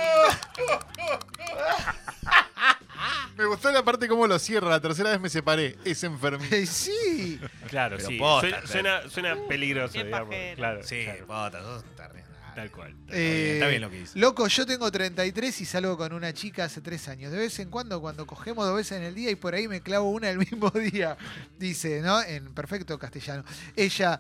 Me 3.37 3.45
gustó 3.47 3.71
la 3.71 3.83
parte 3.85 4.09
cómo 4.09 4.27
lo 4.27 4.39
cierra. 4.39 4.69
La 4.69 4.81
tercera 4.81 5.11
vez 5.11 5.21
me 5.21 5.29
separé. 5.29 5.77
Es 5.85 6.03
enfermizo. 6.03 6.73
sí, 6.73 7.41
Claro, 7.69 7.97
Pero 7.97 8.09
sí. 8.09 8.19
posta, 8.19 8.67
suena, 8.67 9.03
suena, 9.03 9.11
suena 9.11 9.49
peligroso, 9.49 9.93
Qué 9.93 10.05
digamos. 10.05 10.29
pajero. 10.29 10.57
Claro, 10.57 10.83
Sí, 10.83 11.05
claro, 11.27 11.83
terrible. 11.97 12.28
Tal 12.59 12.71
cual. 12.73 12.91
Está 13.07 13.69
bien, 13.69 13.75
Eh, 13.75 13.79
lo 13.79 13.89
que 13.91 13.99
dice. 14.01 14.19
Loco, 14.19 14.49
yo 14.49 14.67
tengo 14.67 14.91
33 14.91 15.61
y 15.61 15.65
salgo 15.65 15.97
con 15.97 16.13
una 16.13 16.33
chica 16.33 16.65
hace 16.65 16.81
3 16.81 17.09
años. 17.09 17.31
De 17.31 17.39
vez 17.39 17.57
en 17.61 17.71
cuando, 17.71 18.01
cuando 18.01 18.27
cogemos 18.27 18.67
dos 18.67 18.75
veces 18.75 18.99
en 18.99 19.05
el 19.05 19.15
día 19.15 19.31
y 19.31 19.37
por 19.37 19.55
ahí 19.55 19.69
me 19.69 19.81
clavo 19.81 20.11
una 20.11 20.29
el 20.29 20.39
mismo 20.39 20.69
día, 20.93 21.17
dice, 21.57 22.01
¿no? 22.01 22.21
En 22.21 22.53
perfecto 22.55 22.99
castellano. 22.99 23.45
Ella 23.77 24.19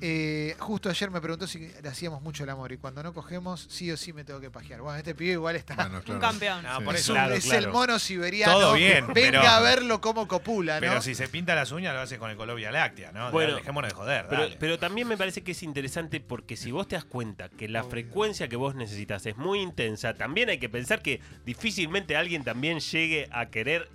Eh, 0.00 0.54
justo 0.58 0.90
ayer 0.90 1.10
me 1.10 1.20
preguntó 1.20 1.46
si 1.46 1.70
le 1.82 1.88
hacíamos 1.88 2.20
mucho 2.20 2.44
el 2.44 2.50
amor 2.50 2.72
y 2.72 2.76
cuando 2.78 3.02
no 3.02 3.12
cogemos, 3.14 3.66
sí 3.70 3.90
o 3.90 3.96
sí 3.96 4.12
me 4.12 4.24
tengo 4.24 4.40
que 4.40 4.50
pajear. 4.50 4.80
Bueno, 4.82 4.98
este 4.98 5.14
pibe 5.14 5.32
igual 5.32 5.56
está. 5.56 5.74
Bueno, 5.76 6.02
Un 6.06 6.18
campeón. 6.20 6.62
No, 6.62 6.78
Sí. 6.78 6.84
por 6.84 6.94
es 6.94 7.00
eso. 7.02 7.12
un- 7.12 7.18
Claro, 7.18 7.34
es 7.34 7.44
claro. 7.44 7.66
el 7.66 7.72
mono 7.72 7.98
siberiano. 7.98 8.52
Todo 8.52 8.74
bien, 8.74 9.06
Venga 9.14 9.40
pero- 9.40 9.48
a 9.48 9.60
verlo 9.60 10.00
como 10.00 10.26
copula, 10.28 10.74
¿no? 10.74 10.80
Pero 10.80 11.00
si 11.02 11.14
se 11.14 11.28
pinta 11.28 11.54
las 11.54 11.70
uñas, 11.72 11.94
lo 11.94 12.00
hace 12.00 12.18
con 12.18 12.30
el 12.30 12.36
color 12.36 12.56
Vía 12.56 12.70
Láctea, 12.70 13.12
¿no? 13.12 13.30
Bueno, 13.30 13.54
Dejémonos 13.56 13.90
de 13.90 13.94
joder. 13.96 14.26
Pero, 14.28 14.42
dale. 14.42 14.56
pero 14.58 14.78
también 14.78 15.08
me 15.08 15.16
parece 15.16 15.42
que 15.42 15.52
es 15.52 15.62
interesante 15.62 16.20
porque 16.20 16.56
si 16.56 16.70
vos 16.70 16.86
te 16.88 16.96
das 16.96 17.04
cuenta 17.04 17.48
que 17.48 17.68
la 17.68 17.84
frecuencia 17.84 18.48
que 18.48 18.56
vos 18.56 18.74
necesitas 18.74 19.24
es 19.26 19.36
muy 19.36 19.60
intensa, 19.60 20.14
también 20.14 20.50
hay 20.50 20.58
que 20.58 20.68
pensar 20.68 21.00
que 21.02 21.20
difícilmente 21.46 22.16
alguien 22.16 22.44
también 22.44 22.80
llegue 22.80 23.28
a 23.32 23.46
querer 23.46 23.88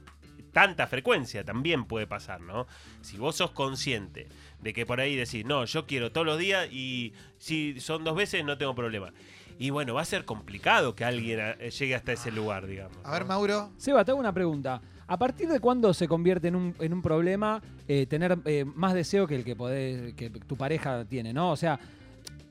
tanta 0.52 0.88
frecuencia, 0.88 1.44
también 1.44 1.86
puede 1.86 2.08
pasar, 2.08 2.42
¿no? 2.42 2.68
Si 3.02 3.18
vos 3.18 3.36
sos 3.36 3.52
consciente 3.52 4.28
de 4.62 4.74
que 4.74 4.86
por 4.86 5.00
ahí 5.00 5.16
decís, 5.16 5.46
no, 5.46 5.66
yo 5.66 5.86
quiero 5.86 6.12
todos 6.12 6.26
los 6.28 6.38
días 6.40 6.68
y 6.72 7.14
si 7.38 7.80
son 7.80 8.04
dos 8.04 8.16
veces 8.16 8.44
no 8.44 8.58
tengo 8.58 8.76
problema. 8.76 9.12
Y 9.58 9.72
bueno, 9.72 9.94
va 9.94 10.02
a 10.02 10.06
ser 10.06 10.24
complicado 10.26 10.96
que 10.96 11.04
alguien 11.04 11.40
eh, 11.60 11.70
llegue 11.70 11.94
hasta 11.96 12.14
ese 12.14 12.32
lugar, 12.32 12.66
digamos. 12.66 12.98
A 13.04 13.12
ver, 13.12 13.22
¿no? 13.24 13.28
Mauro. 13.28 13.72
Seba, 13.78 14.06
te 14.06 14.12
hago 14.12 14.20
una 14.20 14.34
pregunta. 14.34 14.82
¿A 15.06 15.18
partir 15.18 15.50
de 15.50 15.60
cuándo 15.60 15.94
se 15.94 16.08
convierte 16.08 16.48
en 16.48 16.56
un, 16.56 16.76
en 16.80 16.94
un 16.94 17.02
problema 17.02 17.62
eh, 17.88 18.06
tener 18.06 18.38
eh, 18.46 18.64
más 18.64 18.94
deseo 18.94 19.28
que 19.28 19.36
el 19.36 19.44
que, 19.44 19.58
podés- 19.58 20.16
que 20.16 20.30
tu 20.30 20.56
pareja 20.56 21.04
tiene, 21.04 21.34
¿no? 21.34 21.52
O 21.52 21.56
sea, 21.58 21.80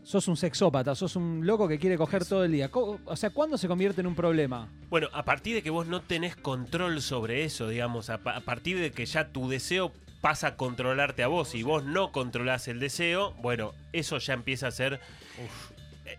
sos 0.09 0.27
un 0.27 0.39
sexópata, 0.39 0.95
sos 0.95 1.17
un 1.17 1.47
loco 1.47 1.69
que 1.69 1.79
quiere 1.79 1.99
coger 1.99 2.25
todo 2.25 2.43
el 2.43 2.53
día. 2.53 2.71
O 2.73 3.15
sea, 3.15 3.29
¿cuándo 3.29 3.59
se 3.59 3.69
convierte 3.69 4.01
en 4.01 4.07
un 4.07 4.15
problema? 4.15 4.67
Bueno, 4.89 5.09
a 5.13 5.23
partir 5.23 5.55
de 5.55 5.63
que 5.63 5.69
vos 5.69 5.87
no 5.87 6.01
tenés 6.01 6.35
control 6.35 7.03
sobre 7.03 7.45
eso, 7.45 7.69
digamos, 7.69 8.09
a, 8.09 8.17
pa- 8.17 8.35
a 8.35 8.41
partir 8.41 8.79
de 8.81 8.91
que 8.91 9.05
ya 9.05 9.29
tu 9.29 9.51
deseo 9.51 9.93
pasa 10.23 10.47
a 10.47 10.57
controlarte 10.57 11.23
a 11.23 11.29
vos 11.29 11.55
y 11.55 11.63
vos 11.63 11.85
no 11.85 12.11
controlás 12.11 12.69
el 12.69 12.81
deseo, 12.81 13.35
bueno, 13.43 13.75
eso 13.93 14.17
ya 14.17 14.33
empieza 14.33 14.69
a 14.69 14.71
ser. 14.71 14.99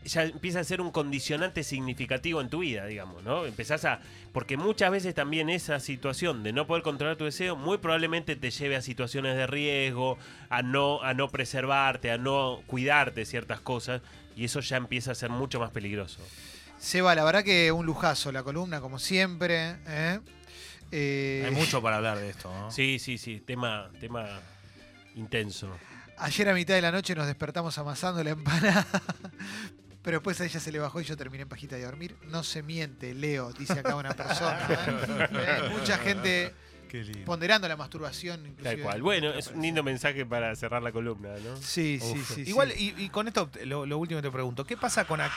Ya 0.05 0.23
empieza 0.23 0.59
a 0.59 0.63
ser 0.63 0.81
un 0.81 0.91
condicionante 0.91 1.63
significativo 1.63 2.41
en 2.41 2.49
tu 2.49 2.59
vida, 2.59 2.85
digamos, 2.85 3.23
¿no? 3.23 3.45
Empezás 3.45 3.85
a. 3.85 3.99
Porque 4.31 4.57
muchas 4.57 4.91
veces 4.91 5.15
también 5.15 5.49
esa 5.49 5.79
situación 5.79 6.43
de 6.43 6.53
no 6.53 6.67
poder 6.67 6.83
controlar 6.83 7.15
tu 7.17 7.25
deseo, 7.25 7.55
muy 7.55 7.77
probablemente 7.77 8.35
te 8.35 8.51
lleve 8.51 8.75
a 8.75 8.81
situaciones 8.81 9.35
de 9.35 9.47
riesgo, 9.47 10.17
a 10.49 10.61
no, 10.61 11.01
a 11.01 11.13
no 11.13 11.29
preservarte, 11.29 12.11
a 12.11 12.17
no 12.17 12.61
cuidarte 12.67 13.21
de 13.21 13.25
ciertas 13.25 13.59
cosas, 13.59 14.01
y 14.35 14.45
eso 14.45 14.59
ya 14.59 14.77
empieza 14.77 15.11
a 15.11 15.15
ser 15.15 15.29
mucho 15.29 15.59
más 15.59 15.71
peligroso. 15.71 16.21
Seba, 16.77 17.13
la 17.13 17.23
verdad 17.23 17.43
que 17.43 17.71
un 17.71 17.85
lujazo 17.85 18.31
la 18.31 18.43
columna, 18.43 18.79
como 18.79 18.99
siempre. 18.99 19.75
¿eh? 19.87 20.19
Eh, 20.91 21.43
Hay 21.45 21.51
mucho 21.51 21.81
para 21.81 21.97
hablar 21.97 22.17
de 22.17 22.29
esto, 22.29 22.51
¿no? 22.51 22.71
Sí, 22.71 22.99
sí, 22.99 23.17
sí, 23.17 23.41
tema, 23.41 23.89
tema 23.99 24.27
intenso. 25.15 25.69
Ayer 26.17 26.49
a 26.49 26.53
mitad 26.53 26.73
de 26.73 26.81
la 26.81 26.91
noche 26.91 27.15
nos 27.15 27.27
despertamos 27.27 27.77
amasando 27.77 28.23
la 28.23 28.31
empanada. 28.31 28.85
Pero 30.09 30.17
después 30.19 30.41
a 30.41 30.45
ella 30.45 30.59
se 30.59 30.71
le 30.71 30.79
bajó 30.79 30.99
y 31.01 31.03
yo 31.03 31.15
terminé 31.15 31.43
en 31.43 31.49
pajita 31.49 31.75
de 31.75 31.83
dormir. 31.83 32.15
No 32.27 32.43
se 32.43 32.63
miente, 32.63 33.13
Leo, 33.13 33.53
dice 33.53 33.73
acá 33.73 33.95
una 33.95 34.13
persona. 34.13 34.59
¿eh? 35.31 35.69
Mucha 35.71 35.97
gente 35.99 36.53
Qué 36.89 37.03
lindo. 37.03 37.25
ponderando 37.25 37.67
la 37.67 37.77
masturbación. 37.77 38.39
Inclusive. 38.45 38.75
Tal 38.75 38.81
cual. 38.83 39.01
Bueno, 39.03 39.29
es 39.33 39.47
un 39.47 39.61
lindo 39.61 39.83
mensaje 39.83 40.25
para 40.25 40.55
cerrar 40.55 40.81
la 40.81 40.91
columna, 40.91 41.29
¿no? 41.43 41.57
Sí, 41.57 41.99
sí, 42.01 42.23
sí. 42.33 42.41
Igual, 42.47 42.71
sí. 42.71 42.93
Y, 42.97 43.03
y 43.03 43.09
con 43.09 43.27
esto, 43.27 43.49
lo, 43.65 43.85
lo 43.85 43.97
último 43.99 44.21
te 44.21 44.31
pregunto, 44.31 44.65
¿qué 44.65 44.75
pasa 44.77 45.05
con 45.05 45.19
aqu- 45.19 45.29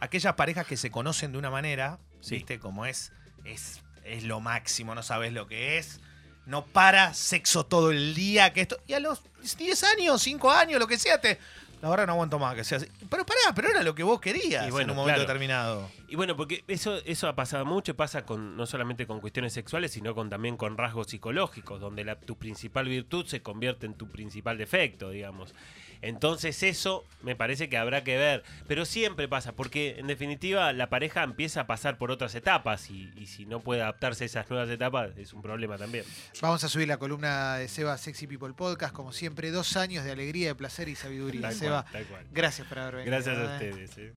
aquellas 0.00 0.34
parejas 0.34 0.66
que 0.66 0.76
se 0.76 0.90
conocen 0.90 1.30
de 1.32 1.38
una 1.38 1.50
manera, 1.50 1.98
Sí. 2.20 2.34
viste, 2.36 2.58
como 2.58 2.86
es, 2.86 3.12
es, 3.44 3.80
es 4.04 4.24
lo 4.24 4.40
máximo, 4.40 4.94
no 4.96 5.02
sabes 5.04 5.32
lo 5.32 5.46
que 5.46 5.78
es, 5.78 6.00
no 6.46 6.64
para, 6.66 7.14
sexo 7.14 7.64
todo 7.64 7.92
el 7.92 8.14
día, 8.14 8.52
que 8.52 8.62
esto, 8.62 8.76
y 8.88 8.94
a 8.94 8.98
los 9.00 9.22
10 9.56 9.84
años, 9.84 10.20
5 10.22 10.50
años, 10.50 10.80
lo 10.80 10.86
que 10.88 10.98
sea, 10.98 11.20
te... 11.20 11.38
La 11.82 11.88
verdad 11.88 12.06
no 12.06 12.12
aguanto 12.12 12.38
más 12.38 12.54
que 12.54 12.64
sea 12.64 12.78
así. 12.78 12.86
Pero 13.08 13.24
pará, 13.24 13.54
pero 13.54 13.68
era 13.68 13.82
lo 13.82 13.94
que 13.94 14.02
vos 14.02 14.20
querías 14.20 14.66
Y 14.68 14.70
bueno, 14.70 14.84
en 14.84 14.90
un 14.90 14.96
momento 14.96 15.16
claro. 15.16 15.28
determinado. 15.28 15.90
Y 16.08 16.16
bueno, 16.16 16.36
porque 16.36 16.62
eso, 16.68 16.98
eso 17.06 17.26
ha 17.28 17.34
pasado 17.34 17.64
mucho, 17.64 17.96
pasa 17.96 18.26
con 18.26 18.56
no 18.56 18.66
solamente 18.66 19.06
con 19.06 19.20
cuestiones 19.20 19.52
sexuales, 19.52 19.92
sino 19.92 20.14
con 20.14 20.28
también 20.28 20.56
con 20.56 20.76
rasgos 20.76 21.06
psicológicos, 21.08 21.80
donde 21.80 22.04
la, 22.04 22.16
tu 22.16 22.36
principal 22.36 22.86
virtud 22.86 23.24
se 23.26 23.42
convierte 23.42 23.86
en 23.86 23.94
tu 23.94 24.08
principal 24.08 24.58
defecto, 24.58 25.10
digamos. 25.10 25.54
Entonces 26.02 26.62
eso 26.62 27.04
me 27.22 27.36
parece 27.36 27.68
que 27.68 27.76
habrá 27.76 28.02
que 28.04 28.16
ver, 28.16 28.42
pero 28.66 28.84
siempre 28.84 29.28
pasa, 29.28 29.52
porque 29.52 29.96
en 29.98 30.06
definitiva 30.06 30.72
la 30.72 30.88
pareja 30.88 31.22
empieza 31.22 31.62
a 31.62 31.66
pasar 31.66 31.98
por 31.98 32.10
otras 32.10 32.34
etapas 32.34 32.90
y, 32.90 33.10
y 33.16 33.26
si 33.26 33.46
no 33.46 33.60
puede 33.60 33.82
adaptarse 33.82 34.24
a 34.24 34.26
esas 34.26 34.48
nuevas 34.50 34.68
etapas 34.70 35.10
es 35.16 35.32
un 35.32 35.42
problema 35.42 35.76
también. 35.76 36.04
Vamos 36.40 36.64
a 36.64 36.68
subir 36.68 36.88
la 36.88 36.96
columna 36.96 37.56
de 37.56 37.68
Seba 37.68 37.96
Sexy 37.98 38.26
People 38.26 38.54
Podcast. 38.54 38.94
Como 38.94 39.12
siempre, 39.12 39.50
dos 39.50 39.76
años 39.76 40.04
de 40.04 40.12
alegría, 40.12 40.48
de 40.48 40.54
placer 40.54 40.88
y 40.88 40.94
sabiduría. 40.96 41.42
Tal 41.42 41.54
Seba, 41.54 41.82
cual, 41.82 41.92
tal 41.92 42.04
cual. 42.06 42.26
gracias 42.32 42.66
por 42.66 42.78
haber 42.78 42.94
venido. 42.96 43.12
Gracias 43.12 43.36
a 43.36 43.42
¿eh? 43.42 43.54
ustedes. 43.54 43.98
¿eh? 43.98 44.08